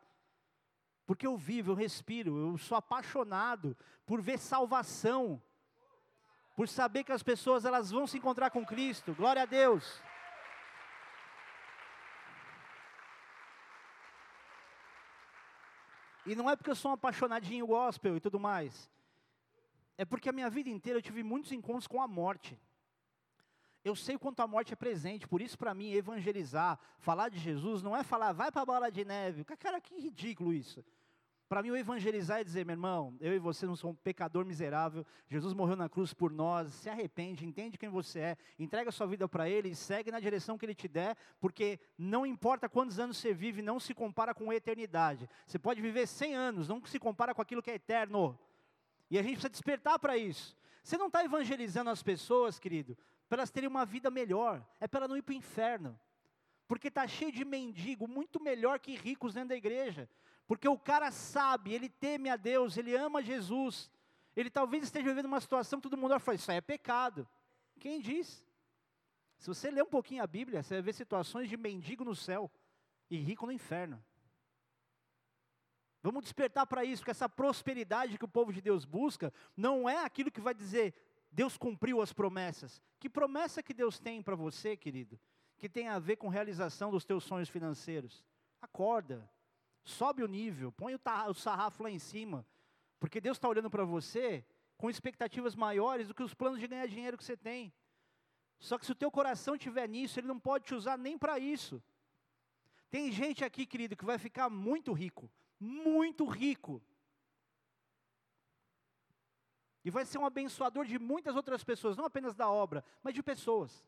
Porque 1.06 1.26
eu 1.26 1.38
vivo, 1.38 1.72
eu 1.72 1.76
respiro, 1.76 2.38
eu 2.38 2.58
sou 2.58 2.78
apaixonado 2.78 3.78
por 4.06 4.22
ver 4.22 4.38
salvação, 4.40 5.42
por 6.56 6.68
saber 6.68 7.04
que 7.04 7.12
as 7.12 7.24
pessoas 7.24 7.64
elas 7.64 7.92
vão 7.92 8.08
se 8.08 8.18
encontrar 8.18 8.50
com 8.50 8.66
Cristo. 8.66 9.14
Glória 9.14 9.44
a 9.44 9.46
Deus. 9.46 10.02
E 16.26 16.36
não 16.36 16.50
é 16.50 16.58
porque 16.58 16.70
eu 16.70 16.76
sou 16.76 16.92
um 16.92 16.96
apaixonadinho 16.96 17.66
gospel 17.66 18.18
e 18.18 18.20
tudo 18.20 18.38
mais. 18.38 18.92
É 19.98 20.04
porque 20.04 20.28
a 20.28 20.34
minha 20.34 20.50
vida 20.50 20.70
inteira 20.70 21.00
eu 21.00 21.02
tive 21.02 21.24
muitos 21.24 21.54
encontros 21.54 21.88
com 21.88 22.02
a 22.02 22.08
morte. 22.08 22.60
Eu 23.88 23.96
sei 23.96 24.18
quanto 24.18 24.42
a 24.42 24.48
morte 24.48 24.74
é 24.74 24.76
presente, 24.76 25.28
por 25.28 25.42
isso 25.42 25.58
para 25.58 25.74
mim 25.74 25.94
evangelizar, 25.94 26.78
falar 27.00 27.30
de 27.30 27.40
Jesus, 27.40 27.82
não 27.82 27.96
é 27.96 28.04
falar, 28.04 28.34
vai 28.34 28.52
para 28.52 28.62
a 28.62 28.66
bola 28.66 28.92
de 28.92 29.06
neve. 29.06 29.46
Cara, 29.46 29.80
que 29.80 29.96
ridículo 29.96 30.54
isso. 30.54 30.84
Para 31.48 31.64
mim, 31.64 31.70
o 31.70 31.78
evangelizar 31.78 32.42
é 32.42 32.44
dizer, 32.44 32.66
meu 32.66 32.74
irmão, 32.74 33.16
eu 33.22 33.34
e 33.34 33.40
você 33.40 33.66
não 33.66 33.78
somos 33.78 33.96
um 33.96 34.04
pecador 34.04 34.44
miserável, 34.44 35.06
Jesus 35.30 35.54
morreu 35.54 35.78
na 35.78 35.88
cruz 35.88 36.14
por 36.14 36.30
nós, 36.30 36.74
se 36.74 36.90
arrepende, 36.90 37.46
entende 37.46 37.78
quem 37.78 37.88
você 37.88 38.20
é, 38.20 38.38
entrega 38.60 38.92
sua 38.92 39.08
vida 39.08 39.30
para 39.30 39.50
Ele 39.50 39.70
e 39.70 39.76
segue 39.76 40.12
na 40.12 40.20
direção 40.20 40.58
que 40.58 40.66
Ele 40.66 40.76
te 40.76 40.90
der, 40.90 41.16
porque 41.40 41.80
não 41.98 42.26
importa 42.26 42.68
quantos 42.68 43.00
anos 43.00 43.16
você 43.16 43.34
vive, 43.34 43.62
não 43.62 43.80
se 43.80 43.94
compara 43.94 44.34
com 44.34 44.52
a 44.52 44.56
eternidade. 44.56 45.30
Você 45.46 45.58
pode 45.58 45.80
viver 45.80 46.06
100 46.06 46.36
anos, 46.36 46.68
não 46.68 46.86
se 46.86 47.00
compara 47.00 47.34
com 47.34 47.42
aquilo 47.42 47.64
que 47.64 47.72
é 47.72 47.76
eterno. 47.76 48.38
E 49.10 49.18
a 49.18 49.22
gente 49.22 49.36
precisa 49.36 49.50
despertar 49.50 49.98
para 49.98 50.18
isso. 50.18 50.58
Você 50.84 50.98
não 50.98 51.08
está 51.08 51.24
evangelizando 51.24 51.90
as 51.90 52.04
pessoas, 52.04 52.60
querido, 52.60 52.98
para 53.28 53.40
elas 53.40 53.52
terem 53.52 53.68
uma 53.68 53.86
vida 53.86 54.10
melhor, 54.10 54.66
é 54.80 54.88
para 54.88 55.08
não 55.08 55.18
ir 55.18 55.22
para 55.22 55.34
o 55.34 55.36
inferno. 55.36 56.00
Porque 56.68 56.88
está 56.88 57.08
cheio 57.08 57.32
de 57.32 57.46
mendigo, 57.46 58.08
muito 58.08 58.42
melhor 58.42 58.80
que 58.80 58.96
ricos 58.96 59.34
dentro 59.34 59.50
da 59.50 59.56
igreja. 59.56 60.10
Porque 60.46 60.68
o 60.68 60.78
cara 60.78 61.12
sabe, 61.12 61.74
ele 61.74 61.90
teme 61.90 62.30
a 62.30 62.36
Deus, 62.36 62.78
ele 62.78 62.96
ama 62.96 63.22
Jesus. 63.22 63.92
Ele 64.36 64.50
talvez 64.50 64.84
esteja 64.84 65.06
vivendo 65.06 65.26
uma 65.26 65.42
situação 65.42 65.80
que 65.80 65.84
todo 65.84 65.98
mundo 65.98 66.12
vai 66.12 66.20
falar, 66.20 66.36
isso 66.36 66.52
aí 66.52 66.58
é 66.58 66.62
pecado. 66.62 67.28
Quem 67.80 68.00
diz? 68.00 68.46
Se 69.38 69.48
você 69.48 69.70
ler 69.70 69.84
um 69.84 69.90
pouquinho 69.90 70.24
a 70.24 70.28
Bíblia, 70.28 70.64
você 70.64 70.76
vai 70.76 70.82
ver 70.82 70.94
situações 70.94 71.50
de 71.50 71.58
mendigo 71.58 72.04
no 72.04 72.16
céu 72.16 72.52
e 73.10 73.18
rico 73.18 73.46
no 73.46 73.52
inferno. 73.52 74.04
Vamos 76.02 76.24
despertar 76.24 76.66
para 76.66 76.86
isso, 76.86 77.02
porque 77.02 77.12
essa 77.12 77.28
prosperidade 77.28 78.18
que 78.18 78.26
o 78.26 78.30
povo 78.30 78.54
de 78.54 78.62
Deus 78.62 78.86
busca 78.86 79.34
não 79.56 79.90
é 79.90 80.04
aquilo 80.04 80.32
que 80.32 80.40
vai 80.40 80.54
dizer 80.54 80.94
Deus 81.38 81.56
cumpriu 81.56 82.02
as 82.02 82.12
promessas. 82.12 82.82
Que 83.00 83.08
promessa 83.08 83.62
que 83.62 83.72
Deus 83.72 84.00
tem 84.00 84.24
para 84.24 84.36
você, 84.36 84.76
querido? 84.76 85.20
Que 85.56 85.70
tem 85.70 85.88
a 85.88 86.00
ver 86.00 86.16
com 86.16 86.30
realização 86.30 86.90
dos 86.90 87.06
teus 87.06 87.24
sonhos 87.24 87.48
financeiros. 87.48 88.26
Acorda, 88.60 89.30
sobe 89.84 90.24
o 90.24 90.28
nível, 90.28 90.72
põe 90.72 90.96
o, 90.96 91.00
o 91.30 91.34
sarrafo 91.36 91.84
lá 91.84 91.92
em 91.92 92.00
cima, 92.00 92.44
porque 93.00 93.22
Deus 93.22 93.38
está 93.38 93.48
olhando 93.48 93.70
para 93.70 93.86
você 93.86 94.44
com 94.78 94.90
expectativas 94.90 95.56
maiores 95.56 96.08
do 96.08 96.16
que 96.16 96.24
os 96.24 96.34
planos 96.34 96.60
de 96.60 96.66
ganhar 96.66 96.88
dinheiro 96.88 97.16
que 97.16 97.24
você 97.24 97.38
tem. 97.38 97.72
Só 98.58 98.80
que 98.80 98.88
se 98.88 98.92
o 98.92 98.96
teu 98.96 99.12
coração 99.12 99.54
estiver 99.54 99.88
nisso, 99.88 100.20
ele 100.20 100.28
não 100.28 100.40
pode 100.40 100.66
te 100.66 100.74
usar 100.74 100.98
nem 100.98 101.20
para 101.20 101.38
isso. 101.38 101.84
Tem 102.90 103.12
gente 103.12 103.46
aqui, 103.46 103.68
querido, 103.68 103.96
que 103.96 104.06
vai 104.06 104.18
ficar 104.18 104.50
muito 104.50 104.92
rico, 104.92 105.30
muito 105.60 106.26
rico. 106.26 106.82
E 109.88 109.90
vai 109.90 110.04
ser 110.04 110.18
um 110.18 110.26
abençoador 110.26 110.84
de 110.86 111.00
muitas 111.00 111.34
outras 111.34 111.64
pessoas, 111.64 111.96
não 111.96 112.04
apenas 112.04 112.36
da 112.36 112.50
obra, 112.50 112.84
mas 113.02 113.14
de 113.14 113.24
pessoas. 113.24 113.88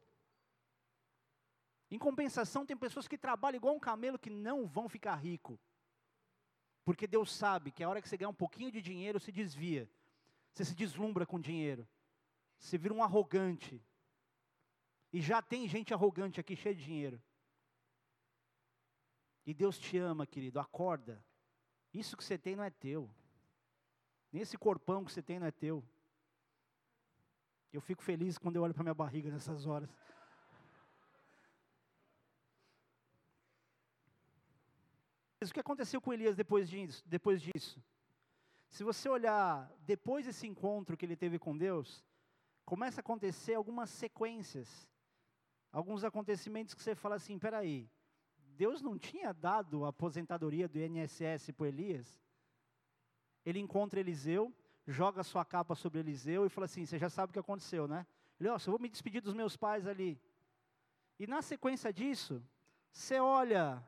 Em 1.92 2.00
compensação, 2.00 2.66
tem 2.66 2.78
pessoas 2.78 3.06
que 3.06 3.18
trabalham 3.18 3.58
igual 3.58 3.76
um 3.76 3.80
camelo 3.82 4.18
que 4.18 4.30
não 4.30 4.66
vão 4.66 4.88
ficar 4.88 5.16
rico. 5.16 5.60
Porque 6.86 7.06
Deus 7.06 7.34
sabe 7.34 7.70
que 7.70 7.84
a 7.84 7.90
hora 7.90 8.02
que 8.02 8.08
você 8.08 8.16
ganhar 8.16 8.30
um 8.30 8.34
pouquinho 8.34 8.72
de 8.72 8.82
dinheiro, 8.82 9.20
se 9.20 9.30
desvia. 9.30 9.92
Você 10.54 10.64
se 10.64 10.74
deslumbra 10.74 11.26
com 11.26 11.38
dinheiro. 11.38 11.86
Você 12.58 12.78
vira 12.78 12.94
um 12.94 13.04
arrogante. 13.04 13.84
E 15.12 15.20
já 15.20 15.42
tem 15.42 15.68
gente 15.68 15.94
arrogante 15.94 16.40
aqui, 16.40 16.56
cheia 16.56 16.74
de 16.74 16.82
dinheiro. 16.82 17.22
E 19.46 19.54
Deus 19.54 19.78
te 19.78 19.98
ama, 19.98 20.26
querido, 20.26 20.62
acorda. 20.62 21.22
Isso 21.94 22.16
que 22.16 22.24
você 22.24 22.38
tem 22.38 22.56
não 22.56 22.64
é 22.64 22.70
teu. 22.70 23.14
Nesse 24.32 24.58
corpão 24.58 25.04
que 25.04 25.12
você 25.12 25.22
tem 25.22 25.40
não 25.40 25.48
é 25.48 25.52
teu. 25.52 25.84
Eu 27.72 27.82
fico 27.82 28.04
feliz 28.04 28.38
quando 28.38 28.56
eu 28.56 28.64
olho 28.64 28.74
para 28.74 28.84
minha 28.84 28.94
barriga 28.94 29.30
nessas 29.30 29.66
horas. 29.66 29.90
Mas 35.40 35.50
o 35.50 35.54
que 35.54 35.60
aconteceu 35.60 36.02
com 36.02 36.12
Elias 36.12 36.36
depois 36.36 36.70
disso, 36.70 37.04
depois 37.08 37.42
disso? 37.42 37.82
Se 38.70 38.84
você 38.84 39.08
olhar 39.08 39.72
depois 39.82 40.26
desse 40.26 40.46
encontro 40.46 40.98
que 40.98 41.06
ele 41.06 41.16
teve 41.16 41.40
com 41.40 41.58
Deus, 41.58 42.04
começa 42.66 43.00
a 43.00 43.02
acontecer 43.02 43.56
algumas 43.56 43.90
sequências, 43.90 44.88
alguns 45.72 46.04
acontecimentos 46.04 46.74
que 46.74 46.84
você 46.84 46.94
fala 46.94 47.16
assim: 47.16 47.40
peraí, 47.40 47.90
Deus 48.56 48.82
não 48.82 48.98
tinha 48.98 49.34
dado 49.34 49.86
a 49.86 49.90
aposentadoria 49.90 50.68
do 50.68 50.78
INSS 50.78 51.52
para 51.52 51.68
Elias? 51.68 52.22
Ele 53.46 53.60
encontra 53.60 54.00
Eliseu, 54.00 54.54
joga 54.88 55.24
sua 55.24 55.46
capa 55.46 55.76
sobre 55.76 56.00
Eliseu 56.00 56.46
e 56.46 56.50
fala 56.50 56.66
assim: 56.66 56.86
Você 56.86 56.98
já 56.98 57.10
sabe 57.10 57.32
o 57.32 57.34
que 57.34 57.40
aconteceu, 57.40 57.88
né? 57.88 58.06
Ele, 58.40 58.50
ó, 58.50 58.56
oh, 58.56 58.56
eu 58.58 58.72
vou 58.72 58.80
me 58.80 58.90
despedir 58.90 59.22
dos 59.22 59.34
meus 59.34 59.58
pais 59.58 59.88
ali. 59.88 60.20
E 61.18 61.28
na 61.28 61.42
sequência 61.42 61.92
disso, 61.92 62.42
você 62.92 63.20
olha 63.20 63.84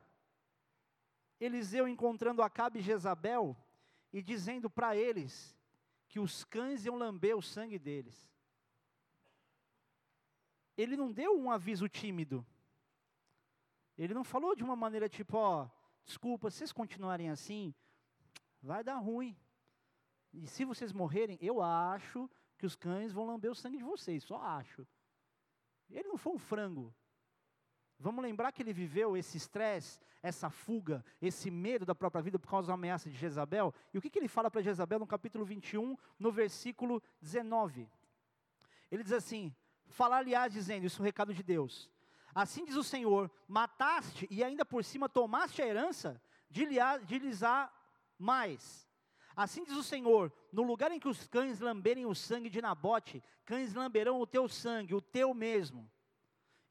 Eliseu 1.40 1.88
encontrando 1.88 2.44
Acabe 2.44 2.80
e 2.80 2.82
Jezabel 2.82 3.58
e 4.14 4.22
dizendo 4.22 4.70
para 4.70 4.96
eles 4.96 5.58
que 6.08 6.20
os 6.20 6.44
cães 6.44 6.86
iam 6.86 6.98
lamber 6.98 7.36
o 7.36 7.42
sangue 7.42 7.80
deles. 7.80 8.30
Ele 10.78 10.98
não 10.98 11.12
deu 11.12 11.40
um 11.40 11.50
aviso 11.50 11.88
tímido. 11.88 12.46
Ele 13.98 14.14
não 14.14 14.24
falou 14.24 14.56
de 14.56 14.64
uma 14.64 14.76
maneira 14.76 15.08
tipo, 15.08 15.38
ó, 15.38 15.70
desculpa, 16.04 16.50
se 16.50 16.58
vocês 16.58 16.72
continuarem 16.72 17.30
assim, 17.30 17.74
vai 18.62 18.84
dar 18.84 18.96
ruim. 18.96 19.38
E 20.34 20.48
se 20.48 20.64
vocês 20.64 20.94
morrerem, 20.94 21.38
eu 21.42 21.62
acho 21.62 22.30
que 22.58 22.66
os 22.66 22.76
cães 22.76 23.12
vão 23.12 23.26
lamber 23.26 23.52
o 23.52 23.56
sangue 23.56 23.78
de 23.78 23.84
vocês, 23.84 24.24
só 24.24 24.42
acho. 24.42 24.88
Ele 25.90 26.08
não 26.08 26.18
foi 26.18 26.34
um 26.34 26.38
frango. 26.38 26.94
Vamos 28.00 28.24
lembrar 28.24 28.52
que 28.52 28.62
ele 28.64 28.74
viveu 28.74 29.16
esse 29.16 29.38
estresse, 29.38 30.00
essa 30.24 30.50
fuga, 30.50 31.06
esse 31.22 31.52
medo 31.52 31.86
da 31.86 31.94
própria 31.94 32.22
vida 32.22 32.40
por 32.40 32.50
causa 32.50 32.68
da 32.68 32.74
ameaça 32.74 33.10
de 33.10 33.16
Jezabel. 33.16 33.74
E 33.94 33.98
o 33.98 34.02
que, 34.02 34.10
que 34.10 34.18
ele 34.18 34.28
fala 34.28 34.50
para 34.50 34.62
Jezabel 34.62 35.00
no 35.00 35.06
capítulo 35.06 35.46
21, 35.46 35.98
no 36.18 36.32
versículo 36.32 37.02
19? 37.22 37.88
Ele 38.90 39.04
diz 39.04 39.14
assim: 39.14 39.56
Falar, 39.88 40.18
aliás, 40.18 40.54
dizendo, 40.54 40.86
isso 40.86 41.00
é 41.00 41.04
o 41.04 41.06
recado 41.06 41.34
de 41.34 41.44
Deus. 41.44 41.90
Assim 42.34 42.66
diz 42.66 42.76
o 42.76 42.84
Senhor: 42.84 43.30
mataste 43.48 44.28
e 44.32 44.44
ainda 44.44 44.66
por 44.66 44.84
cima 44.84 45.10
tomaste 45.10 45.62
a 45.62 45.68
herança, 45.68 46.22
de 46.50 46.66
lhes 46.66 47.44
há 47.44 47.72
mais. 48.22 48.88
Assim 49.36 49.64
diz 49.64 49.76
o 49.76 49.84
Senhor: 49.84 50.32
no 50.52 50.62
lugar 50.62 50.92
em 50.92 51.00
que 51.00 51.08
os 51.08 51.28
cães 51.28 51.60
lamberem 51.60 52.06
o 52.06 52.16
sangue 52.16 52.50
de 52.50 52.62
Nabote, 52.62 53.24
cães 53.46 53.74
lamberão 53.74 54.20
o 54.20 54.28
teu 54.28 54.48
sangue, 54.48 54.96
o 54.96 55.02
teu 55.02 55.34
mesmo. 55.34 55.90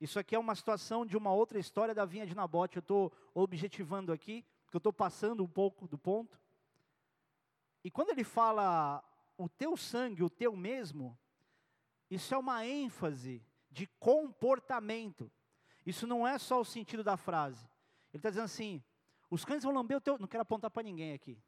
Isso 0.01 0.19
aqui 0.19 0.35
é 0.35 0.39
uma 0.39 0.55
situação 0.55 1.05
de 1.05 1.17
uma 1.17 1.33
outra 1.33 1.59
história 1.59 1.95
da 1.95 2.07
vinha 2.07 2.27
de 2.27 2.35
Nabote. 2.35 2.77
Eu 2.77 2.81
estou 2.81 3.13
objetivando 3.35 4.13
aqui, 4.13 4.45
porque 4.65 4.77
eu 4.77 4.79
estou 4.79 4.93
passando 4.93 5.43
um 5.45 5.49
pouco 5.49 5.87
do 5.87 5.99
ponto. 5.99 6.41
E 7.85 7.91
quando 7.91 8.11
ele 8.11 8.25
fala 8.25 9.05
o 9.37 9.49
teu 9.49 9.77
sangue, 9.77 10.23
o 10.23 10.31
teu 10.31 10.57
mesmo, 10.57 11.19
isso 12.11 12.35
é 12.35 12.39
uma 12.39 12.67
ênfase 12.67 13.45
de 13.71 13.87
comportamento. 13.99 15.31
Isso 15.85 16.07
não 16.07 16.27
é 16.27 16.39
só 16.39 16.61
o 16.61 16.65
sentido 16.65 17.05
da 17.05 17.17
frase. 17.17 17.65
Ele 18.13 18.19
está 18.19 18.31
dizendo 18.31 18.45
assim: 18.45 18.83
os 19.31 19.45
cães 19.45 19.63
vão 19.63 19.73
lamber 19.73 19.97
o 19.97 20.01
teu. 20.01 20.19
Não 20.19 20.27
quero 20.27 20.43
apontar 20.43 20.71
para 20.71 20.83
ninguém 20.83 21.15
aqui. 21.15 21.39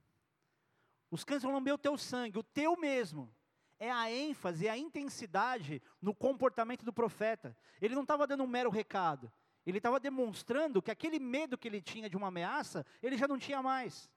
Os 1.10 1.24
cães 1.24 1.42
vão 1.42 1.52
lamber 1.52 1.74
o 1.74 1.78
teu 1.78 1.98
sangue, 1.98 2.38
o 2.38 2.42
teu 2.42 2.76
mesmo. 2.76 3.34
É 3.78 3.90
a 3.90 4.10
ênfase, 4.10 4.68
é 4.68 4.70
a 4.70 4.78
intensidade 4.78 5.82
no 6.00 6.14
comportamento 6.14 6.84
do 6.84 6.92
profeta. 6.92 7.56
Ele 7.80 7.94
não 7.96 8.02
estava 8.02 8.26
dando 8.26 8.44
um 8.44 8.46
mero 8.46 8.70
recado. 8.70 9.30
Ele 9.66 9.78
estava 9.78 9.98
demonstrando 9.98 10.80
que 10.80 10.90
aquele 10.90 11.18
medo 11.18 11.58
que 11.58 11.66
ele 11.66 11.82
tinha 11.82 12.08
de 12.08 12.16
uma 12.16 12.28
ameaça, 12.28 12.86
ele 13.02 13.18
já 13.18 13.26
não 13.26 13.38
tinha 13.38 13.60
mais. 13.60 14.08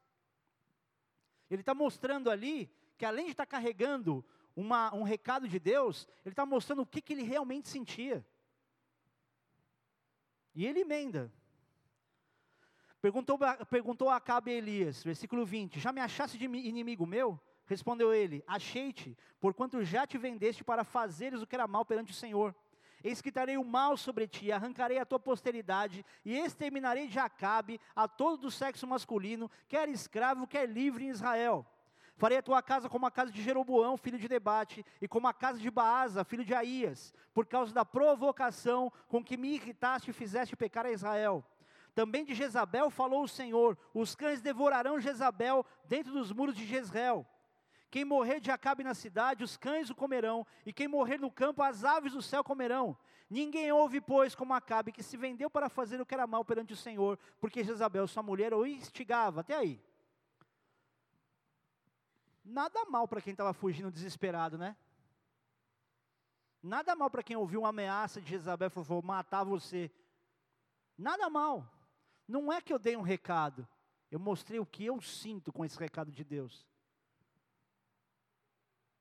Ele 1.49 1.61
está 1.61 1.73
mostrando 1.73 2.29
ali 2.29 2.71
que 2.97 3.05
além 3.05 3.25
de 3.25 3.31
estar 3.31 3.45
tá 3.45 3.51
carregando 3.51 4.23
uma, 4.55 4.93
um 4.93 5.03
recado 5.03 5.47
de 5.47 5.59
Deus, 5.59 6.07
ele 6.23 6.33
está 6.33 6.45
mostrando 6.45 6.83
o 6.83 6.85
que, 6.85 7.01
que 7.01 7.13
ele 7.13 7.23
realmente 7.23 7.67
sentia. 7.67 8.25
E 10.53 10.65
ele 10.65 10.79
emenda. 10.79 11.31
Perguntou, 13.05 13.37
perguntou 13.69 14.09
a 14.09 14.15
Acabe 14.15 14.51
Elias, 14.51 15.03
versículo 15.03 15.45
20: 15.45 15.79
Já 15.79 15.91
me 15.91 16.01
achaste 16.01 16.39
de 16.39 16.45
inimigo 16.45 17.05
meu? 17.05 17.39
Respondeu 17.67 18.11
ele: 18.11 18.43
Achei-te, 18.47 19.15
porquanto 19.39 19.83
já 19.83 20.07
te 20.07 20.17
vendeste 20.17 20.63
para 20.63 20.83
fazeres 20.83 21.39
o 21.39 21.45
que 21.45 21.53
era 21.53 21.67
mal 21.67 21.85
perante 21.85 22.11
o 22.11 22.15
Senhor. 22.15 22.55
Eis 23.03 23.21
que 23.21 23.31
trarei 23.31 23.57
o 23.57 23.63
mal 23.63 23.95
sobre 23.95 24.27
ti, 24.27 24.51
arrancarei 24.51 24.97
a 24.97 25.05
tua 25.05 25.19
posteridade, 25.19 26.03
e 26.25 26.35
exterminarei 26.35 27.07
de 27.07 27.19
Acabe 27.19 27.79
a 27.95 28.07
todo 28.07 28.41
do 28.41 28.49
sexo 28.49 28.87
masculino, 28.87 29.51
quer 29.67 29.87
escravo, 29.87 30.47
quer 30.47 30.67
livre 30.67 31.05
em 31.05 31.09
Israel. 31.09 31.63
Farei 32.17 32.39
a 32.39 32.41
tua 32.41 32.63
casa 32.63 32.89
como 32.89 33.05
a 33.05 33.11
casa 33.11 33.31
de 33.31 33.43
Jeroboão, 33.43 33.97
filho 33.97 34.17
de 34.17 34.27
Debate, 34.27 34.83
e 34.99 35.07
como 35.07 35.27
a 35.27 35.33
casa 35.33 35.59
de 35.59 35.69
Baasa, 35.69 36.23
filho 36.23 36.43
de 36.43 36.55
Aías, 36.55 37.13
por 37.35 37.45
causa 37.45 37.71
da 37.71 37.85
provocação 37.85 38.91
com 39.07 39.23
que 39.23 39.37
me 39.37 39.53
irritaste 39.53 40.09
e 40.09 40.13
fizeste 40.13 40.55
pecar 40.55 40.87
a 40.87 40.91
Israel. 40.91 41.45
Também 41.95 42.25
de 42.25 42.35
Jezabel 42.35 42.89
falou 42.89 43.23
o 43.23 43.27
Senhor: 43.27 43.77
os 43.93 44.13
cães 44.13 44.41
devorarão 44.41 44.99
Jezabel 44.99 45.65
dentro 45.85 46.11
dos 46.11 46.31
muros 46.31 46.55
de 46.55 46.65
Jezreel. 46.65 47.25
Quem 47.89 48.03
morrer 48.03 48.41
de 48.41 48.51
Acabe 48.51 48.83
na 48.83 48.93
cidade, 48.93 49.45
os 49.45 49.55
cães 49.55 49.89
o 49.89 49.95
comerão, 49.95 50.45
e 50.65 50.73
quem 50.73 50.89
morrer 50.89 51.17
no 51.17 51.31
campo, 51.31 51.63
as 51.63 51.85
aves 51.85 52.11
do 52.11 52.21
céu 52.21 52.43
comerão. 52.43 52.97
Ninguém 53.29 53.71
ouve, 53.71 54.01
pois, 54.01 54.35
como 54.35 54.53
Acabe, 54.53 54.91
que 54.91 55.01
se 55.01 55.15
vendeu 55.15 55.49
para 55.49 55.69
fazer 55.69 56.01
o 56.01 56.05
que 56.05 56.13
era 56.13 56.27
mal 56.27 56.43
perante 56.43 56.73
o 56.73 56.77
Senhor, 56.77 57.17
porque 57.39 57.63
Jezabel, 57.63 58.05
sua 58.07 58.21
mulher, 58.21 58.53
o 58.53 58.65
instigava. 58.65 59.39
Até 59.39 59.55
aí. 59.55 59.81
Nada 62.43 62.83
mal 62.85 63.07
para 63.07 63.21
quem 63.21 63.31
estava 63.31 63.53
fugindo 63.53 63.89
desesperado, 63.89 64.57
né? 64.57 64.75
Nada 66.61 66.93
mal 66.95 67.09
para 67.09 67.23
quem 67.23 67.37
ouviu 67.37 67.61
uma 67.61 67.69
ameaça 67.69 68.19
de 68.19 68.29
Jezabel 68.29 68.67
e 68.67 68.69
falou: 68.69 68.83
vou 68.85 69.01
matar 69.01 69.45
você. 69.45 69.89
Nada 70.97 71.29
mal. 71.29 71.65
Não 72.27 72.51
é 72.51 72.61
que 72.61 72.73
eu 72.73 72.79
dei 72.79 72.95
um 72.97 73.01
recado, 73.01 73.67
eu 74.09 74.19
mostrei 74.19 74.59
o 74.59 74.65
que 74.65 74.85
eu 74.85 75.01
sinto 75.01 75.51
com 75.51 75.63
esse 75.63 75.77
recado 75.77 76.11
de 76.11 76.23
Deus. 76.23 76.67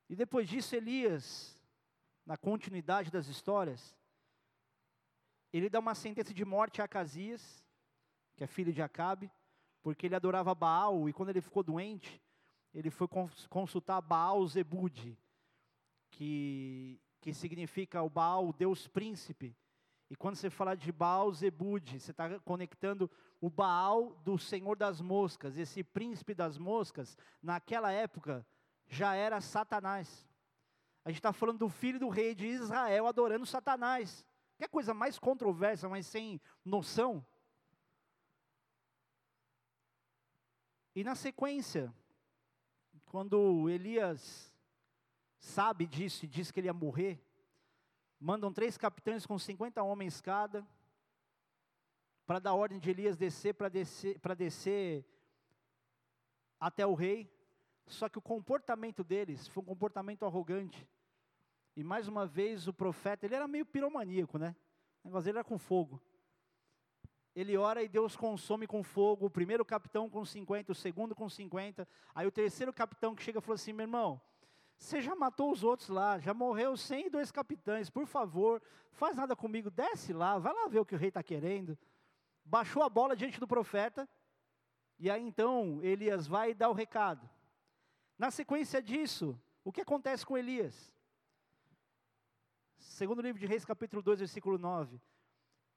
E 0.08 0.14
depois 0.14 0.48
disso, 0.48 0.76
Elias, 0.76 1.58
na 2.26 2.36
continuidade 2.36 3.10
das 3.10 3.26
histórias, 3.26 3.96
ele 5.52 5.70
dá 5.70 5.78
uma 5.78 5.94
sentença 5.94 6.34
de 6.34 6.44
morte 6.44 6.80
a 6.80 6.84
Acasias, 6.84 7.64
que 8.36 8.44
é 8.44 8.46
filho 8.46 8.72
de 8.72 8.82
Acabe, 8.82 9.30
porque 9.82 10.06
ele 10.06 10.16
adorava 10.16 10.54
Baal, 10.54 11.08
e 11.08 11.12
quando 11.12 11.28
ele 11.28 11.40
ficou 11.40 11.62
doente, 11.62 12.20
ele 12.72 12.90
foi 12.90 13.06
consultar 13.48 14.00
Baal 14.00 14.44
Zebud, 14.46 15.16
que, 16.10 17.00
que 17.20 17.32
significa 17.32 18.02
o 18.02 18.10
Baal, 18.10 18.48
o 18.48 18.52
Deus 18.52 18.88
príncipe. 18.88 19.56
E 20.10 20.16
quando 20.16 20.36
você 20.36 20.50
fala 20.50 20.76
de 20.76 20.92
Baal 20.92 21.32
Zebud, 21.32 21.98
você 21.98 22.10
está 22.10 22.38
conectando 22.40 23.10
o 23.40 23.48
Baal 23.48 24.14
do 24.24 24.38
Senhor 24.38 24.76
das 24.76 25.00
Moscas, 25.00 25.56
esse 25.56 25.82
príncipe 25.82 26.34
das 26.34 26.58
moscas, 26.58 27.16
naquela 27.42 27.90
época, 27.90 28.46
já 28.86 29.14
era 29.14 29.40
Satanás. 29.40 30.28
A 31.04 31.10
gente 31.10 31.18
está 31.18 31.32
falando 31.32 31.58
do 31.58 31.68
filho 31.68 31.98
do 31.98 32.08
rei 32.08 32.34
de 32.34 32.46
Israel 32.46 33.06
adorando 33.06 33.46
Satanás. 33.46 34.24
Que 34.56 34.68
coisa 34.68 34.94
mais 34.94 35.18
controversa, 35.18 35.88
mas 35.88 36.06
sem 36.06 36.40
noção. 36.64 37.24
E 40.94 41.02
na 41.02 41.14
sequência, 41.14 41.92
quando 43.06 43.68
Elias 43.68 44.54
sabe 45.38 45.86
disso 45.86 46.24
e 46.24 46.28
diz 46.28 46.50
que 46.50 46.60
ele 46.60 46.68
ia 46.68 46.74
morrer, 46.74 47.23
mandam 48.24 48.50
três 48.50 48.78
capitães 48.78 49.26
com 49.26 49.38
50 49.38 49.82
homens 49.82 50.18
cada, 50.22 50.66
para 52.24 52.38
dar 52.38 52.54
ordem 52.54 52.78
de 52.78 52.88
Elias 52.88 53.18
descer 53.18 53.52
para 53.52 53.68
descer, 53.68 54.18
descer 54.34 55.04
até 56.58 56.86
o 56.86 56.94
rei. 56.94 57.30
Só 57.86 58.08
que 58.08 58.16
o 58.16 58.22
comportamento 58.22 59.04
deles 59.04 59.46
foi 59.46 59.62
um 59.62 59.66
comportamento 59.66 60.24
arrogante. 60.24 60.88
E 61.76 61.84
mais 61.84 62.08
uma 62.08 62.24
vez 62.24 62.66
o 62.66 62.72
profeta, 62.72 63.26
ele 63.26 63.34
era 63.34 63.46
meio 63.46 63.66
piromaníaco, 63.66 64.38
né? 64.38 64.56
O 65.02 65.08
negócio 65.08 65.26
dele 65.26 65.38
era 65.38 65.44
com 65.44 65.58
fogo. 65.58 66.00
Ele 67.34 67.58
ora 67.58 67.82
e 67.82 67.88
Deus 67.88 68.16
consome 68.16 68.66
com 68.66 68.82
fogo. 68.82 69.26
O 69.26 69.30
primeiro 69.30 69.66
capitão 69.66 70.08
com 70.08 70.24
50, 70.24 70.72
o 70.72 70.74
segundo 70.74 71.14
com 71.14 71.28
50. 71.28 71.86
Aí 72.14 72.26
o 72.26 72.32
terceiro 72.32 72.72
capitão 72.72 73.14
que 73.14 73.22
chega 73.22 73.42
falou 73.42 73.56
assim: 73.56 73.74
meu 73.74 73.84
irmão, 73.84 74.18
você 74.78 75.00
já 75.00 75.14
matou 75.14 75.50
os 75.50 75.64
outros 75.64 75.88
lá, 75.88 76.18
já 76.18 76.34
morreu 76.34 76.76
102 76.76 77.30
capitães, 77.30 77.88
por 77.88 78.06
favor, 78.06 78.62
faz 78.92 79.16
nada 79.16 79.34
comigo, 79.34 79.70
desce 79.70 80.12
lá, 80.12 80.38
vai 80.38 80.52
lá 80.52 80.68
ver 80.68 80.80
o 80.80 80.84
que 80.84 80.94
o 80.94 80.98
rei 80.98 81.08
está 81.08 81.22
querendo. 81.22 81.78
Baixou 82.44 82.82
a 82.82 82.88
bola 82.88 83.16
diante 83.16 83.40
do 83.40 83.46
profeta, 83.46 84.08
e 84.98 85.10
aí 85.10 85.22
então 85.22 85.80
Elias 85.82 86.26
vai 86.26 86.54
dar 86.54 86.68
o 86.68 86.74
recado. 86.74 87.28
Na 88.18 88.30
sequência 88.30 88.82
disso, 88.82 89.40
o 89.64 89.72
que 89.72 89.80
acontece 89.80 90.24
com 90.24 90.36
Elias? 90.36 90.92
Segundo 92.78 93.22
livro 93.22 93.40
de 93.40 93.46
Reis, 93.46 93.64
capítulo 93.64 94.02
2, 94.02 94.20
versículo 94.20 94.58
9. 94.58 95.00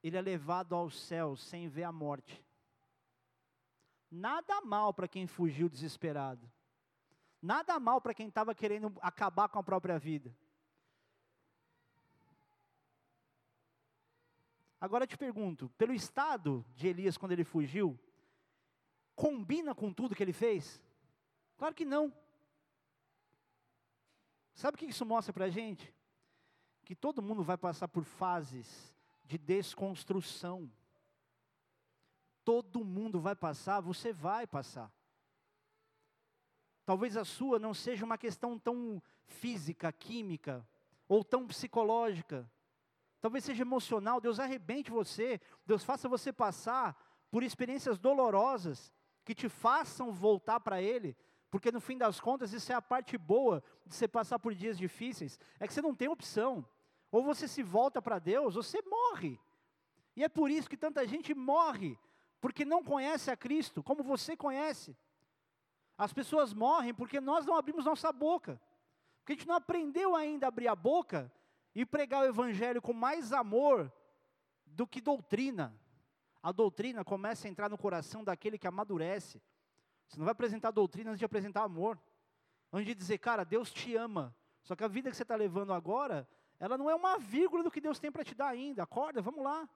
Ele 0.04 0.18
é 0.18 0.22
levado 0.22 0.76
aos 0.76 1.00
céus 1.00 1.41
sem 1.41 1.68
ver 1.68 1.84
a 1.84 1.91
morte. 1.91 2.45
Nada 4.12 4.62
mal 4.62 4.93
para 4.93 5.08
quem 5.08 5.26
fugiu 5.26 5.68
desesperado. 5.68 6.50
Nada 7.42 7.80
mal 7.80 8.02
para 8.02 8.14
quem 8.14 8.28
estava 8.28 8.56
querendo 8.56 8.94
acabar 9.02 9.48
com 9.48 9.60
a 9.60 9.64
própria 9.64 10.00
vida. 10.00 10.36
Agora 14.80 15.04
eu 15.04 15.08
te 15.08 15.18
pergunto, 15.18 15.70
pelo 15.78 15.94
estado 15.94 16.66
de 16.76 16.88
Elias 16.88 17.18
quando 17.18 17.32
ele 17.32 17.44
fugiu, 17.44 18.00
combina 19.16 19.74
com 19.74 19.92
tudo 19.92 20.16
que 20.16 20.24
ele 20.24 20.34
fez? 20.34 20.82
Claro 21.58 21.74
que 21.74 21.86
não. 21.86 22.14
Sabe 24.54 24.76
o 24.76 24.78
que 24.78 24.86
isso 24.86 25.06
mostra 25.06 25.34
para 25.34 25.46
a 25.46 25.50
gente? 25.50 25.94
Que 26.84 26.96
todo 26.96 27.22
mundo 27.22 27.44
vai 27.44 27.58
passar 27.58 27.88
por 27.88 28.04
fases 28.04 28.96
de 29.26 29.38
desconstrução. 29.38 30.72
Todo 32.44 32.86
mundo 32.86 33.20
vai 33.20 33.36
passar, 33.36 33.82
você 33.82 34.14
vai 34.14 34.48
passar. 34.48 34.92
Talvez 36.88 37.18
a 37.18 37.26
sua 37.26 37.60
não 37.60 37.74
seja 37.74 38.06
uma 38.06 38.18
questão 38.18 38.58
tão 38.58 39.04
física, 39.26 39.92
química, 39.92 40.66
ou 41.06 41.22
tão 41.22 41.46
psicológica. 41.46 42.50
Talvez 43.20 43.44
seja 43.44 43.64
emocional. 43.64 44.22
Deus 44.22 44.40
arrebente 44.40 44.90
você, 44.90 45.42
Deus 45.66 45.84
faça 45.84 46.08
você 46.08 46.32
passar 46.32 46.98
por 47.30 47.44
experiências 47.44 48.00
dolorosas 48.00 48.94
que 49.26 49.36
te 49.36 49.50
façam 49.50 50.14
voltar 50.14 50.62
para 50.62 50.82
Ele, 50.82 51.14
porque 51.52 51.74
no 51.74 51.82
fim 51.82 51.98
das 51.98 52.22
contas, 52.22 52.54
isso 52.54 52.72
é 52.72 52.76
a 52.76 52.82
parte 52.82 53.18
boa 53.18 53.62
de 53.86 53.94
você 53.94 54.08
passar 54.08 54.40
por 54.40 54.56
dias 54.56 54.78
difíceis, 54.78 55.38
é 55.60 55.68
que 55.68 55.74
você 55.74 55.82
não 55.82 55.94
tem 55.94 56.08
opção. 56.08 56.66
Ou 57.12 57.22
você 57.22 57.50
se 57.50 57.62
volta 57.62 58.02
para 58.02 58.18
Deus, 58.18 58.56
ou 58.56 58.64
você 58.64 58.82
morre. 58.84 59.38
E 60.16 60.24
é 60.24 60.30
por 60.30 60.50
isso 60.50 60.70
que 60.70 60.78
tanta 60.78 61.06
gente 61.06 61.36
morre, 61.36 62.00
porque 62.40 62.64
não 62.64 62.82
conhece 62.82 63.30
a 63.30 63.36
Cristo, 63.36 63.84
como 63.84 64.04
você 64.04 64.38
conhece. 64.38 64.96
As 65.98 66.14
pessoas 66.14 66.54
morrem 66.54 66.93
porque 66.93 67.20
nós 67.20 67.45
não 67.45 67.56
abrimos 67.56 67.86
nossa 67.86 68.12
boca. 68.12 68.62
Porque 69.20 69.34
a 69.34 69.36
gente 69.36 69.48
não 69.48 69.56
aprendeu 69.56 70.16
ainda 70.16 70.45
a 70.45 70.50
abrir 70.50 70.68
a 70.68 70.76
boca 70.76 71.32
e 71.74 71.86
pregar 71.86 72.24
o 72.24 72.28
Evangelho 72.28 72.82
com 72.82 72.93
mais 72.93 73.34
amor 73.34 73.91
do 74.66 74.86
que 74.86 75.02
doutrina. 75.02 75.76
A 76.41 76.52
doutrina 76.52 77.04
começa 77.04 77.48
a 77.48 77.52
entrar 77.52 77.70
no 77.70 77.78
coração 77.78 78.24
daquele 78.24 78.58
que 78.58 78.68
amadurece. 78.68 79.41
Você 80.08 80.18
não 80.18 80.26
vai 80.26 80.32
apresentar 80.32 80.72
doutrina 80.72 81.12
antes 81.12 81.20
de 81.20 81.26
apresentar 81.26 81.64
amor. 81.64 82.00
Antes 82.72 82.88
de 82.88 82.95
dizer, 82.95 83.18
cara, 83.18 83.43
Deus 83.43 83.72
te 83.72 83.95
ama. 83.95 84.36
Só 84.64 84.76
que 84.76 84.84
a 84.84 84.88
vida 84.88 85.10
que 85.10 85.18
você 85.18 85.24
está 85.24 85.36
levando 85.36 85.74
agora, 85.74 86.28
ela 86.60 86.78
não 86.78 86.89
é 86.89 86.95
uma 86.95 87.18
vírgula 87.18 87.64
do 87.64 87.72
que 87.72 87.82
Deus 87.82 88.00
tem 88.00 88.12
para 88.12 88.24
te 88.24 88.36
dar 88.36 88.48
ainda. 88.48 88.84
Acorda, 88.84 89.22
vamos 89.22 89.43
lá. 89.43 89.68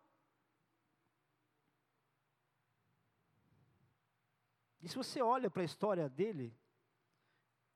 E 4.81 4.87
se 4.87 4.95
você 4.95 5.21
olha 5.21 5.49
para 5.49 5.61
a 5.61 5.65
história 5.65 6.09
dele, 6.09 6.53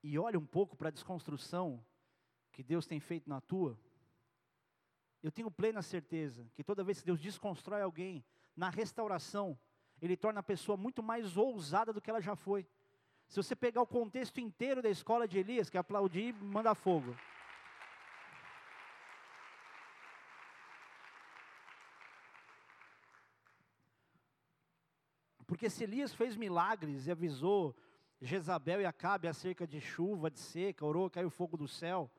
e 0.04 0.20
olha 0.20 0.38
um 0.38 0.46
pouco 0.46 0.76
para 0.76 0.90
a 0.90 0.92
desconstrução 0.92 1.84
que 2.52 2.64
Deus 2.64 2.86
tem 2.86 3.00
feito 3.00 3.28
na 3.30 3.42
tua, 3.42 3.80
eu 5.24 5.32
tenho 5.32 5.50
plena 5.50 5.82
certeza 5.82 6.48
que 6.54 6.64
toda 6.64 6.84
vez 6.84 7.00
que 7.00 7.06
Deus 7.06 7.20
desconstrói 7.20 7.82
alguém, 7.82 8.24
na 8.56 8.70
restauração, 8.70 9.58
ele 10.02 10.16
torna 10.16 10.40
a 10.40 10.44
pessoa 10.44 10.78
muito 10.78 11.02
mais 11.02 11.36
ousada 11.36 11.92
do 11.92 12.00
que 12.00 12.10
ela 12.10 12.22
já 12.22 12.36
foi. 12.36 12.68
Se 13.28 13.38
você 13.38 13.56
pegar 13.56 13.82
o 13.82 13.88
contexto 13.88 14.40
inteiro 14.40 14.82
da 14.82 14.90
escola 14.90 15.28
de 15.28 15.40
Elias, 15.40 15.70
que 15.70 15.78
aplaudir, 15.78 16.34
manda 16.36 16.76
fogo. 16.76 17.16
Porque 25.56 25.70
se 25.70 25.86
Elias 25.86 26.14
fez 26.14 26.36
milagres 26.36 27.08
e 27.08 27.12
avisou 27.12 27.74
Jezabel 28.20 28.82
e 28.82 28.86
Acabe 28.86 29.30
acerca 29.30 29.66
de 29.66 29.80
chuva, 29.80 30.30
de 30.30 30.38
seca, 30.38 30.86
orou, 30.86 31.10
caiu 31.10 31.30
fogo 31.30 31.56
do 31.56 31.66
céu, 31.66 32.12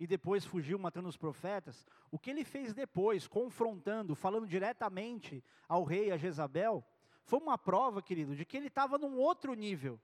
e 0.00 0.06
depois 0.06 0.46
fugiu 0.46 0.78
matando 0.78 1.06
os 1.06 1.18
profetas, 1.18 1.86
o 2.10 2.18
que 2.18 2.30
ele 2.30 2.44
fez 2.46 2.72
depois, 2.72 3.28
confrontando, 3.28 4.14
falando 4.14 4.46
diretamente 4.46 5.44
ao 5.68 5.84
rei, 5.84 6.10
a 6.12 6.16
Jezabel, 6.16 6.82
foi 7.26 7.40
uma 7.40 7.58
prova, 7.58 8.00
querido, 8.00 8.34
de 8.34 8.46
que 8.46 8.56
ele 8.56 8.68
estava 8.68 8.96
num 8.96 9.18
outro 9.18 9.52
nível. 9.52 10.00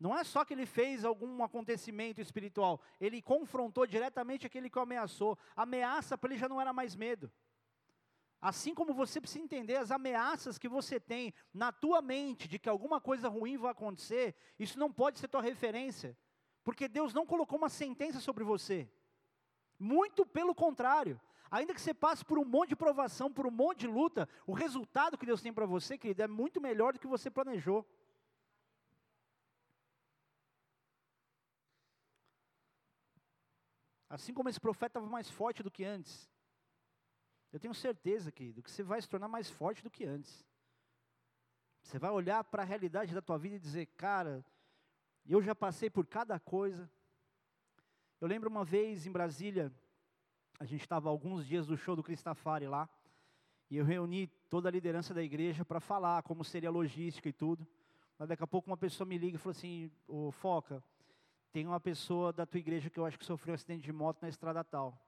Não 0.00 0.18
é 0.18 0.24
só 0.24 0.44
que 0.44 0.52
ele 0.52 0.66
fez 0.66 1.04
algum 1.04 1.44
acontecimento 1.44 2.20
espiritual, 2.20 2.80
ele 3.00 3.22
confrontou 3.22 3.86
diretamente 3.86 4.44
aquele 4.44 4.68
que 4.68 4.80
o 4.80 4.82
ameaçou. 4.82 5.38
A 5.54 5.62
ameaça 5.62 6.18
para 6.18 6.30
ele 6.30 6.40
já 6.40 6.48
não 6.48 6.60
era 6.60 6.72
mais 6.72 6.96
medo. 6.96 7.30
Assim 8.44 8.74
como 8.74 8.92
você 8.92 9.22
precisa 9.22 9.42
entender 9.42 9.76
as 9.76 9.90
ameaças 9.90 10.58
que 10.58 10.68
você 10.68 11.00
tem 11.00 11.32
na 11.50 11.72
tua 11.72 12.02
mente 12.02 12.46
de 12.46 12.58
que 12.58 12.68
alguma 12.68 13.00
coisa 13.00 13.26
ruim 13.26 13.56
vai 13.56 13.70
acontecer, 13.70 14.34
isso 14.58 14.78
não 14.78 14.92
pode 14.92 15.18
ser 15.18 15.28
tua 15.28 15.40
referência, 15.40 16.14
porque 16.62 16.86
Deus 16.86 17.14
não 17.14 17.24
colocou 17.24 17.56
uma 17.56 17.70
sentença 17.70 18.20
sobre 18.20 18.44
você. 18.44 18.86
Muito 19.78 20.26
pelo 20.26 20.54
contrário. 20.54 21.18
Ainda 21.50 21.72
que 21.72 21.80
você 21.80 21.94
passe 21.94 22.22
por 22.22 22.38
um 22.38 22.44
monte 22.44 22.68
de 22.68 22.76
provação, 22.76 23.32
por 23.32 23.46
um 23.46 23.50
monte 23.50 23.78
de 23.80 23.86
luta, 23.86 24.28
o 24.46 24.52
resultado 24.52 25.16
que 25.16 25.24
Deus 25.24 25.40
tem 25.40 25.50
para 25.50 25.64
você, 25.64 25.96
querido, 25.96 26.20
é 26.20 26.28
muito 26.28 26.60
melhor 26.60 26.92
do 26.92 27.00
que 27.00 27.06
você 27.06 27.30
planejou. 27.30 27.82
Assim 34.06 34.34
como 34.34 34.50
esse 34.50 34.60
profeta 34.60 34.98
estava 34.98 35.06
mais 35.06 35.30
forte 35.30 35.62
do 35.62 35.70
que 35.70 35.82
antes, 35.82 36.30
eu 37.54 37.60
tenho 37.60 37.72
certeza, 37.72 38.32
querido, 38.32 38.60
que 38.60 38.68
você 38.68 38.82
vai 38.82 39.00
se 39.00 39.08
tornar 39.08 39.28
mais 39.28 39.48
forte 39.48 39.80
do 39.80 39.88
que 39.88 40.04
antes. 40.04 40.44
Você 41.80 42.00
vai 42.00 42.10
olhar 42.10 42.42
para 42.42 42.64
a 42.64 42.66
realidade 42.66 43.14
da 43.14 43.22
tua 43.22 43.38
vida 43.38 43.54
e 43.54 43.60
dizer, 43.60 43.86
cara, 43.96 44.44
eu 45.24 45.40
já 45.40 45.54
passei 45.54 45.88
por 45.88 46.04
cada 46.04 46.40
coisa. 46.40 46.90
Eu 48.20 48.26
lembro 48.26 48.50
uma 48.50 48.64
vez 48.64 49.06
em 49.06 49.12
Brasília, 49.12 49.72
a 50.58 50.64
gente 50.64 50.80
estava 50.80 51.08
alguns 51.08 51.46
dias 51.46 51.64
do 51.64 51.76
show 51.76 51.94
do 51.94 52.02
Cristafari 52.02 52.66
lá, 52.66 52.88
e 53.70 53.76
eu 53.76 53.84
reuni 53.84 54.26
toda 54.50 54.68
a 54.68 54.72
liderança 54.72 55.14
da 55.14 55.22
igreja 55.22 55.64
para 55.64 55.78
falar 55.78 56.24
como 56.24 56.42
seria 56.42 56.70
a 56.70 56.72
logística 56.72 57.28
e 57.28 57.32
tudo. 57.32 57.64
Mas 58.18 58.30
daqui 58.30 58.42
a 58.42 58.48
pouco 58.48 58.68
uma 58.68 58.76
pessoa 58.76 59.06
me 59.06 59.16
liga 59.16 59.36
e 59.36 59.38
falou 59.38 59.56
assim, 59.56 59.92
ô 60.08 60.32
Foca, 60.32 60.82
tem 61.52 61.68
uma 61.68 61.78
pessoa 61.78 62.32
da 62.32 62.44
tua 62.44 62.58
igreja 62.58 62.90
que 62.90 62.98
eu 62.98 63.06
acho 63.06 63.16
que 63.16 63.24
sofreu 63.24 63.52
um 63.52 63.54
acidente 63.54 63.84
de 63.84 63.92
moto 63.92 64.20
na 64.22 64.28
estrada 64.28 64.64
tal. 64.64 65.00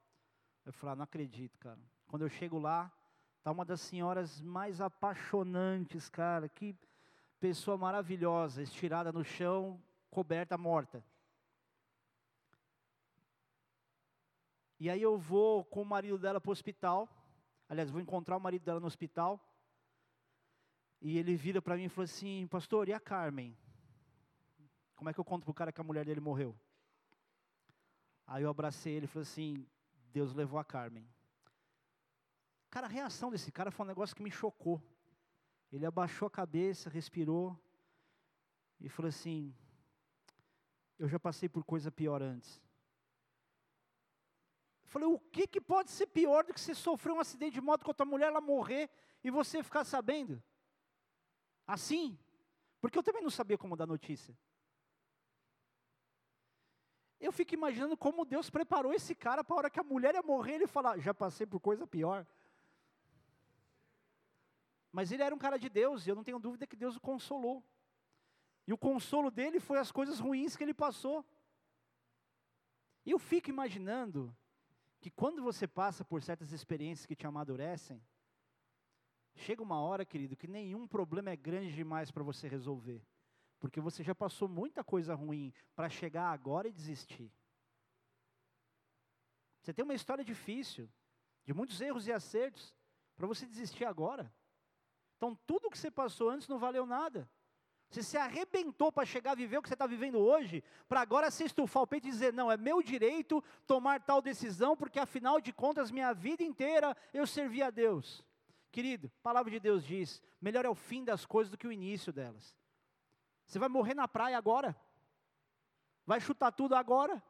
Eu 0.65 0.73
falei, 0.73 0.93
ah, 0.93 0.97
não 0.97 1.03
acredito, 1.03 1.59
cara. 1.59 1.81
Quando 2.07 2.23
eu 2.23 2.29
chego 2.29 2.59
lá, 2.59 2.93
Tá 3.47 3.53
uma 3.53 3.65
das 3.65 3.81
senhoras 3.81 4.41
mais 4.41 4.81
apaixonantes, 4.81 6.09
cara. 6.09 6.49
Que 6.49 6.77
pessoa 7.39 7.79
maravilhosa, 7.79 8.61
estirada 8.61 9.13
no 9.13 9.23
chão, 9.23 9.81
coberta, 10.11 10.59
morta. 10.59 11.01
E 14.81 14.91
aí 14.91 15.01
eu 15.01 15.17
vou 15.17 15.65
com 15.65 15.83
o 15.83 15.85
marido 15.87 16.19
dela 16.19 16.41
para 16.41 16.49
o 16.49 16.53
hospital. 16.53 17.09
Aliás, 17.69 17.89
vou 17.89 18.01
encontrar 18.01 18.37
o 18.37 18.41
marido 18.41 18.65
dela 18.65 18.81
no 18.81 18.89
hospital. 18.89 19.41
E 21.01 21.17
ele 21.17 21.37
vira 21.37 21.63
para 21.63 21.77
mim 21.77 21.85
e 21.85 21.89
falou 21.89 22.07
assim: 22.07 22.49
Pastor, 22.49 22.89
e 22.89 22.93
a 22.93 22.99
Carmen? 22.99 23.57
Como 24.97 25.09
é 25.09 25.15
que 25.15 25.21
eu 25.21 25.25
conto 25.25 25.45
para 25.45 25.53
o 25.53 25.55
cara 25.55 25.71
que 25.71 25.81
a 25.81 25.85
mulher 25.85 26.05
dele 26.05 26.21
morreu? 26.21 26.53
Aí 28.27 28.43
eu 28.43 28.51
abracei 28.51 28.95
ele 28.95 29.05
e 29.05 29.09
falei 29.09 29.23
assim: 29.23 29.65
Deus 30.13 30.35
levou 30.35 30.59
a 30.59 30.65
Carmen. 30.65 31.09
Cara, 32.77 32.89
a 32.89 32.91
reação 32.91 33.31
desse 33.31 33.51
cara 33.51 33.71
foi 33.71 33.87
um 33.87 33.89
negócio 33.89 34.15
que 34.15 34.23
me 34.23 34.31
chocou. 34.31 34.83
Ele 35.73 35.87
abaixou 35.87 36.29
a 36.29 36.31
cabeça, 36.31 36.91
respirou 36.91 37.59
e 38.79 38.87
falou 38.87 39.09
assim: 39.09 39.57
Eu 40.99 41.09
já 41.09 41.19
passei 41.19 41.49
por 41.49 41.65
coisa 41.65 41.91
pior 41.91 42.21
antes. 42.21 42.61
Eu 44.83 44.89
falei: 44.91 45.09
O 45.09 45.19
que, 45.19 45.47
que 45.47 45.59
pode 45.59 45.91
ser 45.91 46.07
pior 46.09 46.45
do 46.45 46.53
que 46.53 46.61
você 46.61 46.75
sofrer 46.75 47.13
um 47.13 47.19
acidente 47.19 47.55
de 47.55 47.63
moto 47.63 47.83
com 47.83 47.93
a 47.93 47.95
tua 47.95 48.05
mulher, 48.05 48.27
ela 48.27 48.43
morrer 48.43 48.91
e 49.25 49.31
você 49.31 49.63
ficar 49.63 49.83
sabendo? 49.83 50.43
Assim? 51.67 52.19
Porque 52.79 52.99
eu 52.99 53.03
também 53.03 53.23
não 53.23 53.31
sabia 53.31 53.57
como 53.57 53.75
dar 53.75 53.87
notícia. 53.87 54.37
Eu 57.19 57.33
fico 57.33 57.55
imaginando 57.55 57.97
como 57.97 58.27
Deus 58.27 58.51
preparou 58.51 58.93
esse 58.93 59.15
cara 59.15 59.43
para 59.43 59.57
a 59.57 59.59
hora 59.61 59.71
que 59.71 59.81
a 59.81 59.83
mulher 59.83 60.15
ia 60.15 60.23
morrer, 60.23 60.57
ele 60.57 60.67
falar: 60.67 60.99
Já 60.99 61.15
passei 61.15 61.47
por 61.47 61.59
coisa 61.59 61.87
pior. 61.87 62.27
Mas 64.97 65.13
ele 65.13 65.23
era 65.23 65.35
um 65.35 65.39
cara 65.39 65.59
de 65.59 65.69
Deus, 65.69 66.07
e 66.07 66.11
eu 66.11 66.17
não 66.17 66.25
tenho 66.25 66.39
dúvida 66.39 66.67
que 66.67 66.75
Deus 66.75 66.97
o 66.97 67.01
consolou. 67.01 67.63
E 68.67 68.73
o 68.73 68.79
consolo 68.79 69.31
dele 69.31 69.61
foi 69.61 69.79
as 69.79 69.93
coisas 69.93 70.19
ruins 70.19 70.57
que 70.57 70.65
ele 70.65 70.73
passou. 70.73 71.23
E 73.05 73.11
eu 73.11 73.19
fico 73.19 73.51
imaginando 73.51 74.35
que 74.99 75.11
quando 75.11 75.43
você 75.43 75.69
passa 75.69 76.03
por 76.03 76.23
certas 76.23 76.51
experiências 76.51 77.05
que 77.05 77.15
te 77.15 77.27
amadurecem, 77.27 78.03
chega 79.35 79.63
uma 79.63 79.79
hora, 79.83 80.03
querido, 80.03 80.35
que 80.35 80.49
nenhum 80.49 80.89
problema 80.89 81.29
é 81.29 81.37
grande 81.37 81.75
demais 81.75 82.11
para 82.11 82.23
você 82.23 82.49
resolver. 82.49 83.07
Porque 83.59 83.83
você 83.83 84.03
já 84.03 84.15
passou 84.15 84.49
muita 84.49 84.83
coisa 84.83 85.15
ruim 85.15 85.53
para 85.75 85.91
chegar 85.91 86.33
agora 86.33 86.69
e 86.69 86.73
desistir. 86.73 87.31
Você 89.61 89.75
tem 89.75 89.85
uma 89.85 89.93
história 89.95 90.25
difícil, 90.25 90.89
de 91.45 91.53
muitos 91.53 91.79
erros 91.83 92.07
e 92.07 92.13
acertos, 92.13 92.75
para 93.15 93.27
você 93.27 93.45
desistir 93.45 93.85
agora. 93.85 94.33
Então, 95.17 95.35
tudo 95.47 95.71
que 95.71 95.79
você 95.79 95.91
passou 95.91 96.31
antes 96.31 96.49
não 96.49 96.59
valeu 96.59 96.87
nada. 96.87 97.29
Você 97.89 98.03
se 98.03 98.17
arrebentou 98.17 98.91
para 98.91 99.07
chegar 99.07 99.33
a 99.33 99.35
viver 99.37 99.59
o 99.59 99.63
que 99.63 99.69
você 99.69 99.75
está 99.75 99.87
vivendo 99.87 100.19
hoje, 100.19 100.63
para 100.89 101.01
agora 101.01 101.31
se 101.31 101.45
estufar 101.45 101.83
o 101.83 101.87
peito 101.87 102.07
e 102.07 102.11
dizer: 102.11 102.33
não, 102.33 102.51
é 102.51 102.57
meu 102.57 102.83
direito 102.83 103.43
tomar 103.67 104.01
tal 104.03 104.21
decisão, 104.21 104.77
porque 104.77 104.99
afinal 104.99 105.41
de 105.41 105.53
contas, 105.53 105.91
minha 105.91 106.13
vida 106.13 106.43
inteira 106.43 106.97
eu 107.15 107.27
servi 107.27 107.63
a 107.63 107.71
Deus. 107.71 108.25
Querido, 108.73 109.11
a 109.21 109.23
palavra 109.23 109.51
de 109.51 109.61
Deus 109.61 109.85
diz: 109.85 110.23
melhor 110.41 110.65
é 110.65 110.69
o 110.69 110.75
fim 110.75 111.05
das 111.05 111.25
coisas 111.25 111.51
do 111.51 111.57
que 111.57 111.67
o 111.67 111.73
início 111.73 112.13
delas. 112.13 112.55
Você 113.47 113.59
vai 113.59 113.69
morrer 113.69 113.95
na 113.95 114.09
praia 114.09 114.37
agora? 114.37 114.77
Vai 116.05 116.21
chutar 116.21 116.51
tudo 116.51 116.75
agora? 116.75 117.23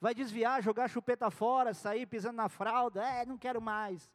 Vai 0.00 0.14
desviar, 0.14 0.62
jogar 0.62 0.88
chupeta 0.88 1.30
fora, 1.30 1.74
sair 1.74 2.06
pisando 2.06 2.36
na 2.36 2.48
fralda? 2.48 3.04
É, 3.04 3.26
não 3.26 3.36
quero 3.36 3.60
mais. 3.60 4.10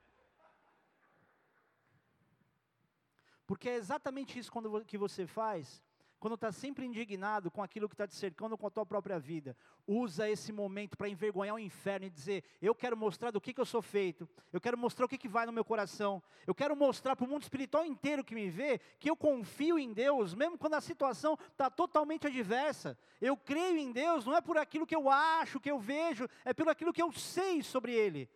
Porque 3.45 3.69
é 3.69 3.75
exatamente 3.75 4.39
isso 4.39 4.51
quando, 4.51 4.83
que 4.85 4.97
você 4.97 5.27
faz, 5.27 5.81
quando 6.19 6.33
está 6.33 6.51
sempre 6.51 6.85
indignado 6.85 7.51
com 7.51 7.61
aquilo 7.61 7.87
que 7.87 7.93
está 7.93 8.07
te 8.07 8.15
cercando 8.15 8.57
com 8.57 8.65
a 8.65 8.71
tua 8.71 8.83
própria 8.83 9.19
vida. 9.19 9.55
Usa 9.85 10.27
esse 10.27 10.51
momento 10.51 10.97
para 10.97 11.07
envergonhar 11.07 11.53
o 11.53 11.59
inferno 11.59 12.07
e 12.07 12.09
dizer: 12.09 12.43
Eu 12.59 12.73
quero 12.73 12.97
mostrar 12.97 13.29
do 13.29 13.39
que, 13.39 13.53
que 13.53 13.61
eu 13.61 13.65
sou 13.65 13.81
feito, 13.81 14.27
eu 14.51 14.59
quero 14.59 14.75
mostrar 14.75 15.05
o 15.05 15.07
que, 15.07 15.19
que 15.19 15.27
vai 15.27 15.45
no 15.45 15.51
meu 15.51 15.63
coração, 15.63 16.23
eu 16.47 16.55
quero 16.55 16.75
mostrar 16.75 17.15
para 17.15 17.25
o 17.25 17.29
mundo 17.29 17.43
espiritual 17.43 17.85
inteiro 17.85 18.23
que 18.23 18.33
me 18.33 18.49
vê 18.49 18.79
que 18.99 19.09
eu 19.09 19.15
confio 19.15 19.77
em 19.77 19.93
Deus, 19.93 20.33
mesmo 20.33 20.57
quando 20.57 20.73
a 20.73 20.81
situação 20.81 21.37
está 21.51 21.69
totalmente 21.69 22.25
adversa. 22.25 22.97
Eu 23.21 23.37
creio 23.37 23.77
em 23.77 23.91
Deus, 23.91 24.25
não 24.25 24.35
é 24.35 24.41
por 24.41 24.57
aquilo 24.57 24.87
que 24.87 24.95
eu 24.95 25.09
acho, 25.09 25.59
que 25.59 25.69
eu 25.69 25.77
vejo, 25.77 26.27
é 26.43 26.53
pelo 26.53 26.71
aquilo 26.71 26.91
que 26.91 27.01
eu 27.01 27.11
sei 27.11 27.61
sobre 27.61 27.93
Ele. 27.93 28.27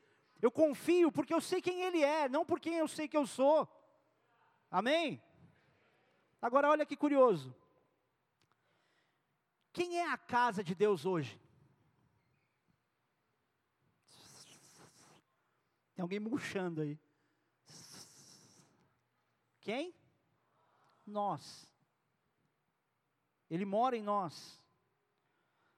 Eu 0.41 0.51
confio 0.51 1.12
porque 1.12 1.34
eu 1.34 1.41
sei 1.41 1.62
quem 1.62 1.82
Ele 1.82 2.03
é, 2.03 2.30
não 2.30 2.45
por 2.45 2.60
quem 2.60 2.76
eu 2.76 2.88
sei 2.88 3.07
que 3.07 3.18
eu 3.18 3.26
sou. 3.26 3.68
Amém? 4.70 5.22
Agora 6.41 6.70
olha 6.70 6.86
que 6.86 6.95
curioso. 6.95 7.55
Quem 9.74 9.99
é 9.99 10.11
a 10.11 10.17
casa 10.17 10.63
de 10.63 10.76
Deus 10.76 11.05
hoje? 11.05 11.39
Tem 15.95 16.01
alguém 16.01 16.20
murchando 16.20 16.82
aí. 16.82 16.99
Quem? 19.61 19.93
Nós. 21.05 21.67
Ele 23.49 23.65
mora 23.65 23.97
em 23.97 24.03
nós. 24.03 24.61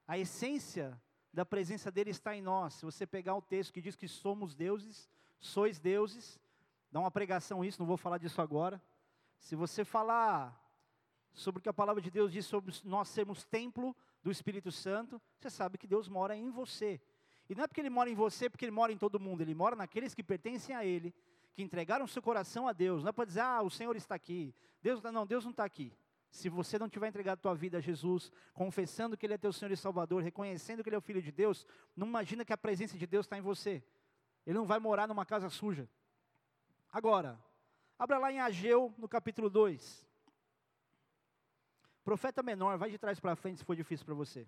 A 0.08 0.18
essência 0.18 1.02
da 1.34 1.46
presença 1.46 1.90
dele 1.92 2.10
está 2.10 2.36
em 2.36 2.42
nós. 2.42 2.74
Se 2.74 2.86
você 2.86 3.08
pegar 3.08 3.36
o 3.36 3.42
texto 3.42 3.72
que 3.72 3.82
diz 3.82 3.96
que 3.96 4.08
somos 4.08 4.54
deuses, 4.54 5.10
sois 5.40 5.80
deuses, 5.80 6.40
Dá 6.92 7.00
uma 7.00 7.12
pregação 7.12 7.64
isso, 7.64 7.80
não 7.80 7.88
vou 7.88 7.98
falar 7.98 8.18
disso 8.18 8.42
agora. 8.42 8.82
Se 9.40 9.56
você 9.56 9.86
falar 9.86 10.60
sobre 11.34 11.60
o 11.60 11.62
que 11.62 11.70
a 11.70 11.74
palavra 11.74 12.02
de 12.02 12.12
Deus 12.12 12.32
diz 12.32 12.46
sobre 12.46 12.74
nós 12.84 13.08
sermos 13.08 13.46
templo 13.46 13.96
do 14.22 14.30
Espírito 14.30 14.72
Santo, 14.72 15.22
você 15.40 15.50
sabe 15.50 15.78
que 15.78 15.88
Deus 15.88 16.10
mora 16.10 16.36
em 16.36 16.50
você. 16.50 17.00
E 17.50 17.56
não 17.56 17.64
é 17.64 17.68
porque 17.68 17.82
Ele 17.82 17.90
mora 17.90 18.10
em 18.10 18.14
você, 18.14 18.50
porque 18.50 18.66
Ele 18.66 18.72
mora 18.72 18.92
em 18.92 18.98
todo 18.98 19.20
mundo, 19.20 19.42
Ele 19.42 19.56
mora 19.56 19.76
naqueles 19.76 20.14
que 20.14 20.22
pertencem 20.22 20.76
a 20.76 20.86
Ele, 20.86 21.14
que 21.54 21.64
entregaram 21.64 22.06
seu 22.08 22.22
coração 22.22 22.68
a 22.68 22.74
Deus. 22.74 23.04
Não 23.04 23.10
é 23.10 23.12
para 23.14 23.26
dizer, 23.26 23.42
ah, 23.42 23.62
o 23.62 23.70
Senhor 23.70 23.96
está 23.96 24.16
aqui. 24.16 24.54
Deus 24.82 25.02
não, 25.02 25.26
Deus 25.26 25.44
não 25.44 25.52
está 25.52 25.64
aqui. 25.64 25.94
Se 26.30 26.50
você 26.50 26.80
não 26.80 26.88
tiver 26.88 27.08
entregado 27.08 27.40
a 27.40 27.42
tua 27.42 27.56
vida 27.56 27.78
a 27.78 27.82
Jesus, 27.82 28.32
confessando 28.54 29.18
que 29.18 29.26
Ele 29.26 29.34
é 29.34 29.38
teu 29.38 29.52
Senhor 29.52 29.72
e 29.72 29.78
Salvador, 29.78 30.24
reconhecendo 30.24 30.84
que 30.84 30.90
Ele 30.90 30.96
é 30.96 31.00
o 31.00 31.02
Filho 31.02 31.22
de 31.22 31.32
Deus, 31.32 31.66
não 31.96 32.08
imagina 32.08 32.46
que 32.46 32.54
a 32.54 32.58
presença 32.58 32.98
de 32.98 33.06
Deus 33.06 33.26
está 33.26 33.38
em 33.38 33.42
você. 33.42 33.84
Ele 34.46 34.58
não 34.58 34.66
vai 34.66 34.80
morar 34.80 35.08
numa 35.08 35.26
casa 35.26 35.50
suja. 35.50 35.90
Agora, 36.92 37.40
abra 37.98 38.18
lá 38.18 38.32
em 38.32 38.40
Ageu, 38.40 38.94
no 38.98 39.08
capítulo 39.08 39.50
2. 39.50 40.06
Profeta 42.04 42.44
menor, 42.44 42.78
vai 42.78 42.92
de 42.92 42.98
trás 42.98 43.20
para 43.20 43.36
frente 43.36 43.60
se 43.60 43.64
for 43.64 43.76
difícil 43.76 44.06
para 44.06 44.16
você. 44.16 44.46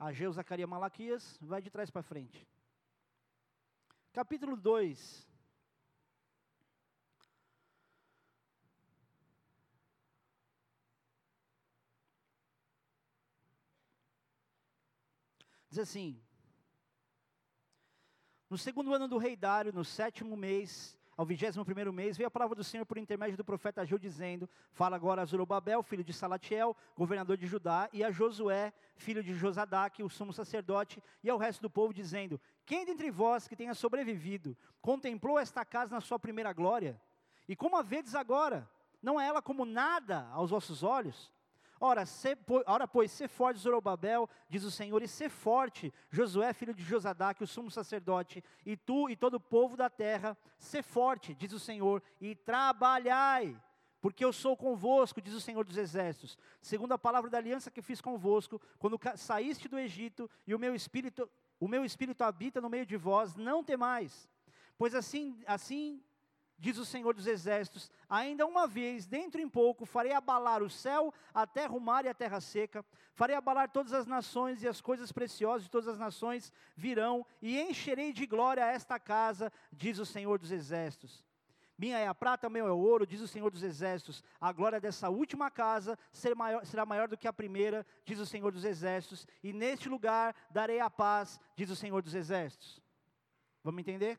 Ageu, 0.00 0.32
Zacarias, 0.32 0.68
Malaquias, 0.68 1.38
vai 1.40 1.62
de 1.62 1.70
trás 1.70 1.90
para 1.90 2.02
frente. 2.02 2.46
Capítulo 4.12 4.56
2. 4.56 5.28
Diz 15.70 15.78
assim: 15.78 16.22
no 18.54 18.58
segundo 18.58 18.94
ano 18.94 19.08
do 19.08 19.18
rei 19.18 19.34
Dário, 19.34 19.72
no 19.72 19.84
sétimo 19.84 20.36
mês, 20.36 20.96
ao 21.16 21.26
vigésimo 21.26 21.64
primeiro 21.64 21.92
mês, 21.92 22.16
veio 22.16 22.28
a 22.28 22.30
palavra 22.30 22.54
do 22.54 22.62
Senhor 22.62 22.86
por 22.86 22.96
intermédio 22.96 23.36
do 23.36 23.44
profeta 23.44 23.82
Ageu, 23.82 23.98
dizendo, 23.98 24.48
fala 24.70 24.94
agora 24.94 25.22
a 25.22 25.24
Zorobabel, 25.24 25.82
filho 25.82 26.04
de 26.04 26.12
Salatiel, 26.12 26.76
governador 26.96 27.36
de 27.36 27.48
Judá, 27.48 27.88
e 27.92 28.04
a 28.04 28.12
Josué, 28.12 28.72
filho 28.94 29.24
de 29.24 29.34
Josadaque, 29.34 30.04
o 30.04 30.08
sumo 30.08 30.32
sacerdote, 30.32 31.02
e 31.20 31.28
ao 31.28 31.36
resto 31.36 31.62
do 31.62 31.68
povo, 31.68 31.92
dizendo, 31.92 32.40
quem 32.64 32.86
dentre 32.86 33.10
vós 33.10 33.48
que 33.48 33.56
tenha 33.56 33.74
sobrevivido, 33.74 34.56
contemplou 34.80 35.36
esta 35.36 35.64
casa 35.64 35.92
na 35.92 36.00
sua 36.00 36.20
primeira 36.20 36.52
glória? 36.52 37.02
E 37.48 37.56
como 37.56 37.76
a 37.76 37.82
vedes 37.82 38.14
agora? 38.14 38.70
Não 39.02 39.20
é 39.20 39.26
ela 39.26 39.42
como 39.42 39.64
nada 39.64 40.28
aos 40.30 40.50
vossos 40.50 40.84
olhos? 40.84 41.33
Ora, 41.86 42.06
se, 42.06 42.34
ora, 42.64 42.88
pois, 42.88 43.12
se 43.12 43.28
forte 43.28 43.60
Zorobabel, 43.60 44.26
diz 44.48 44.64
o 44.64 44.70
Senhor, 44.70 45.02
e 45.02 45.06
se 45.06 45.28
forte 45.28 45.92
Josué, 46.08 46.50
filho 46.54 46.72
de 46.72 46.82
Josadaque, 46.82 47.44
o 47.44 47.46
sumo 47.46 47.70
sacerdote, 47.70 48.42
e 48.64 48.74
tu 48.74 49.10
e 49.10 49.14
todo 49.14 49.34
o 49.34 49.40
povo 49.40 49.76
da 49.76 49.90
terra, 49.90 50.34
se 50.58 50.82
forte, 50.82 51.34
diz 51.34 51.52
o 51.52 51.60
Senhor, 51.60 52.02
e 52.18 52.34
trabalhai, 52.34 53.54
porque 54.00 54.24
eu 54.24 54.32
sou 54.32 54.56
convosco, 54.56 55.20
diz 55.20 55.34
o 55.34 55.42
Senhor 55.42 55.62
dos 55.62 55.76
exércitos, 55.76 56.38
segundo 56.62 56.92
a 56.92 56.98
palavra 56.98 57.28
da 57.28 57.36
aliança 57.36 57.70
que 57.70 57.82
fiz 57.82 58.00
convosco, 58.00 58.58
quando 58.78 58.98
saíste 59.16 59.68
do 59.68 59.78
Egito, 59.78 60.30
e 60.46 60.54
o 60.54 60.58
meu 60.58 60.74
espírito, 60.74 61.30
o 61.60 61.68
meu 61.68 61.84
espírito 61.84 62.24
habita 62.24 62.62
no 62.62 62.70
meio 62.70 62.86
de 62.86 62.96
vós, 62.96 63.36
não 63.36 63.62
temais, 63.62 64.26
pois 64.78 64.94
assim, 64.94 65.38
assim 65.46 66.02
diz 66.64 66.78
o 66.78 66.84
Senhor 66.86 67.12
dos 67.12 67.26
Exércitos, 67.26 67.90
ainda 68.08 68.46
uma 68.46 68.66
vez, 68.66 69.06
dentro 69.06 69.38
em 69.38 69.46
pouco, 69.46 69.84
farei 69.84 70.12
abalar 70.12 70.62
o 70.62 70.70
céu, 70.70 71.12
a 71.34 71.46
terra, 71.46 71.74
o 71.74 71.80
mar 71.80 72.06
e 72.06 72.08
a 72.08 72.14
terra 72.14 72.40
seca, 72.40 72.82
farei 73.12 73.36
abalar 73.36 73.70
todas 73.70 73.92
as 73.92 74.06
nações 74.06 74.62
e 74.62 74.66
as 74.66 74.80
coisas 74.80 75.12
preciosas 75.12 75.64
de 75.64 75.70
todas 75.70 75.88
as 75.88 75.98
nações 75.98 76.50
virão, 76.74 77.26
e 77.42 77.60
encherei 77.60 78.14
de 78.14 78.24
glória 78.24 78.64
esta 78.64 78.98
casa, 78.98 79.52
diz 79.70 79.98
o 79.98 80.06
Senhor 80.06 80.38
dos 80.38 80.50
Exércitos. 80.50 81.22
Minha 81.76 81.98
é 81.98 82.06
a 82.06 82.14
prata, 82.14 82.48
meu 82.48 82.66
é 82.66 82.72
o 82.72 82.78
ouro, 82.78 83.06
diz 83.06 83.20
o 83.20 83.28
Senhor 83.28 83.50
dos 83.50 83.62
Exércitos. 83.62 84.24
A 84.40 84.50
glória 84.50 84.80
dessa 84.80 85.10
última 85.10 85.50
casa 85.50 85.98
será 86.12 86.34
maior, 86.34 86.64
será 86.64 86.86
maior 86.86 87.08
do 87.08 87.18
que 87.18 87.28
a 87.28 87.32
primeira, 87.32 87.84
diz 88.06 88.18
o 88.18 88.24
Senhor 88.24 88.50
dos 88.50 88.64
Exércitos. 88.64 89.26
E 89.42 89.52
neste 89.52 89.86
lugar 89.86 90.34
darei 90.50 90.80
a 90.80 90.88
paz, 90.88 91.38
diz 91.54 91.68
o 91.68 91.76
Senhor 91.76 92.00
dos 92.00 92.14
Exércitos. 92.14 92.80
Vamos 93.62 93.80
entender? 93.80 94.18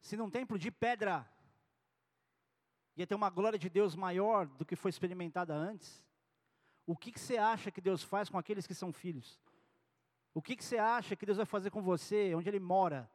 Se 0.00 0.16
num 0.16 0.30
templo 0.30 0.58
de 0.58 0.70
pedra 0.70 1.30
ia 2.96 3.06
ter 3.06 3.14
uma 3.14 3.30
glória 3.30 3.58
de 3.58 3.68
Deus 3.68 3.94
maior 3.94 4.46
do 4.46 4.64
que 4.64 4.74
foi 4.74 4.90
experimentada 4.90 5.54
antes, 5.54 6.04
o 6.86 6.96
que, 6.96 7.12
que 7.12 7.20
você 7.20 7.36
acha 7.36 7.70
que 7.70 7.80
Deus 7.80 8.02
faz 8.02 8.28
com 8.28 8.38
aqueles 8.38 8.66
que 8.66 8.74
são 8.74 8.92
filhos? 8.92 9.38
O 10.34 10.42
que, 10.42 10.56
que 10.56 10.64
você 10.64 10.78
acha 10.78 11.14
que 11.14 11.26
Deus 11.26 11.36
vai 11.36 11.46
fazer 11.46 11.70
com 11.70 11.82
você, 11.82 12.34
onde 12.34 12.48
Ele 12.48 12.58
mora? 12.58 13.10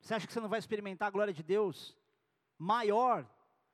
Você 0.00 0.14
acha 0.14 0.26
que 0.26 0.32
você 0.32 0.40
não 0.40 0.48
vai 0.48 0.58
experimentar 0.58 1.08
a 1.08 1.10
glória 1.10 1.32
de 1.32 1.42
Deus 1.42 1.96
maior 2.58 3.28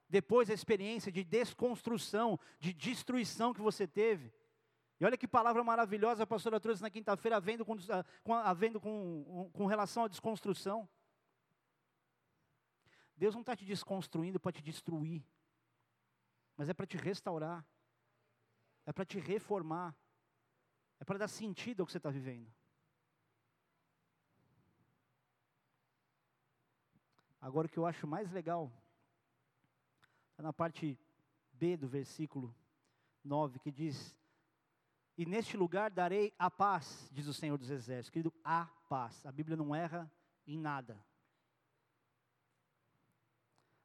depois 0.08 0.48
da 0.48 0.54
experiência 0.54 1.12
de 1.12 1.22
desconstrução, 1.22 2.38
de 2.58 2.72
destruição 2.72 3.52
que 3.52 3.60
você 3.60 3.86
teve? 3.86 4.32
E 4.98 5.04
olha 5.04 5.16
que 5.16 5.26
palavra 5.26 5.64
maravilhosa 5.64 6.22
a 6.22 6.26
pastora 6.26 6.60
trouxe 6.60 6.80
na 6.80 6.88
quinta-feira, 6.88 7.36
havendo, 7.36 7.64
com, 7.64 7.76
havendo 8.34 8.80
com, 8.80 9.50
com 9.52 9.66
relação 9.66 10.04
à 10.04 10.08
desconstrução. 10.08 10.88
Deus 13.22 13.36
não 13.36 13.42
está 13.42 13.54
te 13.54 13.64
desconstruindo 13.64 14.40
para 14.40 14.50
te 14.50 14.60
destruir, 14.60 15.24
mas 16.56 16.68
é 16.68 16.74
para 16.74 16.84
te 16.84 16.96
restaurar, 16.96 17.64
é 18.84 18.92
para 18.92 19.04
te 19.04 19.16
reformar, 19.20 19.96
é 20.98 21.04
para 21.04 21.20
dar 21.20 21.28
sentido 21.28 21.78
ao 21.78 21.86
que 21.86 21.92
você 21.92 21.98
está 21.98 22.10
vivendo. 22.10 22.52
Agora, 27.40 27.68
o 27.68 27.70
que 27.70 27.78
eu 27.78 27.86
acho 27.86 28.08
mais 28.08 28.28
legal, 28.32 28.72
está 30.32 30.42
na 30.42 30.52
parte 30.52 30.98
B 31.52 31.76
do 31.76 31.86
versículo 31.86 32.52
9, 33.22 33.60
que 33.60 33.70
diz: 33.70 34.18
E 35.16 35.24
neste 35.24 35.56
lugar 35.56 35.92
darei 35.92 36.34
a 36.36 36.50
paz, 36.50 37.08
diz 37.12 37.28
o 37.28 37.34
Senhor 37.34 37.56
dos 37.56 37.70
Exércitos. 37.70 38.10
Querido, 38.10 38.34
a 38.42 38.66
paz. 38.88 39.24
A 39.24 39.30
Bíblia 39.30 39.56
não 39.56 39.72
erra 39.72 40.10
em 40.44 40.58
nada. 40.58 41.00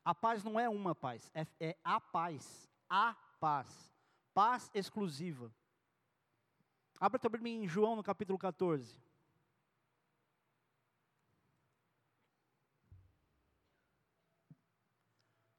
A 0.07 0.15
paz 0.15 0.41
não 0.41 0.57
é 0.57 0.69
uma 0.69 0.95
paz, 0.95 1.29
é, 1.33 1.45
é 1.59 1.77
a 1.83 1.99
paz. 1.99 2.71
A 2.89 3.13
paz. 3.41 3.93
Paz 4.33 4.71
exclusiva. 4.73 5.53
Abra 6.97 7.19
Bíblia 7.29 7.53
em 7.53 7.67
João 7.67 7.97
no 7.97 8.01
capítulo 8.01 8.39
14. 8.39 9.03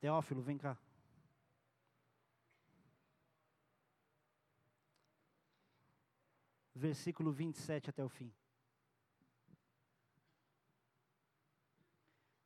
Teófilo, 0.01 0.41
vem 0.41 0.57
cá. 0.57 0.79
Versículo 6.75 7.31
27 7.33 7.91
até 7.91 8.03
o 8.03 8.09
fim. 8.09 8.33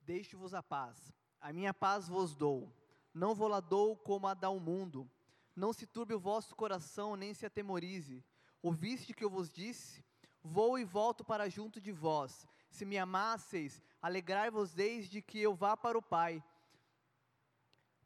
Deixo-vos 0.01 0.53
a 0.53 0.65
paz, 0.65 1.15
a 1.43 1.53
minha 1.53 1.75
paz 1.75 2.09
vos 2.09 2.35
dou. 2.35 2.73
Não 3.13 3.35
vou 3.35 3.49
lá 3.49 3.61
dou 3.61 3.95
como 3.97 4.27
a 4.27 4.33
dá 4.33 4.49
o 4.49 4.59
mundo. 4.59 5.07
Não 5.55 5.75
se 5.75 5.87
turbe 5.87 6.15
o 6.15 6.21
vosso 6.21 6.57
coração, 6.57 7.17
nem 7.17 7.35
se 7.35 7.45
atemorize. 7.45 8.25
Ouviste 8.63 9.13
que 9.13 9.23
eu 9.23 9.29
vos 9.29 9.53
disse? 9.53 10.03
Vou 10.43 10.79
e 10.79 10.85
volto 10.85 11.23
para 11.23 11.51
junto 11.51 11.79
de 11.79 11.93
vós. 11.93 12.49
Se 12.71 12.87
me 12.87 12.97
amasseis, 12.97 13.83
alegrai-vos 14.01 14.73
desde 14.73 15.21
que 15.21 15.39
eu 15.39 15.55
vá 15.55 15.77
para 15.77 15.99
o 15.99 16.03
Pai 16.03 16.43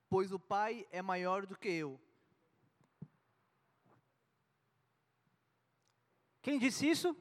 pois 0.09 0.33
o 0.33 0.39
Pai 0.39 0.87
é 0.91 1.03
maior 1.03 1.47
do 1.47 1.57
que 1.57 1.69
eu. 1.69 2.01
Quem 6.43 6.59
disse 6.59 6.89
isso? 6.89 7.17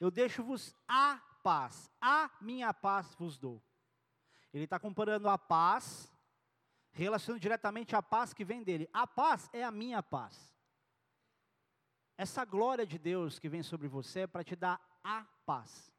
Eu 0.00 0.10
deixo-vos 0.10 0.74
a 0.88 1.20
paz, 1.42 1.90
a 2.00 2.30
minha 2.40 2.72
paz 2.72 3.14
vos 3.14 3.38
dou. 3.38 3.62
Ele 4.52 4.64
está 4.64 4.78
comparando 4.78 5.28
a 5.28 5.38
paz, 5.38 6.12
relacionando 6.90 7.40
diretamente 7.40 7.96
a 7.96 8.02
paz 8.02 8.32
que 8.32 8.44
vem 8.44 8.62
dele. 8.62 8.88
A 8.92 9.06
paz 9.06 9.48
é 9.52 9.64
a 9.64 9.70
minha 9.70 10.02
paz. 10.02 10.54
Essa 12.16 12.44
glória 12.44 12.86
de 12.86 12.98
Deus 12.98 13.38
que 13.38 13.48
vem 13.48 13.62
sobre 13.62 13.88
você 13.88 14.20
é 14.20 14.26
para 14.26 14.44
te 14.44 14.54
dar 14.54 14.80
a 15.02 15.24
paz 15.46 15.92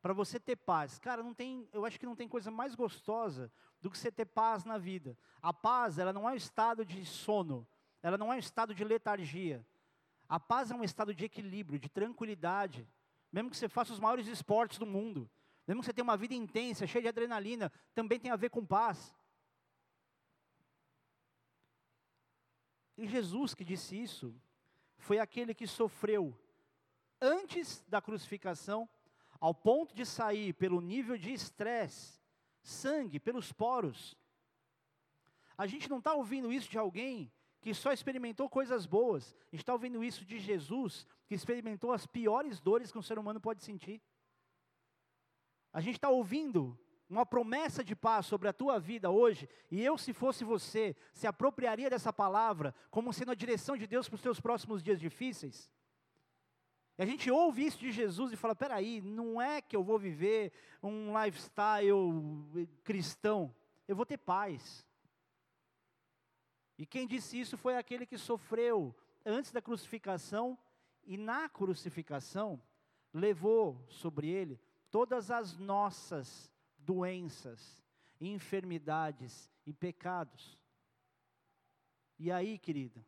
para 0.00 0.12
você 0.12 0.40
ter 0.40 0.56
paz. 0.56 0.98
Cara, 0.98 1.22
não 1.22 1.34
tem, 1.34 1.68
eu 1.72 1.84
acho 1.84 1.98
que 1.98 2.06
não 2.06 2.16
tem 2.16 2.28
coisa 2.28 2.50
mais 2.50 2.74
gostosa 2.74 3.52
do 3.80 3.90
que 3.90 3.98
você 3.98 4.10
ter 4.10 4.24
paz 4.24 4.64
na 4.64 4.78
vida. 4.78 5.16
A 5.42 5.52
paz, 5.52 5.98
ela 5.98 6.12
não 6.12 6.28
é 6.28 6.32
um 6.32 6.36
estado 6.36 6.84
de 6.84 7.04
sono, 7.04 7.66
ela 8.02 8.16
não 8.16 8.32
é 8.32 8.36
um 8.36 8.38
estado 8.38 8.74
de 8.74 8.82
letargia. 8.82 9.64
A 10.28 10.38
paz 10.40 10.70
é 10.70 10.74
um 10.74 10.84
estado 10.84 11.14
de 11.14 11.24
equilíbrio, 11.24 11.78
de 11.78 11.88
tranquilidade. 11.88 12.88
Mesmo 13.32 13.50
que 13.50 13.56
você 13.56 13.68
faça 13.68 13.92
os 13.92 14.00
maiores 14.00 14.26
esportes 14.26 14.78
do 14.78 14.86
mundo, 14.86 15.30
mesmo 15.66 15.82
que 15.82 15.86
você 15.86 15.92
tenha 15.92 16.04
uma 16.04 16.16
vida 16.16 16.34
intensa, 16.34 16.86
cheia 16.86 17.02
de 17.02 17.08
adrenalina, 17.08 17.70
também 17.94 18.18
tem 18.18 18.30
a 18.30 18.36
ver 18.36 18.50
com 18.50 18.64
paz. 18.64 19.14
E 22.96 23.06
Jesus 23.06 23.54
que 23.54 23.64
disse 23.64 24.00
isso, 24.00 24.34
foi 24.98 25.18
aquele 25.18 25.54
que 25.54 25.66
sofreu 25.66 26.36
antes 27.20 27.84
da 27.88 28.00
crucificação 28.00 28.88
ao 29.40 29.54
ponto 29.54 29.94
de 29.94 30.04
sair 30.04 30.52
pelo 30.52 30.80
nível 30.80 31.16
de 31.16 31.32
estresse, 31.32 32.20
sangue 32.62 33.18
pelos 33.18 33.52
poros. 33.52 34.16
A 35.56 35.66
gente 35.66 35.88
não 35.88 35.98
está 35.98 36.14
ouvindo 36.14 36.52
isso 36.52 36.68
de 36.68 36.78
alguém 36.78 37.32
que 37.60 37.72
só 37.74 37.92
experimentou 37.92 38.48
coisas 38.48 38.86
boas, 38.86 39.34
a 39.40 39.50
gente 39.56 39.62
está 39.62 39.72
ouvindo 39.72 40.02
isso 40.02 40.24
de 40.24 40.38
Jesus, 40.38 41.06
que 41.30 41.34
experimentou 41.36 41.92
as 41.92 42.08
piores 42.08 42.58
dores 42.58 42.90
que 42.90 42.98
um 42.98 43.02
ser 43.02 43.16
humano 43.16 43.40
pode 43.40 43.62
sentir. 43.62 44.02
A 45.72 45.80
gente 45.80 45.94
está 45.94 46.08
ouvindo 46.08 46.76
uma 47.08 47.24
promessa 47.24 47.84
de 47.84 47.94
paz 47.94 48.26
sobre 48.26 48.48
a 48.48 48.52
tua 48.52 48.80
vida 48.80 49.10
hoje, 49.10 49.48
e 49.70 49.80
eu, 49.80 49.96
se 49.96 50.12
fosse 50.12 50.42
você, 50.42 50.96
se 51.12 51.28
apropriaria 51.28 51.88
dessa 51.88 52.12
palavra 52.12 52.74
como 52.90 53.12
sendo 53.12 53.30
a 53.30 53.36
direção 53.36 53.76
de 53.76 53.86
Deus 53.86 54.08
para 54.08 54.16
os 54.16 54.22
teus 54.22 54.40
próximos 54.40 54.82
dias 54.82 54.98
difíceis? 54.98 55.70
E 56.98 57.02
a 57.04 57.06
gente 57.06 57.30
ouve 57.30 57.64
isso 57.64 57.78
de 57.78 57.92
Jesus 57.92 58.32
e 58.32 58.36
fala: 58.36 58.56
peraí, 58.56 59.00
não 59.00 59.40
é 59.40 59.62
que 59.62 59.76
eu 59.76 59.84
vou 59.84 60.00
viver 60.00 60.52
um 60.82 61.16
lifestyle 61.16 62.68
cristão, 62.82 63.54
eu 63.86 63.94
vou 63.94 64.04
ter 64.04 64.18
paz. 64.18 64.84
E 66.76 66.84
quem 66.84 67.06
disse 67.06 67.38
isso 67.38 67.56
foi 67.56 67.76
aquele 67.76 68.04
que 68.04 68.18
sofreu 68.18 68.92
antes 69.24 69.52
da 69.52 69.62
crucificação 69.62 70.58
e 71.10 71.16
na 71.16 71.48
crucificação 71.48 72.62
levou 73.12 73.84
sobre 73.88 74.28
ele 74.28 74.60
todas 74.92 75.28
as 75.28 75.58
nossas 75.58 76.52
doenças, 76.78 77.84
enfermidades 78.20 79.50
e 79.66 79.72
pecados. 79.72 80.56
E 82.16 82.30
aí, 82.30 82.56
querida, 82.60 83.04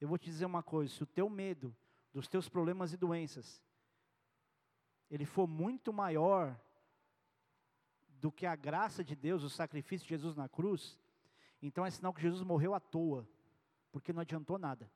eu 0.00 0.08
vou 0.08 0.18
te 0.18 0.24
dizer 0.24 0.44
uma 0.44 0.60
coisa: 0.60 0.92
se 0.92 1.04
o 1.04 1.06
teu 1.06 1.30
medo 1.30 1.72
dos 2.12 2.26
teus 2.26 2.48
problemas 2.48 2.92
e 2.92 2.96
doenças, 2.96 3.62
ele 5.08 5.24
for 5.24 5.46
muito 5.46 5.92
maior 5.92 6.60
do 8.08 8.32
que 8.32 8.44
a 8.44 8.56
graça 8.56 9.04
de 9.04 9.14
Deus, 9.14 9.44
o 9.44 9.50
sacrifício 9.50 10.04
de 10.04 10.14
Jesus 10.16 10.34
na 10.34 10.48
cruz, 10.48 10.98
então 11.62 11.86
é 11.86 11.90
sinal 11.92 12.12
que 12.12 12.22
Jesus 12.22 12.42
morreu 12.42 12.74
à 12.74 12.80
toa, 12.80 13.24
porque 13.92 14.12
não 14.12 14.20
adiantou 14.20 14.58
nada. 14.58 14.90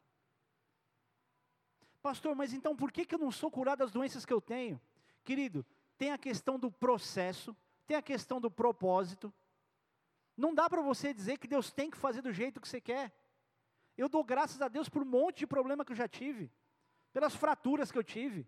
Pastor, 2.04 2.36
mas 2.36 2.52
então 2.52 2.76
por 2.76 2.92
que, 2.92 3.06
que 3.06 3.14
eu 3.14 3.18
não 3.18 3.32
sou 3.32 3.50
curado 3.50 3.78
das 3.78 3.90
doenças 3.90 4.26
que 4.26 4.32
eu 4.32 4.38
tenho? 4.38 4.78
Querido, 5.24 5.64
tem 5.96 6.12
a 6.12 6.18
questão 6.18 6.58
do 6.58 6.70
processo, 6.70 7.56
tem 7.86 7.96
a 7.96 8.02
questão 8.02 8.38
do 8.38 8.50
propósito. 8.50 9.32
Não 10.36 10.54
dá 10.54 10.68
para 10.68 10.82
você 10.82 11.14
dizer 11.14 11.38
que 11.38 11.48
Deus 11.48 11.72
tem 11.72 11.90
que 11.90 11.96
fazer 11.96 12.20
do 12.20 12.30
jeito 12.30 12.60
que 12.60 12.68
você 12.68 12.78
quer. 12.78 13.10
Eu 13.96 14.06
dou 14.06 14.22
graças 14.22 14.60
a 14.60 14.68
Deus 14.68 14.86
por 14.86 15.00
um 15.00 15.06
monte 15.06 15.38
de 15.38 15.46
problema 15.46 15.82
que 15.82 15.92
eu 15.92 15.96
já 15.96 16.06
tive 16.06 16.52
pelas 17.10 17.34
fraturas 17.34 17.90
que 17.90 17.96
eu 17.96 18.04
tive. 18.04 18.46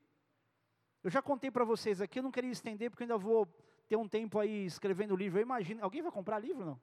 Eu 1.03 1.09
já 1.09 1.23
contei 1.23 1.51
para 1.51 1.65
vocês 1.65 2.03
aqui, 2.03 2.19
eu 2.19 2.23
não 2.23 2.31
queria 2.31 2.53
estender, 2.53 2.91
porque 2.91 3.05
ainda 3.05 3.17
vou 3.17 3.47
ter 3.89 3.97
um 3.97 4.07
tempo 4.07 4.39
aí 4.39 4.67
escrevendo 4.67 5.17
livro. 5.17 5.39
Eu 5.39 5.43
imagino, 5.43 5.83
alguém 5.83 6.03
vai 6.03 6.13
comprar 6.13 6.39
livro 6.39 6.63
não? 6.63 6.81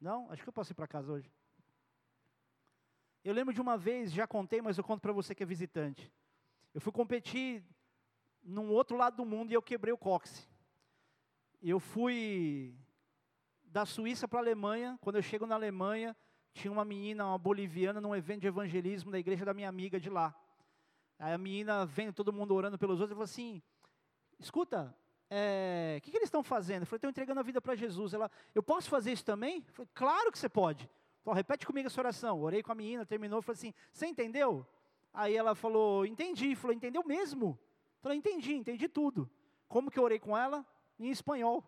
Não? 0.00 0.30
Acho 0.30 0.44
que 0.44 0.48
eu 0.48 0.52
posso 0.52 0.70
ir 0.70 0.76
para 0.76 0.86
casa 0.86 1.10
hoje. 1.10 1.28
Eu 3.26 3.34
lembro 3.34 3.52
de 3.52 3.60
uma 3.60 3.76
vez, 3.76 4.12
já 4.12 4.24
contei, 4.24 4.62
mas 4.62 4.78
eu 4.78 4.84
conto 4.84 5.00
para 5.00 5.12
você 5.12 5.34
que 5.34 5.42
é 5.42 5.46
visitante. 5.46 6.12
Eu 6.72 6.80
fui 6.80 6.92
competir 6.92 7.60
num 8.40 8.70
outro 8.70 8.96
lado 8.96 9.16
do 9.16 9.24
mundo 9.24 9.50
e 9.50 9.54
eu 9.54 9.60
quebrei 9.60 9.92
o 9.92 9.98
cóccix. 9.98 10.48
Eu 11.60 11.80
fui 11.80 12.72
da 13.64 13.84
Suíça 13.84 14.28
para 14.28 14.38
a 14.38 14.42
Alemanha. 14.42 14.96
Quando 15.00 15.16
eu 15.16 15.22
chego 15.22 15.44
na 15.44 15.56
Alemanha, 15.56 16.14
tinha 16.54 16.70
uma 16.70 16.84
menina, 16.84 17.26
uma 17.26 17.36
boliviana, 17.36 18.00
num 18.00 18.14
evento 18.14 18.42
de 18.42 18.46
evangelismo 18.46 19.10
da 19.10 19.18
igreja 19.18 19.44
da 19.44 19.52
minha 19.52 19.68
amiga 19.68 19.98
de 19.98 20.08
lá. 20.08 20.32
Aí 21.18 21.32
a 21.32 21.38
menina 21.38 21.84
vendo 21.84 22.12
todo 22.12 22.32
mundo 22.32 22.54
orando 22.54 22.78
pelos 22.78 23.00
outros, 23.00 23.16
falou 23.16 23.24
assim: 23.24 23.60
escuta, 24.38 24.96
é, 25.28 25.96
o 25.98 26.00
que, 26.00 26.12
que, 26.12 26.16
eles 26.16 26.28
estão 26.28 26.44
fazendo? 26.44 26.82
Eu 26.82 26.86
falei, 26.86 26.98
estão 26.98 27.10
entregando 27.10 27.40
a 27.40 27.42
vida 27.42 27.60
para 27.60 27.74
Jesus. 27.74 28.14
Ela, 28.14 28.30
eu 28.54 28.62
posso 28.62 28.88
fazer 28.88 29.10
isso 29.10 29.24
também? 29.24 29.64
Eu 29.66 29.74
falei, 29.74 29.90
claro 29.92 30.30
que 30.30 30.38
você 30.38 30.48
pode. 30.48 30.88
Falei, 31.26 31.38
repete 31.38 31.66
comigo 31.66 31.88
essa 31.88 32.00
oração. 32.00 32.40
Orei 32.40 32.62
com 32.62 32.70
a 32.70 32.74
menina, 32.74 33.04
terminou, 33.04 33.42
falei 33.42 33.58
assim, 33.58 33.74
você 33.92 34.06
entendeu? 34.06 34.64
Aí 35.12 35.34
ela 35.34 35.56
falou, 35.56 36.06
entendi. 36.06 36.54
Falou, 36.54 36.72
entendeu 36.72 37.02
mesmo? 37.04 37.58
Falei, 38.00 38.16
entendi, 38.16 38.54
entendi 38.54 38.88
tudo. 38.88 39.28
Como 39.66 39.90
que 39.90 39.98
eu 39.98 40.04
orei 40.04 40.20
com 40.20 40.38
ela? 40.38 40.64
Em 40.96 41.10
espanhol. 41.10 41.64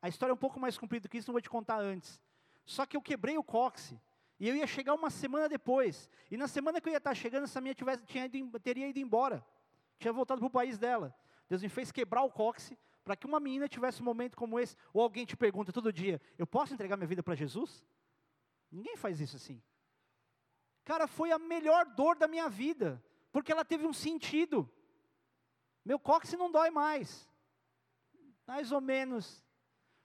A 0.00 0.08
história 0.08 0.32
é 0.32 0.34
um 0.34 0.38
pouco 0.38 0.58
mais 0.58 0.78
comprida 0.78 1.10
que 1.10 1.18
isso, 1.18 1.28
não 1.28 1.34
vou 1.34 1.42
te 1.42 1.50
contar 1.50 1.78
antes. 1.78 2.18
Só 2.64 2.86
que 2.86 2.96
eu 2.96 3.02
quebrei 3.02 3.36
o 3.36 3.44
cóccix. 3.44 4.00
E 4.40 4.48
eu 4.48 4.56
ia 4.56 4.66
chegar 4.66 4.94
uma 4.94 5.10
semana 5.10 5.46
depois. 5.46 6.08
E 6.30 6.38
na 6.38 6.48
semana 6.48 6.80
que 6.80 6.88
eu 6.88 6.92
ia 6.92 6.96
estar 6.96 7.14
chegando, 7.14 7.44
essa 7.44 7.60
minha 7.60 7.74
tivesse, 7.74 8.02
tinha 8.06 8.24
ido, 8.24 8.58
teria 8.60 8.88
ido 8.88 8.98
embora. 8.98 9.44
Tinha 9.98 10.10
voltado 10.10 10.40
para 10.40 10.48
o 10.48 10.50
país 10.50 10.78
dela. 10.78 11.14
Deus 11.50 11.60
me 11.60 11.68
fez 11.68 11.92
quebrar 11.92 12.22
o 12.22 12.30
cóccix 12.30 12.80
para 13.04 13.14
que 13.14 13.26
uma 13.26 13.38
menina 13.38 13.68
tivesse 13.68 14.00
um 14.00 14.06
momento 14.06 14.38
como 14.38 14.58
esse. 14.58 14.74
Ou 14.90 15.02
alguém 15.02 15.26
te 15.26 15.36
pergunta 15.36 15.70
todo 15.70 15.92
dia: 15.92 16.18
Eu 16.38 16.46
posso 16.46 16.72
entregar 16.72 16.96
minha 16.96 17.06
vida 17.06 17.22
para 17.22 17.34
Jesus? 17.34 17.84
Ninguém 18.72 18.96
faz 18.96 19.20
isso 19.20 19.36
assim. 19.36 19.62
Cara, 20.82 21.06
foi 21.06 21.30
a 21.30 21.38
melhor 21.38 21.84
dor 21.84 22.16
da 22.16 22.26
minha 22.26 22.48
vida. 22.48 23.02
Porque 23.30 23.52
ela 23.52 23.64
teve 23.64 23.86
um 23.86 23.92
sentido. 23.92 24.68
Meu 25.84 25.98
cóccix 25.98 26.38
não 26.38 26.50
dói 26.50 26.70
mais. 26.70 27.28
Mais 28.46 28.72
ou 28.72 28.80
menos. 28.80 29.44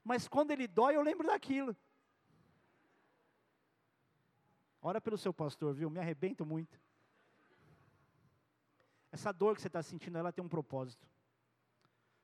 Mas 0.03 0.27
quando 0.27 0.51
ele 0.51 0.67
dói, 0.67 0.95
eu 0.95 1.01
lembro 1.01 1.27
daquilo. 1.27 1.75
Ora 4.81 5.01
pelo 5.01 5.17
seu 5.17 5.33
pastor, 5.33 5.73
viu? 5.73 5.89
Me 5.89 5.99
arrebento 5.99 6.45
muito. 6.45 6.79
Essa 9.11 9.31
dor 9.31 9.55
que 9.55 9.61
você 9.61 9.67
está 9.67 9.81
sentindo, 9.81 10.17
ela 10.17 10.31
tem 10.31 10.43
um 10.43 10.49
propósito. 10.49 11.07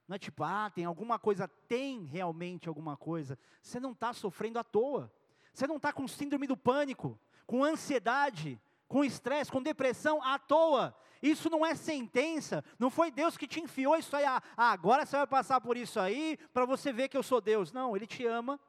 Não 0.08 0.16
é 0.16 0.20
tipo, 0.20 0.44
ah, 0.44 0.70
tem 0.70 0.86
alguma 0.86 1.18
coisa, 1.18 1.48
tem 1.48 2.04
realmente 2.04 2.68
alguma 2.68 2.98
coisa. 2.98 3.40
Você 3.62 3.80
não 3.80 3.94
está 3.94 4.14
sofrendo 4.14 4.60
à 4.60 4.64
toa. 4.64 5.12
Você 5.54 5.68
não 5.68 5.78
está 5.78 5.94
com 5.94 6.08
síndrome 6.08 6.48
do 6.48 6.58
pânico, 6.58 7.20
com 7.46 7.64
ansiedade, 7.64 8.60
com 8.88 9.04
estresse, 9.04 9.52
com 9.52 9.62
depressão 9.62 10.22
à 10.24 10.40
toa. 10.40 10.96
Isso 11.22 11.50
não 11.50 11.66
é 11.66 11.76
sentença. 11.76 12.64
Não 12.78 12.90
foi 12.90 13.12
Deus 13.12 13.38
que 13.38 13.48
te 13.48 13.62
enfiou 13.62 13.96
isso 13.96 14.16
aí. 14.16 14.26
Ah, 14.26 14.42
agora 14.58 15.06
você 15.06 15.16
vai 15.16 15.28
passar 15.28 15.62
por 15.62 15.78
isso 15.78 16.00
aí 16.00 16.38
para 16.54 16.66
você 16.66 16.92
ver 16.92 17.08
que 17.08 17.16
eu 17.16 17.24
sou 17.24 17.40
Deus. 17.40 17.72
Não, 17.72 17.96
Ele 17.96 18.08
te 18.08 18.26
ama 18.26 18.60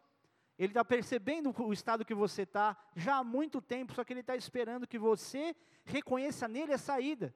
ele 0.58 0.70
está 0.70 0.84
percebendo 0.84 1.52
o 1.58 1.72
estado 1.72 2.04
que 2.04 2.14
você 2.14 2.42
está 2.42 2.76
já 2.94 3.16
há 3.16 3.24
muito 3.24 3.60
tempo, 3.60 3.92
só 3.92 4.04
que 4.04 4.12
ele 4.12 4.20
está 4.20 4.36
esperando 4.36 4.86
que 4.86 4.98
você 4.98 5.54
reconheça 5.84 6.46
nele 6.46 6.72
a 6.72 6.78
saída. 6.78 7.34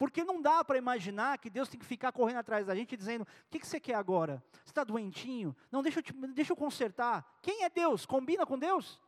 Porque 0.00 0.24
não 0.24 0.40
dá 0.40 0.64
para 0.64 0.78
imaginar 0.78 1.36
que 1.36 1.50
Deus 1.50 1.68
tem 1.68 1.78
que 1.78 1.84
ficar 1.84 2.10
correndo 2.10 2.38
atrás 2.38 2.66
da 2.66 2.74
gente 2.74 2.96
dizendo: 2.96 3.20
o 3.20 3.26
que, 3.50 3.60
que 3.60 3.66
você 3.66 3.78
quer 3.78 3.96
agora? 3.96 4.42
Você 4.64 4.70
está 4.70 4.82
doentinho? 4.82 5.54
Não, 5.70 5.82
deixa 5.82 5.98
eu, 5.98 6.02
te, 6.02 6.14
deixa 6.28 6.52
eu 6.52 6.56
consertar. 6.56 7.38
Quem 7.42 7.64
é 7.64 7.68
Deus? 7.68 8.06
Combina 8.06 8.46
com 8.46 8.58
Deus? 8.58 8.98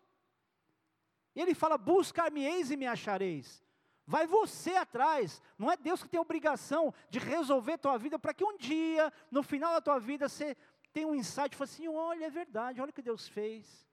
E 1.34 1.40
ele 1.40 1.54
fala: 1.54 1.78
buscar-me-eis 1.78 2.70
e 2.70 2.76
me 2.76 2.86
achareis. 2.86 3.64
Vai 4.06 4.26
você 4.26 4.76
atrás. 4.76 5.40
Não 5.56 5.70
é 5.70 5.78
Deus 5.78 6.02
que 6.02 6.10
tem 6.10 6.18
a 6.18 6.20
obrigação 6.20 6.92
de 7.08 7.18
resolver 7.18 7.72
a 7.72 7.78
tua 7.78 7.96
vida 7.96 8.18
para 8.18 8.34
que 8.34 8.44
um 8.44 8.58
dia, 8.58 9.10
no 9.30 9.42
final 9.42 9.72
da 9.72 9.80
tua 9.80 9.98
vida, 9.98 10.28
você 10.28 10.54
tem 10.92 11.06
um 11.06 11.14
insight 11.14 11.54
e 11.54 11.56
fala 11.56 11.70
assim: 11.70 11.88
olha, 11.88 12.26
é 12.26 12.30
verdade, 12.30 12.82
olha 12.82 12.90
o 12.90 12.92
que 12.92 13.00
Deus 13.00 13.26
fez. 13.26 13.88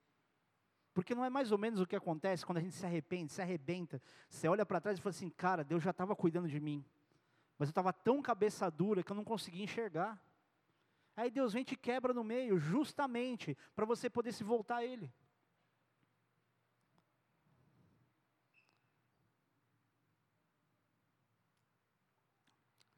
Porque 1.00 1.14
não 1.14 1.24
é 1.24 1.30
mais 1.30 1.50
ou 1.50 1.56
menos 1.56 1.80
o 1.80 1.86
que 1.86 1.96
acontece 1.96 2.44
quando 2.44 2.58
a 2.58 2.60
gente 2.60 2.74
se 2.74 2.84
arrepende, 2.84 3.32
se 3.32 3.40
arrebenta. 3.40 4.02
Você 4.28 4.46
olha 4.46 4.66
para 4.66 4.82
trás 4.82 4.98
e 4.98 5.00
fala 5.00 5.14
assim: 5.14 5.30
cara, 5.30 5.64
Deus 5.64 5.82
já 5.82 5.92
estava 5.92 6.14
cuidando 6.14 6.46
de 6.46 6.60
mim. 6.60 6.84
Mas 7.56 7.68
eu 7.68 7.70
estava 7.70 7.90
tão 7.90 8.20
cabeça 8.20 8.70
dura 8.70 9.02
que 9.02 9.10
eu 9.10 9.16
não 9.16 9.24
conseguia 9.24 9.64
enxergar. 9.64 10.22
Aí 11.16 11.30
Deus 11.30 11.54
vem 11.54 11.62
e 11.62 11.64
te 11.64 11.74
quebra 11.74 12.12
no 12.12 12.22
meio, 12.22 12.58
justamente 12.58 13.56
para 13.74 13.86
você 13.86 14.10
poder 14.10 14.30
se 14.32 14.44
voltar 14.44 14.76
a 14.76 14.84
Ele. 14.84 15.10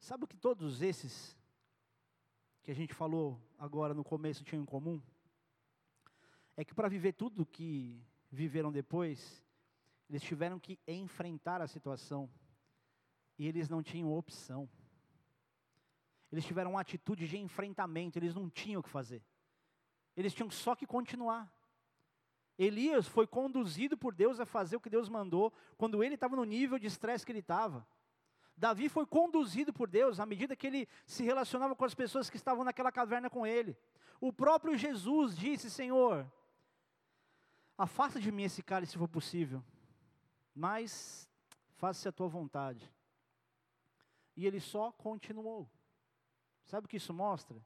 Sabe 0.01 0.25
o 0.25 0.27
que 0.27 0.35
todos 0.35 0.81
esses 0.81 1.37
que 2.61 2.69
a 2.69 2.75
gente 2.75 2.93
falou 2.93 3.41
agora 3.57 3.93
no 3.93 4.03
começo 4.03 4.43
tinham 4.43 4.61
em 4.61 4.65
comum? 4.65 5.01
É 6.55 6.63
que 6.63 6.73
para 6.73 6.87
viver 6.87 7.13
tudo 7.13 7.45
que 7.45 8.01
viveram 8.31 8.71
depois, 8.71 9.43
eles 10.09 10.21
tiveram 10.21 10.59
que 10.59 10.79
enfrentar 10.87 11.61
a 11.61 11.67
situação 11.67 12.29
e 13.37 13.47
eles 13.47 13.69
não 13.69 13.81
tinham 13.81 14.13
opção. 14.13 14.69
Eles 16.31 16.45
tiveram 16.45 16.71
uma 16.71 16.81
atitude 16.81 17.27
de 17.27 17.37
enfrentamento, 17.37 18.17
eles 18.17 18.33
não 18.33 18.49
tinham 18.49 18.79
o 18.79 18.83
que 18.83 18.89
fazer. 18.89 19.23
Eles 20.15 20.33
tinham 20.33 20.49
só 20.49 20.75
que 20.75 20.85
continuar. 20.85 21.51
Elias 22.57 23.07
foi 23.07 23.25
conduzido 23.25 23.97
por 23.97 24.13
Deus 24.13 24.39
a 24.39 24.45
fazer 24.45 24.75
o 24.75 24.79
que 24.79 24.89
Deus 24.89 25.09
mandou, 25.09 25.51
quando 25.77 26.03
ele 26.03 26.15
estava 26.15 26.35
no 26.35 26.43
nível 26.43 26.77
de 26.77 26.87
estresse 26.87 27.25
que 27.25 27.31
ele 27.31 27.39
estava. 27.39 27.85
Davi 28.55 28.87
foi 28.87 29.05
conduzido 29.05 29.73
por 29.73 29.89
Deus 29.89 30.19
à 30.19 30.25
medida 30.25 30.55
que 30.55 30.67
ele 30.67 30.87
se 31.05 31.23
relacionava 31.23 31.75
com 31.75 31.85
as 31.85 31.95
pessoas 31.95 32.29
que 32.29 32.37
estavam 32.37 32.63
naquela 32.63 32.91
caverna 32.91 33.29
com 33.29 33.45
ele. 33.45 33.75
O 34.21 34.31
próprio 34.31 34.77
Jesus 34.77 35.35
disse: 35.35 35.69
Senhor, 35.69 36.31
afasta 37.77 38.19
de 38.19 38.31
mim 38.31 38.43
esse 38.43 38.61
cálice 38.61 38.93
se 38.93 38.97
for 38.97 39.07
possível, 39.07 39.63
mas 40.53 41.29
faça-se 41.75 42.07
a 42.07 42.11
tua 42.11 42.27
vontade. 42.27 42.91
E 44.35 44.45
ele 44.45 44.59
só 44.59 44.91
continuou. 44.91 45.69
Sabe 46.65 46.85
o 46.85 46.89
que 46.89 46.97
isso 46.97 47.13
mostra? 47.13 47.63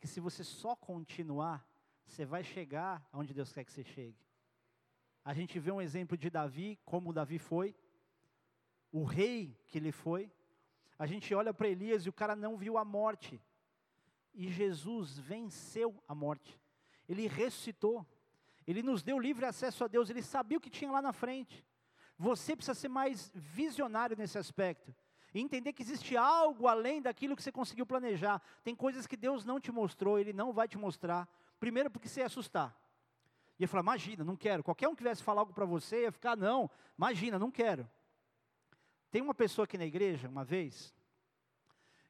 Que 0.00 0.06
se 0.06 0.20
você 0.20 0.44
só 0.44 0.74
continuar, 0.74 1.66
você 2.06 2.24
vai 2.24 2.42
chegar 2.42 3.06
aonde 3.12 3.34
Deus 3.34 3.52
quer 3.52 3.64
que 3.64 3.72
você 3.72 3.84
chegue. 3.84 4.18
A 5.24 5.34
gente 5.34 5.58
vê 5.58 5.70
um 5.70 5.80
exemplo 5.80 6.16
de 6.16 6.28
Davi, 6.28 6.78
como 6.84 7.12
Davi 7.12 7.38
foi, 7.38 7.76
o 8.90 9.04
rei 9.04 9.56
que 9.68 9.78
ele 9.78 9.92
foi. 9.92 10.30
A 10.98 11.06
gente 11.06 11.34
olha 11.34 11.54
para 11.54 11.68
Elias 11.68 12.04
e 12.04 12.08
o 12.08 12.12
cara 12.12 12.34
não 12.34 12.56
viu 12.56 12.76
a 12.76 12.84
morte. 12.84 13.40
E 14.34 14.50
Jesus 14.50 15.18
venceu 15.18 16.02
a 16.08 16.14
morte. 16.14 16.60
Ele 17.08 17.26
ressuscitou. 17.26 18.06
Ele 18.66 18.82
nos 18.82 19.02
deu 19.02 19.18
livre 19.18 19.44
acesso 19.44 19.84
a 19.84 19.88
Deus. 19.88 20.10
Ele 20.10 20.22
sabia 20.22 20.58
o 20.58 20.60
que 20.60 20.70
tinha 20.70 20.90
lá 20.90 21.02
na 21.02 21.12
frente. 21.12 21.64
Você 22.18 22.54
precisa 22.54 22.74
ser 22.74 22.88
mais 22.88 23.30
visionário 23.34 24.16
nesse 24.16 24.38
aspecto. 24.38 24.94
E 25.34 25.40
entender 25.40 25.72
que 25.72 25.82
existe 25.82 26.16
algo 26.16 26.66
além 26.66 27.00
daquilo 27.00 27.34
que 27.34 27.42
você 27.42 27.50
conseguiu 27.50 27.86
planejar. 27.86 28.40
Tem 28.62 28.74
coisas 28.74 29.06
que 29.06 29.16
Deus 29.16 29.44
não 29.44 29.58
te 29.58 29.72
mostrou, 29.72 30.18
Ele 30.18 30.32
não 30.32 30.52
vai 30.52 30.68
te 30.68 30.76
mostrar. 30.76 31.28
Primeiro, 31.58 31.90
porque 31.90 32.08
você 32.08 32.20
ia 32.20 32.26
assustar. 32.26 32.76
Ia 33.58 33.68
falar, 33.68 33.82
imagina, 33.82 34.24
não 34.24 34.36
quero. 34.36 34.62
Qualquer 34.62 34.88
um 34.88 34.94
que 34.94 35.02
viesse 35.02 35.22
falar 35.22 35.40
algo 35.42 35.52
para 35.52 35.64
você, 35.64 36.02
ia 36.02 36.12
ficar, 36.12 36.36
não, 36.36 36.70
imagina, 36.98 37.38
não 37.38 37.50
quero. 37.50 37.88
Tem 39.10 39.22
uma 39.22 39.34
pessoa 39.34 39.64
aqui 39.64 39.78
na 39.78 39.84
igreja, 39.84 40.28
uma 40.28 40.44
vez, 40.44 40.94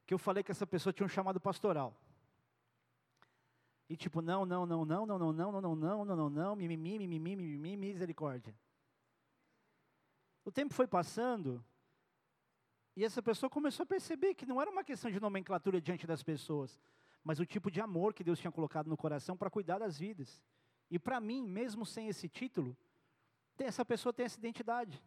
que 0.07 0.15
eu 0.15 0.19
falei 0.19 0.43
que 0.43 0.51
essa 0.51 0.67
pessoa 0.67 0.93
tinha 0.93 1.07
um 1.07 1.09
chamado 1.09 1.41
pastoral. 1.41 1.97
E 3.93 3.97
tipo, 3.97 4.23
não, 4.23 4.47
não, 4.47 4.65
não, 4.65 4.87
não, 4.87 5.05
não, 5.05 5.19
não, 5.19 5.33
não, 5.35 5.53
não, 5.53 5.61
não, 5.61 5.77
não, 5.77 6.05
não, 6.07 6.17
não, 6.17 6.31
não, 6.31 6.57
mimimi, 6.57 6.99
mimimi, 6.99 7.37
mimimi, 7.37 7.77
misericórdia. 7.77 8.59
O 10.43 10.51
tempo 10.51 10.73
foi 10.73 10.87
passando, 10.87 11.63
e 12.97 13.05
essa 13.05 13.23
pessoa 13.23 13.51
começou 13.51 13.85
a 13.85 13.87
perceber 13.87 14.35
que 14.35 14.47
não 14.47 14.63
era 14.63 14.71
uma 14.71 14.83
questão 14.83 15.11
de 15.11 15.21
nomenclatura 15.21 15.79
diante 15.79 16.07
das 16.07 16.23
pessoas, 16.23 16.81
mas 17.23 17.39
o 17.39 17.45
tipo 17.45 17.71
de 17.71 17.83
amor 17.83 18.15
que 18.15 18.25
Deus 18.25 18.39
tinha 18.39 18.51
colocado 18.51 18.89
no 18.89 18.97
coração 18.97 19.37
para 19.37 19.51
cuidar 19.51 19.81
das 19.81 19.99
vidas. 19.99 20.43
E 20.91 20.99
para 20.99 21.21
mim, 21.21 21.43
mesmo 21.43 21.85
sem 21.85 22.09
esse 22.09 22.31
título, 22.31 22.75
essa 23.59 23.85
pessoa 23.85 24.11
tem 24.11 24.25
essa 24.25 24.39
identidade. 24.39 25.05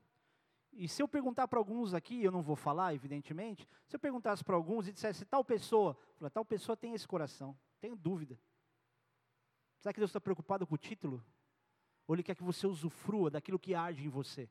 E 0.72 0.88
se 0.88 1.02
eu 1.02 1.08
perguntar 1.08 1.48
para 1.48 1.58
alguns 1.58 1.96
aqui, 1.96 2.24
eu 2.24 2.32
não 2.32 2.44
vou 2.44 2.56
falar, 2.56 2.94
evidentemente, 2.94 3.68
se 3.88 3.96
eu 3.96 4.00
perguntasse 4.00 4.44
para 4.44 4.56
alguns 4.56 4.88
e 4.88 4.94
dissesse 4.94 5.26
tal 5.26 5.44
pessoa, 5.44 5.98
tal 6.32 6.46
pessoa 6.46 6.78
tem 6.78 6.94
esse 6.94 7.08
coração, 7.08 7.58
tenho 7.82 7.96
dúvida. 7.96 8.40
Será 9.86 9.94
que 9.94 10.00
Deus 10.00 10.10
está 10.10 10.20
preocupado 10.20 10.66
com 10.66 10.74
o 10.74 10.80
título? 10.80 11.24
Ou 12.08 12.16
Ele 12.16 12.24
quer 12.24 12.36
que 12.36 12.42
você 12.42 12.66
usufrua 12.66 13.30
daquilo 13.30 13.60
que 13.60 13.76
arde 13.76 14.04
em 14.04 14.10
você? 14.10 14.50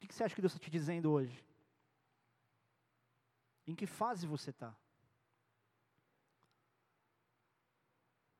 O 0.00 0.06
que 0.06 0.14
você 0.14 0.22
acha 0.22 0.36
que 0.36 0.40
Deus 0.40 0.52
está 0.52 0.64
te 0.64 0.70
dizendo 0.70 1.10
hoje? 1.10 1.44
Em 3.66 3.74
que 3.74 3.86
fase 3.86 4.24
você 4.24 4.50
está? 4.50 4.72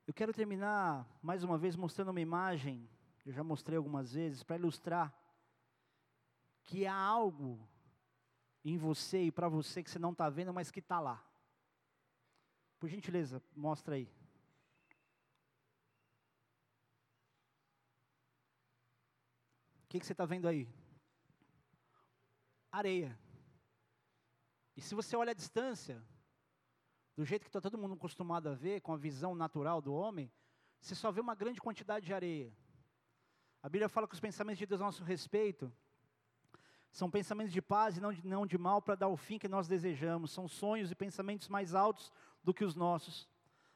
Eu 0.07 0.14
quero 0.14 0.32
terminar 0.32 1.05
mais 1.20 1.43
uma 1.43 1.59
vez 1.59 1.74
mostrando 1.74 2.12
uma 2.12 2.20
imagem 2.20 2.89
eu 3.26 3.32
já 3.32 3.43
mostrei 3.43 3.76
algumas 3.76 4.12
vezes, 4.12 4.45
para 4.45 4.55
ilustrar 4.55 5.12
que 6.62 6.87
há 6.87 6.95
algo 6.95 7.68
em 8.64 8.76
você 8.76 9.24
e 9.24 9.32
para 9.32 9.49
você 9.49 9.82
que 9.82 9.91
você 9.91 9.99
não 9.99 10.12
está 10.12 10.30
vendo, 10.30 10.55
mas 10.55 10.70
que 10.70 10.78
está 10.78 11.01
lá. 11.01 11.34
Por 12.85 12.91
gentileza, 12.91 13.43
mostra 13.57 13.95
aí. 13.95 14.05
O 19.85 19.89
que, 19.89 19.99
que 19.99 20.05
você 20.05 20.12
está 20.12 20.26
vendo 20.26 20.47
aí? 20.47 20.68
Areia. 22.70 23.18
E 24.76 24.82
se 24.82 24.95
você 24.95 25.16
olha 25.16 25.30
a 25.30 25.35
distância, 25.35 26.05
do 27.16 27.24
jeito 27.24 27.45
que 27.45 27.49
está 27.49 27.59
todo 27.59 27.78
mundo 27.78 27.95
acostumado 27.95 28.51
a 28.51 28.55
ver, 28.55 28.82
com 28.82 28.93
a 28.93 28.99
visão 28.99 29.35
natural 29.35 29.80
do 29.80 29.95
homem, 29.95 30.30
você 30.78 30.95
só 30.95 31.11
vê 31.11 31.22
uma 31.22 31.35
grande 31.35 31.62
quantidade 31.62 32.05
de 32.05 32.12
areia. 32.12 32.55
A 33.62 33.68
Bíblia 33.70 33.89
fala 33.89 34.07
que 34.07 34.12
os 34.12 34.20
pensamentos 34.20 34.59
de 34.59 34.66
Deus 34.66 34.82
a 34.82 34.85
nosso 34.85 35.05
respeito 35.05 35.74
são 36.95 37.11
pensamentos 37.11 37.53
de 37.53 37.61
paz 37.61 37.97
e 37.97 38.01
não 38.01 38.12
de, 38.12 38.24
não 38.24 38.47
de 38.47 38.57
mal 38.57 38.80
para 38.80 38.95
dar 38.95 39.09
o 39.09 39.16
fim 39.16 39.36
que 39.36 39.49
nós 39.49 39.66
desejamos. 39.66 40.30
São 40.30 40.47
sonhos 40.47 40.92
e 40.92 40.95
pensamentos 40.95 41.49
mais 41.49 41.74
altos 41.74 42.12
do 42.40 42.55
que 42.55 42.64
os 42.64 42.76
nossos. 42.76 43.28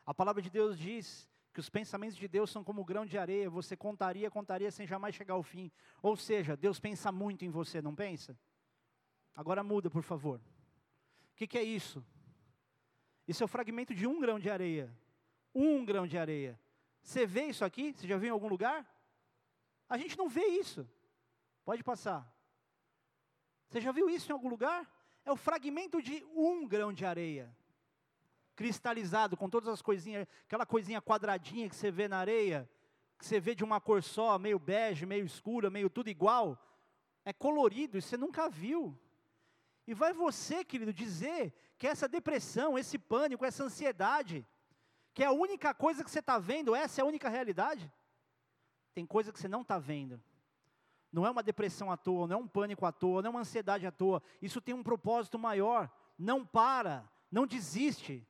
A 0.07 0.15
palavra 0.15 0.41
de 0.41 0.49
Deus 0.49 0.79
diz 0.79 1.29
que 1.53 1.59
os 1.59 1.69
pensamentos 1.69 2.17
de 2.17 2.29
Deus 2.29 2.49
são 2.49 2.63
como 2.63 2.85
grão 2.85 3.05
de 3.05 3.19
areia, 3.19 3.51
você 3.51 3.77
contaria, 3.77 4.31
contaria 4.31 4.71
sem 4.71 4.87
jamais 4.87 5.17
chegar 5.17 5.35
ao 5.35 5.43
fim. 5.43 5.69
Ou 6.01 6.17
seja, 6.17 6.57
Deus 6.57 6.79
pensa 6.79 7.11
muito 7.11 7.45
em 7.45 7.51
você, 7.51 7.83
não 7.83 7.93
pensa? 7.93 8.39
Agora 9.35 9.65
muda, 9.65 9.91
por 9.91 10.05
favor. 10.05 10.41
O 11.33 11.35
que, 11.35 11.49
que 11.49 11.59
é 11.59 11.63
isso? 11.65 12.07
Isso 13.27 13.43
é 13.43 13.47
o 13.47 13.49
fragmento 13.49 13.93
de 13.97 14.07
um 14.07 14.21
grão 14.21 14.39
de 14.39 14.49
areia. 14.49 14.97
Um 15.53 15.85
grão 15.85 16.07
de 16.07 16.17
areia. 16.17 16.57
Você 17.03 17.27
vê 17.27 17.47
isso 17.47 17.65
aqui? 17.65 17.93
Você 17.93 18.07
já 18.07 18.17
viu 18.17 18.29
em 18.29 18.33
algum 18.33 18.49
lugar? 18.49 18.87
A 19.89 19.99
gente 19.99 20.17
não 20.17 20.29
vê 20.29 20.47
isso. 20.47 20.89
Pode 21.65 21.83
passar. 21.83 22.38
Você 23.69 23.81
já 23.81 23.93
viu 23.93 24.09
isso 24.09 24.31
em 24.31 24.35
algum 24.35 24.49
lugar? 24.49 24.91
É 25.25 25.31
o 25.31 25.37
fragmento 25.37 26.01
de 26.01 26.25
um 26.35 26.67
grão 26.67 26.93
de 26.93 27.05
areia. 27.05 27.55
Cristalizado, 28.57 29.37
com 29.37 29.49
todas 29.49 29.69
as 29.69 29.83
coisinhas, 29.83 30.27
aquela 30.47 30.65
coisinha 30.65 31.03
quadradinha 31.03 31.69
que 31.69 31.77
você 31.77 31.91
vê 31.91 32.09
na 32.09 32.19
areia, 32.19 32.69
que 33.19 33.27
você 33.27 33.39
vê 33.39 33.55
de 33.55 33.63
uma 33.63 33.81
cor 33.81 34.03
só, 34.03 34.39
meio 34.39 34.59
bege, 34.59 35.05
meio 35.05 35.25
escura, 35.25 35.71
meio 35.71 35.91
tudo 35.91 36.09
igual. 36.09 36.59
É 37.25 37.33
colorido, 37.33 37.99
e 37.99 38.03
você 38.03 38.17
nunca 38.17 38.49
viu. 38.49 38.99
E 39.87 39.95
vai 39.95 40.13
você, 40.13 40.65
querido, 40.65 40.93
dizer 40.93 41.53
que 41.77 41.87
essa 41.87 42.09
depressão, 42.09 42.79
esse 42.79 42.99
pânico, 42.99 43.45
essa 43.45 43.65
ansiedade, 43.65 44.47
que 45.13 45.23
é 45.23 45.27
a 45.27 45.33
única 45.33 45.75
coisa 45.75 46.03
que 46.03 46.11
você 46.11 46.21
está 46.21 46.39
vendo, 46.39 46.75
essa 46.75 47.01
é 47.01 47.03
a 47.03 47.07
única 47.07 47.29
realidade? 47.29 47.93
Tem 48.95 49.05
coisa 49.07 49.33
que 49.33 49.39
você 49.39 49.49
não 49.49 49.63
está 49.63 49.79
vendo. 49.79 50.21
Não 51.13 51.27
é 51.27 51.31
uma 51.31 51.43
depressão 51.43 51.91
à 51.91 51.97
toa, 51.97 52.27
não 52.27 52.37
é 52.37 52.39
um 52.41 52.49
pânico 52.49 52.85
à 52.85 52.93
toa, 52.93 53.23
não 53.23 53.29
é 53.29 53.31
uma 53.31 53.41
ansiedade 53.41 53.87
à 53.87 53.91
toa. 53.91 54.23
Isso 54.43 54.61
tem 54.61 54.75
um 54.75 54.83
propósito 54.83 55.39
maior. 55.39 55.91
Não 56.19 56.45
para, 56.45 57.09
não 57.31 57.47
desiste. 57.47 58.27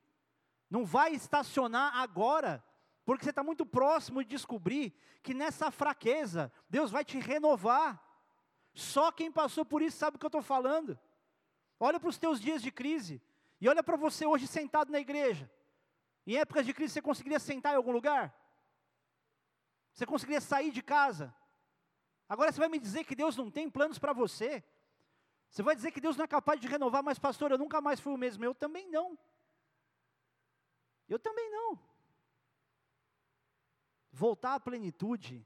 Não 0.69 0.85
vai 0.85 1.13
estacionar 1.13 1.97
agora, 1.97 2.63
porque 3.03 3.23
você 3.23 3.31
está 3.31 3.43
muito 3.43 3.65
próximo 3.65 4.23
de 4.23 4.29
descobrir 4.29 4.93
que 5.21 5.33
nessa 5.33 5.71
fraqueza, 5.71 6.51
Deus 6.69 6.91
vai 6.91 7.03
te 7.03 7.19
renovar. 7.19 8.01
Só 8.73 9.11
quem 9.11 9.31
passou 9.31 9.65
por 9.65 9.81
isso 9.81 9.97
sabe 9.97 10.15
o 10.15 10.19
que 10.19 10.25
eu 10.25 10.29
estou 10.29 10.41
falando. 10.41 10.97
Olha 11.79 11.99
para 11.99 12.09
os 12.09 12.17
teus 12.17 12.39
dias 12.39 12.61
de 12.61 12.71
crise. 12.71 13.21
E 13.59 13.67
olha 13.67 13.83
para 13.83 13.97
você 13.97 14.25
hoje 14.25 14.47
sentado 14.47 14.91
na 14.91 14.99
igreja. 14.99 15.51
Em 16.25 16.37
épocas 16.37 16.65
de 16.65 16.73
crise 16.73 16.93
você 16.93 17.01
conseguiria 17.01 17.39
sentar 17.39 17.73
em 17.73 17.77
algum 17.77 17.91
lugar? 17.91 18.33
Você 19.93 20.05
conseguiria 20.05 20.39
sair 20.39 20.71
de 20.71 20.81
casa? 20.81 21.33
Agora 22.29 22.51
você 22.51 22.59
vai 22.59 22.69
me 22.69 22.79
dizer 22.79 23.03
que 23.03 23.15
Deus 23.15 23.35
não 23.35 23.49
tem 23.49 23.67
planos 23.67 23.97
para 23.97 24.13
você? 24.13 24.63
Você 25.49 25.63
vai 25.63 25.75
dizer 25.75 25.91
que 25.91 25.99
Deus 25.99 26.15
não 26.15 26.25
é 26.25 26.27
capaz 26.27 26.61
de 26.61 26.67
renovar, 26.67 27.03
mas 27.03 27.17
pastor, 27.17 27.49
eu 27.51 27.57
nunca 27.57 27.81
mais 27.81 27.99
fui 27.99 28.13
o 28.13 28.17
mesmo. 28.17 28.45
Eu 28.45 28.53
também 28.53 28.87
não. 28.87 29.17
Eu 31.09 31.17
também 31.17 31.49
não. 31.49 31.79
Voltar 34.11 34.53
à 34.53 34.59
plenitude 34.59 35.43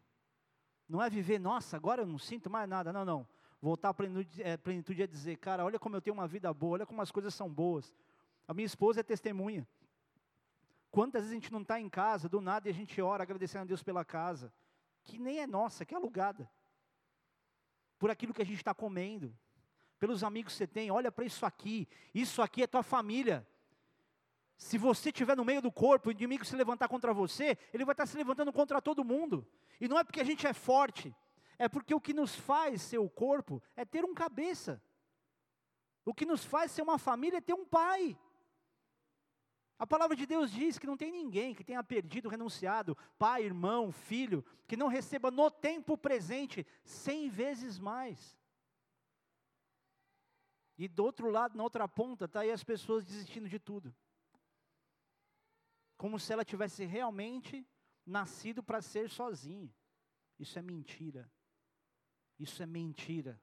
não 0.90 1.02
é 1.02 1.10
viver, 1.10 1.40
nossa, 1.40 1.78
agora 1.78 2.02
eu 2.02 2.06
não 2.06 2.20
sinto 2.20 2.50
mais 2.50 2.68
nada. 2.68 2.92
Não, 2.92 3.06
não. 3.06 3.28
Voltar 3.62 3.90
à 3.90 3.94
plenitude, 3.94 4.44
é, 4.44 4.58
plenitude 4.58 5.04
é 5.04 5.08
dizer, 5.08 5.38
cara, 5.38 5.64
olha 5.64 5.80
como 5.80 5.96
eu 5.96 6.02
tenho 6.02 6.14
uma 6.14 6.28
vida 6.28 6.54
boa, 6.54 6.74
olha 6.74 6.86
como 6.86 7.02
as 7.02 7.12
coisas 7.12 7.34
são 7.34 7.50
boas. 7.50 7.96
A 8.46 8.54
minha 8.54 8.66
esposa 8.66 9.00
é 9.00 9.04
testemunha. 9.04 9.66
Quantas 10.92 11.22
vezes 11.22 11.32
a 11.32 11.40
gente 11.40 11.52
não 11.52 11.62
está 11.62 11.80
em 11.80 11.90
casa, 11.90 12.28
do 12.28 12.42
nada, 12.42 12.68
e 12.68 12.72
a 12.72 12.74
gente 12.74 13.02
ora 13.02 13.24
agradecendo 13.24 13.64
a 13.64 13.68
Deus 13.68 13.82
pela 13.82 14.04
casa, 14.04 14.54
que 15.06 15.18
nem 15.18 15.40
é 15.40 15.48
nossa, 15.48 15.86
que 15.86 15.94
é 15.94 15.98
alugada. 15.98 16.50
Por 18.04 18.12
aquilo 18.12 18.34
que 18.34 18.42
a 18.42 18.46
gente 18.46 18.58
está 18.58 18.74
comendo, 18.74 19.34
pelos 19.98 20.26
amigos 20.26 20.52
que 20.52 20.58
você 20.58 20.68
tem, 20.68 20.92
olha 20.92 21.10
para 21.10 21.24
isso 21.24 21.46
aqui, 21.46 21.88
isso 22.14 22.42
aqui 22.42 22.62
é 22.62 22.68
tua 22.68 22.84
família. 22.84 23.48
Se 24.58 24.78
você 24.78 25.08
estiver 25.08 25.38
no 25.38 25.46
meio 25.46 25.62
do 25.62 25.72
corpo, 25.72 26.10
o 26.10 26.12
inimigo 26.12 26.44
se 26.44 26.54
levantar 26.54 26.90
contra 26.90 27.14
você, 27.14 27.58
ele 27.74 27.86
vai 27.86 27.94
estar 27.94 28.06
se 28.06 28.18
levantando 28.18 28.52
contra 28.52 28.82
todo 28.82 29.06
mundo. 29.06 29.48
E 29.80 29.88
não 29.88 29.98
é 29.98 30.04
porque 30.04 30.20
a 30.20 30.24
gente 30.26 30.46
é 30.46 30.52
forte, 30.52 31.16
é 31.58 31.70
porque 31.70 31.96
o 31.96 32.02
que 32.02 32.14
nos 32.14 32.36
faz 32.36 32.82
ser 32.82 32.98
o 32.98 33.10
corpo 33.10 33.64
é 33.74 33.86
ter 33.86 34.04
um 34.04 34.14
cabeça. 34.14 34.84
O 36.04 36.14
que 36.14 36.26
nos 36.26 36.44
faz 36.44 36.74
ser 36.74 36.82
uma 36.82 36.98
família 36.98 37.38
é 37.38 37.42
ter 37.42 37.54
um 37.54 37.64
pai. 37.64 38.18
A 39.78 39.88
palavra 39.88 40.16
de 40.16 40.26
Deus 40.26 40.52
diz 40.52 40.78
que 40.78 40.88
não 40.88 40.96
tem 40.96 41.12
ninguém 41.12 41.54
que 41.54 41.64
tenha 41.64 41.84
perdido, 41.84 42.30
renunciado, 42.30 42.98
pai, 43.18 43.44
irmão, 43.44 43.92
filho, 43.92 44.46
que 44.68 44.78
não 44.78 44.88
receba 44.88 45.32
no 45.32 45.50
tempo 45.50 45.98
presente 45.98 46.66
cem 46.84 47.30
vezes 47.30 47.80
mais. 47.80 48.38
E 50.78 50.88
do 50.88 51.04
outro 51.04 51.30
lado, 51.30 51.58
na 51.58 51.64
outra 51.64 51.88
ponta, 51.88 52.26
está 52.26 52.42
aí 52.42 52.52
as 52.52 52.64
pessoas 52.64 53.06
desistindo 53.06 53.50
de 53.50 53.60
tudo. 53.60 53.94
Como 55.98 56.20
se 56.20 56.32
ela 56.34 56.46
tivesse 56.46 56.86
realmente 56.86 57.68
nascido 58.06 58.64
para 58.64 58.82
ser 58.82 59.10
sozinha. 59.10 59.74
Isso 60.40 60.58
é 60.58 60.62
mentira. 60.62 61.32
Isso 62.40 62.62
é 62.62 62.66
mentira. 62.66 63.42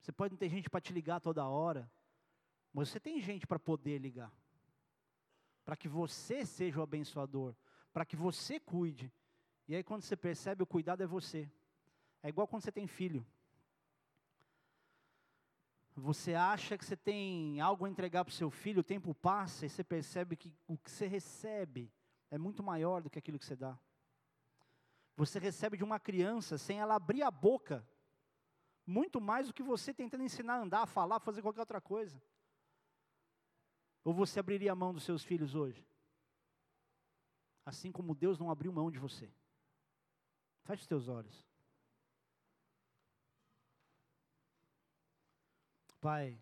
Você 0.00 0.12
pode 0.12 0.32
não 0.32 0.38
ter 0.38 0.48
gente 0.48 0.70
para 0.70 0.80
te 0.80 0.92
ligar 0.92 1.20
toda 1.20 1.46
hora, 1.46 1.90
você 2.72 3.00
tem 3.00 3.20
gente 3.20 3.46
para 3.46 3.58
poder 3.58 3.98
ligar. 3.98 4.32
Para 5.64 5.76
que 5.76 5.88
você 5.88 6.44
seja 6.46 6.80
o 6.80 6.82
abençoador, 6.82 7.54
para 7.92 8.04
que 8.04 8.16
você 8.16 8.58
cuide. 8.58 9.12
E 9.68 9.74
aí 9.74 9.82
quando 9.82 10.02
você 10.02 10.16
percebe, 10.16 10.62
o 10.62 10.66
cuidado 10.66 11.02
é 11.02 11.06
você. 11.06 11.50
É 12.22 12.28
igual 12.28 12.46
quando 12.46 12.62
você 12.62 12.72
tem 12.72 12.86
filho. 12.86 13.26
Você 15.96 16.34
acha 16.34 16.78
que 16.78 16.84
você 16.84 16.96
tem 16.96 17.60
algo 17.60 17.84
a 17.84 17.90
entregar 17.90 18.24
para 18.24 18.32
o 18.32 18.34
seu 18.34 18.50
filho, 18.50 18.80
o 18.80 18.84
tempo 18.84 19.14
passa 19.14 19.66
e 19.66 19.68
você 19.68 19.84
percebe 19.84 20.36
que 20.36 20.54
o 20.66 20.78
que 20.78 20.90
você 20.90 21.06
recebe 21.06 21.92
é 22.30 22.38
muito 22.38 22.62
maior 22.62 23.02
do 23.02 23.10
que 23.10 23.18
aquilo 23.18 23.38
que 23.38 23.44
você 23.44 23.56
dá. 23.56 23.78
Você 25.16 25.38
recebe 25.38 25.76
de 25.76 25.84
uma 25.84 26.00
criança 26.00 26.56
sem 26.56 26.80
ela 26.80 26.94
abrir 26.94 27.22
a 27.22 27.30
boca, 27.30 27.86
muito 28.86 29.20
mais 29.20 29.48
do 29.48 29.52
que 29.52 29.62
você 29.62 29.92
tentando 29.92 30.22
ensinar 30.22 30.54
a 30.54 30.62
andar, 30.62 30.82
a 30.82 30.86
falar, 30.86 31.20
fazer 31.20 31.42
qualquer 31.42 31.60
outra 31.60 31.80
coisa. 31.80 32.20
Ou 34.04 34.12
você 34.14 34.40
abriria 34.40 34.72
a 34.72 34.74
mão 34.74 34.92
dos 34.92 35.04
seus 35.04 35.22
filhos 35.22 35.54
hoje? 35.54 35.86
Assim 37.64 37.92
como 37.92 38.14
Deus 38.14 38.38
não 38.38 38.50
abriu 38.50 38.72
mão 38.72 38.90
de 38.90 38.98
você. 38.98 39.30
Feche 40.64 40.82
os 40.82 40.88
teus 40.88 41.08
olhos. 41.08 41.46
Pai, 46.00 46.40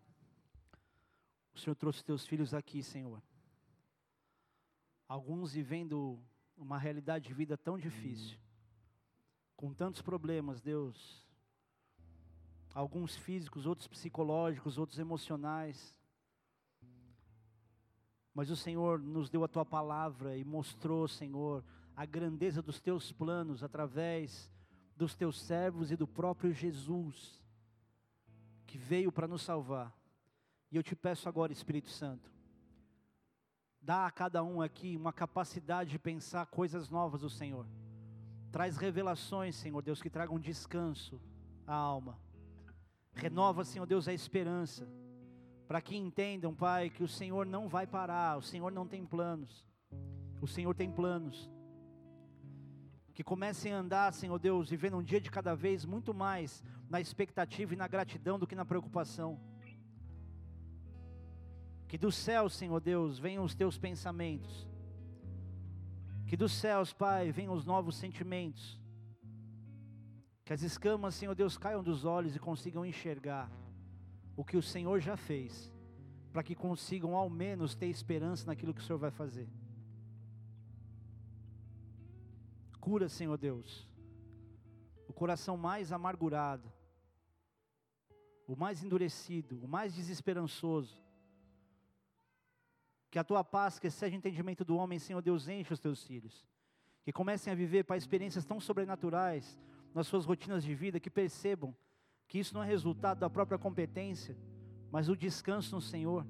o 1.53 1.59
Senhor 1.59 1.75
trouxe 1.75 2.03
teus 2.03 2.25
filhos 2.25 2.53
aqui, 2.53 2.81
Senhor. 2.81 3.21
Alguns 5.07 5.53
vivendo 5.53 6.17
uma 6.55 6.77
realidade 6.77 7.27
de 7.27 7.33
vida 7.33 7.57
tão 7.57 7.77
difícil 7.77 8.39
com 9.59 9.73
tantos 9.73 10.01
problemas, 10.01 10.61
Deus. 10.61 11.27
Alguns 12.73 13.17
físicos, 13.17 13.65
outros 13.65 13.89
psicológicos, 13.89 14.77
outros 14.77 14.99
emocionais. 14.99 15.93
Mas 18.39 18.49
o 18.49 18.55
Senhor 18.55 19.01
nos 19.01 19.29
deu 19.29 19.43
a 19.43 19.49
tua 19.49 19.65
palavra 19.65 20.37
e 20.37 20.45
mostrou, 20.45 21.09
Senhor, 21.09 21.61
a 21.93 22.05
grandeza 22.05 22.61
dos 22.61 22.79
teus 22.79 23.11
planos 23.11 23.65
através 23.65 24.49
dos 24.95 25.13
teus 25.13 25.41
servos 25.41 25.91
e 25.91 25.97
do 25.97 26.07
próprio 26.07 26.53
Jesus, 26.53 27.43
que 28.65 28.77
veio 28.77 29.11
para 29.11 29.27
nos 29.27 29.41
salvar. 29.41 29.93
E 30.71 30.77
eu 30.77 30.81
te 30.81 30.95
peço 30.95 31.27
agora, 31.27 31.51
Espírito 31.51 31.89
Santo, 31.89 32.31
dá 33.81 34.05
a 34.05 34.11
cada 34.11 34.41
um 34.41 34.61
aqui 34.61 34.95
uma 34.95 35.11
capacidade 35.11 35.89
de 35.89 35.99
pensar 35.99 36.45
coisas 36.45 36.89
novas 36.89 37.19
do 37.19 37.29
Senhor. 37.29 37.65
Traz 38.53 38.77
revelações, 38.77 39.57
Senhor 39.57 39.81
Deus, 39.81 40.01
que 40.01 40.09
tragam 40.09 40.39
descanso 40.39 41.19
à 41.67 41.75
alma. 41.75 42.17
Renova, 43.11 43.65
Senhor 43.65 43.85
Deus, 43.85 44.07
a 44.07 44.13
esperança. 44.13 44.87
Para 45.69 45.81
que 45.81 45.95
entendam, 45.95 46.51
Pai, 46.51 46.89
que 46.89 47.03
o 47.03 47.07
Senhor 47.07 47.45
não 47.45 47.69
vai 47.69 47.85
parar, 47.85 48.39
o 48.39 48.41
Senhor 48.41 48.71
não 48.71 48.87
tem 48.87 49.05
planos. 49.05 49.63
O 50.41 50.47
Senhor 50.47 50.73
tem 50.73 50.91
planos. 50.91 51.47
que 53.13 53.23
comecem 53.23 53.71
a 53.71 53.77
andar, 53.77 54.11
Senhor 54.13 54.39
Deus, 54.39 54.69
vivendo 54.69 54.97
um 54.97 55.03
dia 55.03 55.21
de 55.21 55.29
cada 55.29 55.53
vez 55.53 55.85
muito 55.85 56.11
mais 56.11 56.63
na 56.89 56.99
expectativa 56.99 57.73
e 57.73 57.77
na 57.77 57.87
gratidão 57.87 58.39
do 58.39 58.47
que 58.47 58.55
na 58.55 58.65
preocupação. 58.65 59.39
Que 61.87 61.99
dos 61.99 62.15
céus, 62.15 62.55
Senhor 62.55 62.79
Deus, 62.79 63.19
venham 63.19 63.43
os 63.43 63.53
teus 63.53 63.77
pensamentos. 63.77 64.67
Que 66.25 66.35
dos 66.35 66.53
céus, 66.53 66.93
Pai, 66.93 67.31
venham 67.31 67.53
os 67.53 67.63
novos 67.63 67.95
sentimentos. 67.95 68.81
Que 70.43 70.53
as 70.53 70.63
escamas, 70.63 71.13
Senhor 71.13 71.35
Deus, 71.35 71.59
caiam 71.59 71.83
dos 71.83 72.05
olhos 72.05 72.35
e 72.35 72.39
consigam 72.39 72.83
enxergar 72.83 73.51
o 74.39 74.45
que 74.45 74.55
o 74.55 74.61
Senhor 74.61 75.01
já 75.01 75.17
fez, 75.17 75.69
para 76.31 76.41
que 76.41 76.55
consigam 76.55 77.13
ao 77.13 77.29
menos 77.29 77.75
ter 77.75 77.87
esperança 77.87 78.45
naquilo 78.47 78.73
que 78.73 78.79
o 78.79 78.83
Senhor 78.83 78.97
vai 78.97 79.11
fazer. 79.11 79.49
Cura, 82.79 83.09
Senhor 83.09 83.37
Deus, 83.37 83.85
o 85.09 85.11
coração 85.11 85.57
mais 85.57 85.91
amargurado, 85.91 86.71
o 88.47 88.55
mais 88.55 88.81
endurecido, 88.81 89.59
o 89.61 89.67
mais 89.67 89.93
desesperançoso. 89.93 91.03
Que 93.11 93.19
a 93.19 93.25
tua 93.25 93.43
paz, 93.43 93.77
que 93.77 93.87
excede 93.87 94.15
o 94.15 94.19
entendimento 94.19 94.63
do 94.63 94.77
homem, 94.77 94.99
Senhor 94.99 95.21
Deus, 95.21 95.49
enche 95.49 95.73
os 95.73 95.81
teus 95.81 96.01
filhos. 96.05 96.47
Que 97.03 97.11
comecem 97.11 97.51
a 97.51 97.55
viver 97.57 97.83
para 97.83 97.97
experiências 97.97 98.45
tão 98.45 98.57
sobrenaturais 98.61 99.59
nas 99.93 100.07
suas 100.07 100.23
rotinas 100.23 100.63
de 100.63 100.73
vida, 100.73 100.97
que 100.97 101.09
percebam 101.09 101.75
que 102.29 102.37
isso 102.37 102.53
não 102.53 102.63
é 102.63 102.67
resultado 102.67 103.19
da 103.19 103.29
própria 103.29 103.57
competência, 103.57 104.37
mas 104.91 105.09
o 105.09 105.17
descanso 105.17 105.75
no 105.75 105.81
Senhor. 105.81 106.25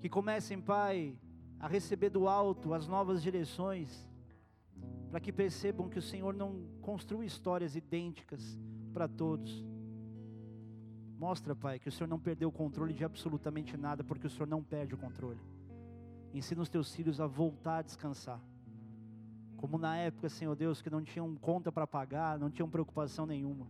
Que 0.00 0.08
comecem, 0.08 0.58
Pai, 0.58 1.14
a 1.58 1.68
receber 1.68 2.08
do 2.08 2.26
alto 2.26 2.72
as 2.72 2.88
novas 2.88 3.22
direções, 3.22 4.08
para 5.10 5.20
que 5.20 5.30
percebam 5.30 5.90
que 5.90 5.98
o 5.98 6.02
Senhor 6.02 6.32
não 6.32 6.64
construi 6.80 7.26
histórias 7.26 7.76
idênticas 7.76 8.58
para 8.94 9.06
todos. 9.06 9.62
Mostra, 11.18 11.54
Pai, 11.54 11.78
que 11.78 11.90
o 11.90 11.92
Senhor 11.92 12.08
não 12.08 12.18
perdeu 12.18 12.48
o 12.48 12.52
controle 12.52 12.94
de 12.94 13.04
absolutamente 13.04 13.76
nada, 13.76 14.02
porque 14.02 14.26
o 14.26 14.30
Senhor 14.30 14.46
não 14.46 14.62
perde 14.62 14.94
o 14.94 14.98
controle. 14.98 15.40
Ensina 16.32 16.62
os 16.62 16.68
teus 16.70 16.94
filhos 16.94 17.20
a 17.20 17.26
voltar 17.26 17.78
a 17.78 17.82
descansar. 17.82 18.40
Como 19.58 19.76
na 19.76 19.98
época, 19.98 20.30
Senhor 20.30 20.56
Deus, 20.56 20.80
que 20.80 20.88
não 20.88 21.04
tinham 21.04 21.36
conta 21.36 21.70
para 21.70 21.86
pagar, 21.86 22.38
não 22.38 22.50
tinham 22.50 22.70
preocupação 22.70 23.26
nenhuma. 23.26 23.66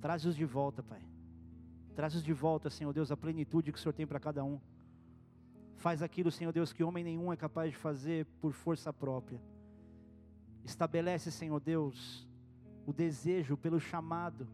Traz-os 0.00 0.34
de 0.34 0.44
volta, 0.44 0.82
Pai. 0.82 1.02
Traz-os 1.94 2.22
de 2.22 2.32
volta, 2.32 2.70
Senhor 2.70 2.92
Deus, 2.92 3.10
a 3.10 3.16
plenitude 3.16 3.72
que 3.72 3.78
o 3.78 3.80
Senhor 3.80 3.92
tem 3.92 4.06
para 4.06 4.18
cada 4.18 4.42
um. 4.42 4.58
Faz 5.76 6.02
aquilo, 6.02 6.30
Senhor 6.30 6.52
Deus, 6.52 6.72
que 6.72 6.84
homem 6.84 7.04
nenhum 7.04 7.32
é 7.32 7.36
capaz 7.36 7.70
de 7.70 7.76
fazer 7.76 8.26
por 8.40 8.52
força 8.52 8.92
própria. 8.92 9.40
Estabelece, 10.64 11.30
Senhor 11.30 11.60
Deus, 11.60 12.26
o 12.86 12.92
desejo 12.92 13.56
pelo 13.56 13.80
chamado, 13.80 14.48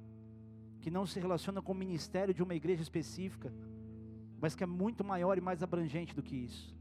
que 0.80 0.90
não 0.90 1.06
se 1.06 1.18
relaciona 1.18 1.62
com 1.62 1.72
o 1.72 1.74
ministério 1.74 2.34
de 2.34 2.42
uma 2.42 2.54
igreja 2.54 2.82
específica, 2.82 3.52
mas 4.40 4.54
que 4.54 4.62
é 4.62 4.66
muito 4.66 5.02
maior 5.02 5.36
e 5.38 5.40
mais 5.40 5.62
abrangente 5.62 6.14
do 6.14 6.22
que 6.22 6.36
isso. 6.36 6.76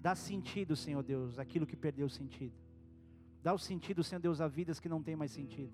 Dá 0.00 0.14
sentido, 0.14 0.74
Senhor 0.74 1.02
Deus, 1.02 1.38
aquilo 1.38 1.66
que 1.66 1.76
perdeu 1.76 2.08
sentido. 2.08 2.54
Dá 3.42 3.52
o 3.52 3.58
sentido, 3.58 4.02
Senhor 4.02 4.20
Deus, 4.20 4.40
a 4.40 4.48
vidas 4.48 4.80
que 4.80 4.88
não 4.88 5.02
têm 5.02 5.14
mais 5.14 5.30
sentido. 5.30 5.72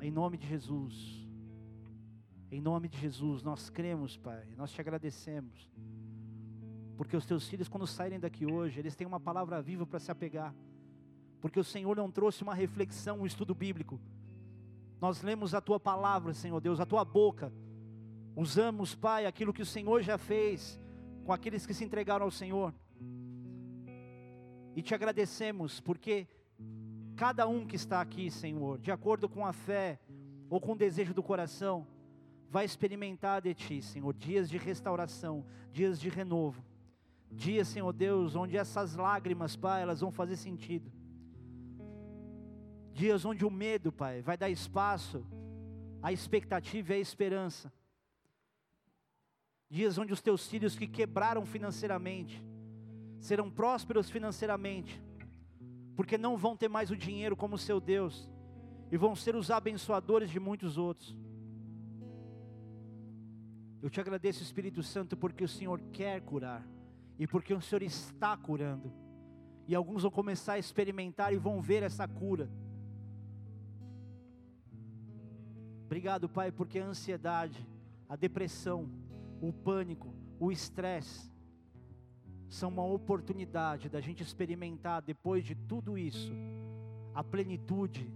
Em 0.00 0.10
nome 0.10 0.36
de 0.36 0.46
Jesus. 0.46 1.26
Em 2.50 2.60
nome 2.60 2.88
de 2.88 2.98
Jesus, 2.98 3.42
nós 3.42 3.68
cremos, 3.68 4.16
Pai, 4.16 4.46
nós 4.56 4.70
te 4.70 4.80
agradecemos. 4.80 5.70
Porque 6.96 7.16
os 7.16 7.26
teus 7.26 7.48
filhos, 7.48 7.68
quando 7.68 7.86
saírem 7.86 8.18
daqui 8.18 8.46
hoje, 8.46 8.78
eles 8.78 8.96
têm 8.96 9.06
uma 9.06 9.20
palavra 9.20 9.60
viva 9.60 9.86
para 9.86 9.98
se 9.98 10.10
apegar. 10.10 10.54
Porque 11.40 11.60
o 11.60 11.64
Senhor 11.64 11.96
não 11.96 12.10
trouxe 12.10 12.42
uma 12.42 12.54
reflexão, 12.54 13.20
um 13.20 13.26
estudo 13.26 13.54
bíblico. 13.54 14.00
Nós 15.00 15.22
lemos 15.22 15.54
a 15.54 15.60
tua 15.60 15.78
palavra, 15.78 16.32
Senhor 16.32 16.60
Deus, 16.60 16.80
a 16.80 16.86
tua 16.86 17.04
boca. 17.04 17.52
Usamos, 18.34 18.94
Pai, 18.94 19.26
aquilo 19.26 19.52
que 19.52 19.62
o 19.62 19.66
Senhor 19.66 20.02
já 20.02 20.16
fez 20.16 20.80
com 21.24 21.32
aqueles 21.32 21.66
que 21.66 21.74
se 21.74 21.84
entregaram 21.84 22.24
ao 22.24 22.30
Senhor. 22.30 22.72
E 24.74 24.82
te 24.82 24.94
agradecemos, 24.94 25.80
porque 25.80 26.26
Cada 27.18 27.48
um 27.48 27.66
que 27.66 27.74
está 27.74 28.00
aqui, 28.00 28.30
Senhor, 28.30 28.78
de 28.78 28.92
acordo 28.92 29.28
com 29.28 29.44
a 29.44 29.52
fé 29.52 29.98
ou 30.48 30.60
com 30.60 30.70
o 30.70 30.76
desejo 30.76 31.12
do 31.12 31.20
coração, 31.20 31.84
vai 32.48 32.64
experimentar 32.64 33.42
de 33.42 33.52
Ti, 33.54 33.82
Senhor, 33.82 34.14
dias 34.14 34.48
de 34.48 34.56
restauração, 34.56 35.44
dias 35.72 35.98
de 35.98 36.08
renovo. 36.08 36.64
Dias, 37.28 37.66
Senhor 37.66 37.92
Deus, 37.92 38.36
onde 38.36 38.56
essas 38.56 38.94
lágrimas, 38.94 39.56
Pai, 39.56 39.82
elas 39.82 40.00
vão 40.00 40.12
fazer 40.12 40.36
sentido. 40.36 40.92
Dias 42.92 43.24
onde 43.24 43.44
o 43.44 43.50
medo, 43.50 43.90
Pai, 43.90 44.22
vai 44.22 44.36
dar 44.36 44.48
espaço 44.48 45.26
à 46.00 46.12
expectativa 46.12 46.92
e 46.92 46.98
à 46.98 47.00
esperança. 47.00 47.72
Dias 49.68 49.98
onde 49.98 50.12
os 50.12 50.22
teus 50.22 50.46
filhos 50.46 50.76
que 50.76 50.86
quebraram 50.86 51.44
financeiramente 51.44 52.40
serão 53.18 53.50
prósperos 53.50 54.08
financeiramente 54.08 55.02
porque 55.98 56.16
não 56.16 56.36
vão 56.36 56.56
ter 56.56 56.68
mais 56.68 56.92
o 56.92 56.96
dinheiro 56.96 57.36
como 57.36 57.58
seu 57.58 57.80
Deus, 57.80 58.30
e 58.88 58.96
vão 58.96 59.16
ser 59.16 59.34
os 59.34 59.50
abençoadores 59.50 60.30
de 60.30 60.38
muitos 60.38 60.78
outros. 60.78 61.18
Eu 63.82 63.90
te 63.90 64.00
agradeço, 64.00 64.40
Espírito 64.40 64.80
Santo, 64.80 65.16
porque 65.16 65.42
o 65.42 65.48
Senhor 65.48 65.80
quer 65.92 66.20
curar, 66.20 66.64
e 67.18 67.26
porque 67.26 67.52
o 67.52 67.60
Senhor 67.60 67.82
está 67.82 68.36
curando, 68.36 68.92
e 69.66 69.74
alguns 69.74 70.02
vão 70.02 70.10
começar 70.12 70.52
a 70.52 70.58
experimentar 70.60 71.34
e 71.34 71.36
vão 71.36 71.60
ver 71.60 71.82
essa 71.82 72.06
cura. 72.06 72.48
Obrigado, 75.86 76.28
Pai, 76.28 76.52
porque 76.52 76.78
a 76.78 76.86
ansiedade, 76.86 77.66
a 78.08 78.14
depressão, 78.14 78.88
o 79.40 79.52
pânico, 79.52 80.14
o 80.38 80.52
estresse, 80.52 81.28
são 82.48 82.70
uma 82.70 82.84
oportunidade 82.84 83.88
da 83.88 84.00
gente 84.00 84.22
experimentar, 84.22 85.02
depois 85.02 85.44
de 85.44 85.54
tudo 85.54 85.98
isso, 85.98 86.32
a 87.14 87.22
plenitude 87.22 88.10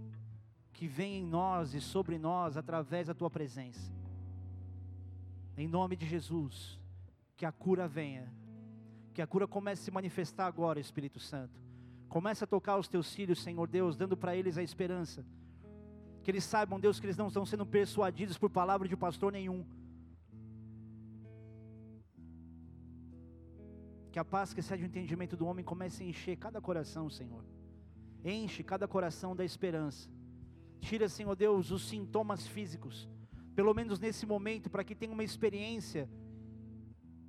que 0.71 0.87
vem 0.87 1.17
em 1.17 1.25
nós 1.25 1.73
e 1.73 1.81
sobre 1.81 2.17
nós 2.17 2.57
através 2.57 3.07
da 3.07 3.13
tua 3.13 3.29
presença. 3.29 3.91
Em 5.55 5.67
nome 5.67 5.95
de 5.95 6.07
Jesus, 6.07 6.79
que 7.37 7.45
a 7.45 7.51
cura 7.51 7.87
venha, 7.87 8.31
que 9.13 9.21
a 9.21 9.27
cura 9.27 9.47
comece 9.47 9.83
a 9.83 9.85
se 9.85 9.91
manifestar 9.91 10.47
agora, 10.47 10.79
Espírito 10.79 11.19
Santo. 11.19 11.61
Comece 12.09 12.43
a 12.43 12.47
tocar 12.47 12.77
os 12.77 12.87
teus 12.87 13.13
filhos, 13.13 13.41
Senhor 13.41 13.67
Deus, 13.67 13.95
dando 13.95 14.17
para 14.17 14.35
eles 14.35 14.57
a 14.57 14.63
esperança. 14.63 15.23
Que 16.23 16.31
eles 16.31 16.43
saibam, 16.43 16.79
Deus, 16.79 16.99
que 16.99 17.05
eles 17.05 17.17
não 17.17 17.27
estão 17.27 17.45
sendo 17.45 17.65
persuadidos 17.65 18.37
por 18.37 18.49
palavra 18.49 18.87
de 18.87 18.95
pastor 18.95 19.31
nenhum 19.31 19.63
Que 24.13 24.19
a 24.19 24.23
paz 24.23 24.53
que 24.53 24.59
excede 24.59 24.83
o 24.83 24.85
entendimento 24.85 25.35
do 25.35 25.47
homem 25.47 25.65
comece 25.65 26.03
a 26.03 26.05
encher 26.05 26.37
cada 26.37 26.61
coração, 26.61 27.09
Senhor. 27.09 27.43
Enche 28.23 28.61
cada 28.63 28.87
coração 28.87 29.35
da 29.35 29.43
esperança. 29.43 30.07
Tira, 30.79 31.09
Senhor 31.09 31.35
Deus, 31.35 31.71
os 31.71 31.87
sintomas 31.89 32.45
físicos, 32.45 33.09
pelo 33.55 33.73
menos 33.73 33.99
nesse 33.99 34.27
momento, 34.27 34.69
para 34.69 34.83
que 34.83 34.93
tenha 34.93 35.11
uma 35.11 35.23
experiência 35.23 36.07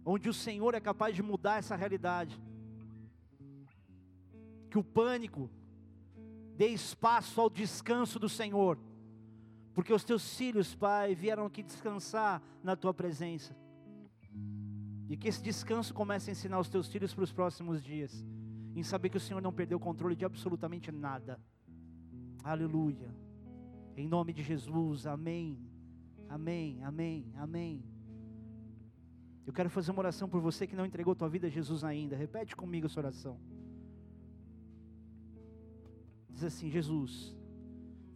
onde 0.05 0.29
o 0.29 0.35
Senhor 0.35 0.75
é 0.75 0.81
capaz 0.81 1.17
de 1.17 1.23
mudar 1.23 1.57
essa 1.57 1.75
realidade. 1.75 2.39
Que 4.69 4.77
o 4.77 4.85
pânico 4.85 5.49
dê 6.55 6.67
espaço 6.69 7.41
ao 7.41 7.49
descanso 7.49 8.19
do 8.19 8.29
Senhor, 8.29 8.79
porque 9.73 9.95
os 9.95 10.05
teus 10.05 10.37
filhos, 10.37 10.75
Pai, 10.75 11.15
vieram 11.15 11.47
aqui 11.47 11.63
descansar 11.63 12.43
na 12.63 12.77
tua 12.77 12.93
presença. 12.93 13.57
E 15.09 15.17
que 15.17 15.29
esse 15.29 15.43
descanso 15.43 15.93
comece 15.93 16.31
a 16.31 16.33
ensinar 16.33 16.59
os 16.59 16.69
teus 16.69 16.89
filhos 16.89 17.13
para 17.13 17.25
os 17.25 17.33
próximos 17.33 17.83
dias, 17.83 18.25
em 18.75 18.83
saber 18.83 19.11
que 19.11 19.17
o 19.17 19.21
Senhor 19.21 19.41
não 19.41 19.53
perdeu 19.53 19.77
o 19.79 19.81
controle 19.81 20.17
de 20.17 20.25
absolutamente 20.25 20.91
nada. 20.91 21.39
Aleluia. 22.43 23.15
Em 23.97 24.09
nome 24.09 24.33
de 24.33 24.43
Jesus, 24.43 25.07
amém. 25.07 25.59
Amém, 26.29 26.83
amém, 26.83 27.33
amém. 27.37 27.85
Eu 29.47 29.53
quero 29.53 29.69
fazer 29.69 29.91
uma 29.91 30.01
oração 30.01 30.29
por 30.29 30.41
você 30.41 30.67
que 30.67 30.75
não 30.75 30.87
entregou 30.87 31.15
tua 31.15 31.29
vida 31.29 31.47
a 31.47 31.51
Jesus 31.51 31.85
ainda. 31.85 32.17
Repete 32.17 32.57
comigo 32.57 32.87
essa 32.87 32.99
oração. 32.99 33.39
Diz 36.31 36.43
assim: 36.43 36.71
Jesus, 36.71 37.37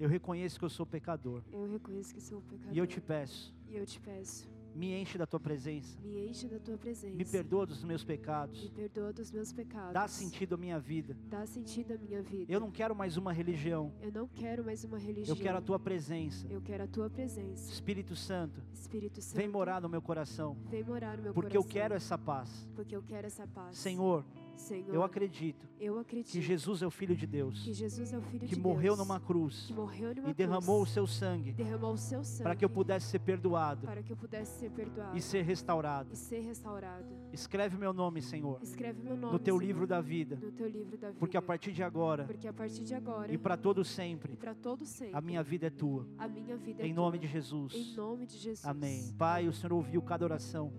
eu 0.00 0.08
reconheço 0.08 0.58
que 0.58 0.64
eu 0.64 0.70
sou 0.70 0.86
pecador. 0.86 1.42
Eu 1.52 1.70
reconheço 1.70 2.14
que 2.14 2.20
sou 2.20 2.40
pecador. 2.40 2.74
E 2.74 2.78
eu 2.78 2.86
te 2.86 3.00
peço. 3.00 3.54
E 3.68 3.76
eu 3.76 3.84
te 3.84 4.00
peço 4.00 4.48
me 4.74 4.94
enche 5.00 5.18
da 5.18 5.26
tua 5.26 5.40
presença. 5.40 5.98
Me 6.02 6.28
enche 6.28 6.46
da 6.46 6.58
tua 6.58 6.76
presença. 6.76 7.16
Me 7.16 7.24
perdoa 7.24 7.66
dos 7.66 7.82
meus 7.82 8.04
pecados. 8.04 8.62
Me 8.62 8.68
perdoa 8.70 9.12
dos 9.12 9.30
meus 9.30 9.52
pecados. 9.52 9.92
Dá 9.92 10.06
sentido 10.08 10.54
à 10.54 10.58
minha 10.58 10.78
vida. 10.78 11.16
Dá 11.28 11.46
sentido 11.46 11.94
à 11.94 11.98
minha 11.98 12.22
vida. 12.22 12.52
Eu 12.52 12.60
não 12.60 12.70
quero 12.70 12.94
mais 12.94 13.16
uma 13.16 13.32
religião. 13.32 13.92
Eu 14.00 14.12
não 14.12 14.28
quero 14.28 14.64
mais 14.64 14.84
uma 14.84 14.98
religião. 14.98 15.36
Eu 15.36 15.42
quero 15.42 15.58
a 15.58 15.60
tua 15.60 15.78
presença. 15.78 16.46
Eu 16.48 16.60
quero 16.60 16.84
a 16.84 16.86
tua 16.86 17.10
presença. 17.10 17.70
Espírito 17.70 18.14
Santo. 18.14 18.62
Espírito 18.72 19.20
Santo. 19.20 19.36
Vem 19.36 19.48
morar 19.48 19.80
no 19.80 19.88
meu 19.88 20.02
coração. 20.02 20.56
Vem 20.68 20.84
morar 20.84 21.16
no 21.16 21.24
meu 21.24 21.34
Porque 21.34 21.50
coração. 21.50 21.62
Porque 21.62 21.78
eu 21.78 21.82
quero 21.82 21.94
essa 21.94 22.18
paz. 22.18 22.68
Porque 22.74 22.96
eu 22.96 23.02
quero 23.02 23.26
essa 23.26 23.46
paz. 23.46 23.76
Senhor, 23.76 24.24
Senhor, 24.58 24.94
eu 24.94 25.02
acredito 25.02 25.66
eu 25.80 25.98
acredito 25.98 26.32
que 26.32 26.40
Jesus 26.42 26.82
é 26.82 26.86
o 26.86 26.90
Filho 26.90 27.14
de 27.16 27.26
Deus, 27.26 27.62
que 27.62 27.72
Jesus 27.72 28.12
é 28.12 28.18
o 28.18 28.20
Filho 28.22 28.46
que 28.46 28.54
de 28.54 28.60
morreu 28.60 28.94
Deus, 28.94 28.98
numa 28.98 29.20
cruz 29.20 29.70
morreu 29.70 30.14
numa 30.14 30.30
e 30.30 30.34
derramou 30.34 30.82
o 30.82 30.86
seu 30.86 31.06
sangue 31.06 31.52
derramou 31.52 31.92
o 31.92 31.96
seu 31.96 32.24
sangue 32.24 32.42
para 32.42 32.56
que 32.56 32.64
eu 32.64 32.68
pudesse 32.70 33.06
ser 33.06 33.20
perdoado 33.20 33.86
para 33.86 34.02
que 34.02 34.12
eu 34.12 34.16
pudesse 34.16 34.58
ser 34.58 34.70
perdoado 34.70 35.16
e 35.16 35.22
ser 35.22 35.42
restaurado. 35.42 36.12
e 36.12 36.16
ser 36.16 36.40
restaurado. 36.40 37.06
Escreve 37.32 37.76
meu 37.76 37.92
nome, 37.92 38.20
Senhor, 38.20 38.58
Escreve 38.62 39.00
meu 39.02 39.16
nome 39.16 39.32
no 39.32 39.38
teu 39.38 39.56
Senhor, 39.58 39.66
livro 39.66 39.86
da 39.86 40.00
vida, 40.00 40.36
no 40.36 40.50
teu 40.52 40.68
livro 40.68 40.96
da 40.98 41.08
vida. 41.08 41.18
porque 41.20 41.36
a 41.36 41.42
partir 41.42 41.72
de 41.72 41.82
agora 41.82 42.24
porque 42.24 42.48
a 42.48 42.52
partir 42.52 42.82
de 42.84 42.94
agora 42.94 43.32
e 43.32 43.38
para 43.38 43.56
todo 43.56 43.84
sempre, 43.84 44.36
para 44.36 44.54
todo 44.54 44.84
sempre 44.84 45.14
a 45.16 45.20
minha 45.20 45.42
vida 45.42 45.68
é 45.68 45.70
tua. 45.70 46.06
a 46.18 46.26
minha 46.28 46.56
vida 46.56 46.82
é 46.82 46.86
Em 46.86 46.92
nome 46.92 47.18
tua. 47.18 47.26
de 47.26 47.32
Jesus. 47.32 47.74
Em 47.74 47.94
nome 47.94 48.26
de 48.26 48.36
Jesus. 48.38 48.64
Amém. 48.66 49.12
Pai, 49.16 49.46
o 49.46 49.52
Senhor 49.52 49.72
ouviu 49.72 50.02
cada 50.02 50.24
oração. 50.24 50.72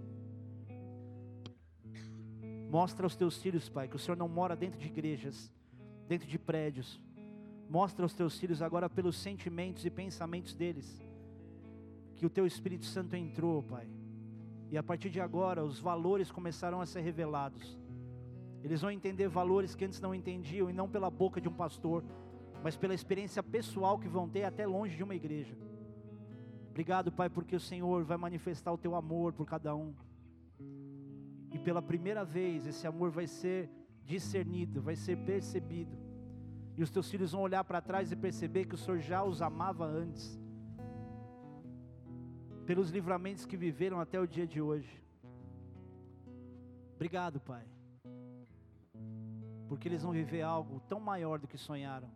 Mostra 2.70 3.06
aos 3.06 3.16
teus 3.16 3.42
filhos, 3.42 3.68
Pai, 3.68 3.88
que 3.88 3.96
o 3.96 4.00
Senhor 4.00 4.16
não 4.16 4.30
mora 4.30 4.56
dentro 4.56 4.80
de 4.80 4.86
igrejas, 4.86 5.52
dentro 6.08 6.28
de 6.28 6.38
prédios. 6.38 7.02
Mostra 7.68 8.06
aos 8.06 8.14
teus 8.14 8.38
filhos 8.38 8.62
agora 8.62 8.88
pelos 8.88 9.18
sentimentos 9.18 9.86
e 9.86 9.90
pensamentos 9.90 10.54
deles, 10.54 11.02
que 12.16 12.26
o 12.26 12.30
teu 12.30 12.46
Espírito 12.46 12.86
Santo 12.86 13.16
entrou, 13.16 13.64
Pai. 13.64 13.88
E 14.70 14.78
a 14.78 14.84
partir 14.84 15.10
de 15.10 15.20
agora, 15.20 15.66
os 15.66 15.80
valores 15.80 16.30
começarão 16.30 16.80
a 16.80 16.86
ser 16.86 17.02
revelados. 17.02 17.80
Eles 18.64 18.82
vão 18.82 18.92
entender 18.92 19.28
valores 19.28 19.74
que 19.74 19.86
antes 19.86 20.00
não 20.00 20.14
entendiam, 20.14 20.70
e 20.70 20.74
não 20.74 20.88
pela 20.88 21.10
boca 21.10 21.42
de 21.42 21.50
um 21.50 21.54
pastor, 21.54 22.04
mas 22.64 22.76
pela 22.76 22.94
experiência 22.94 23.42
pessoal 23.42 23.98
que 23.98 24.08
vão 24.08 24.30
ter 24.30 24.44
até 24.44 24.68
longe 24.68 24.96
de 24.96 25.04
uma 25.04 25.16
igreja. 25.16 25.58
Obrigado, 26.70 27.12
Pai, 27.12 27.30
porque 27.30 27.56
o 27.56 27.60
Senhor 27.60 28.04
vai 28.04 28.18
manifestar 28.18 28.72
o 28.72 28.78
teu 28.78 28.94
amor 28.96 29.34
por 29.34 29.46
cada 29.46 29.76
um. 29.76 29.94
E 31.52 31.58
pela 31.58 31.82
primeira 31.82 32.24
vez 32.24 32.66
esse 32.66 32.86
amor 32.86 33.10
vai 33.10 33.28
ser 33.28 33.70
discernido, 34.06 34.82
vai 34.82 34.96
ser 34.96 35.18
percebido. 35.18 35.98
E 36.78 36.84
os 36.84 36.90
teus 36.90 37.10
filhos 37.10 37.32
vão 37.32 37.42
olhar 37.42 37.64
para 37.64 37.82
trás 37.82 38.12
e 38.12 38.16
perceber 38.16 38.66
que 38.66 38.76
o 38.76 38.78
Senhor 38.78 39.00
já 39.00 39.24
os 39.24 39.42
amava 39.42 39.86
antes. 39.86 40.40
Pelos 42.66 42.90
livramentos 42.90 43.46
que 43.46 43.58
viveram 43.58 44.00
até 44.00 44.20
o 44.20 44.28
dia 44.28 44.48
de 44.48 44.62
hoje. 44.62 45.04
Obrigado, 46.96 47.40
Pai. 47.40 47.66
Porque 49.68 49.88
eles 49.88 50.04
vão 50.04 50.12
viver 50.12 50.42
algo 50.42 50.80
tão 50.88 51.00
maior 51.00 51.40
do 51.40 51.48
que 51.48 51.58
sonharam. 51.58 52.10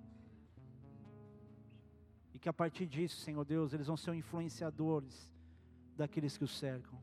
E 2.34 2.40
que 2.40 2.48
a 2.48 2.54
partir 2.54 2.86
disso, 2.86 3.20
Senhor 3.20 3.44
Deus, 3.44 3.74
eles 3.74 3.88
vão 3.88 3.98
ser 3.98 4.14
influenciadores 4.14 5.30
daqueles 5.98 6.38
que 6.38 6.44
os 6.44 6.58
cercam. 6.58 7.03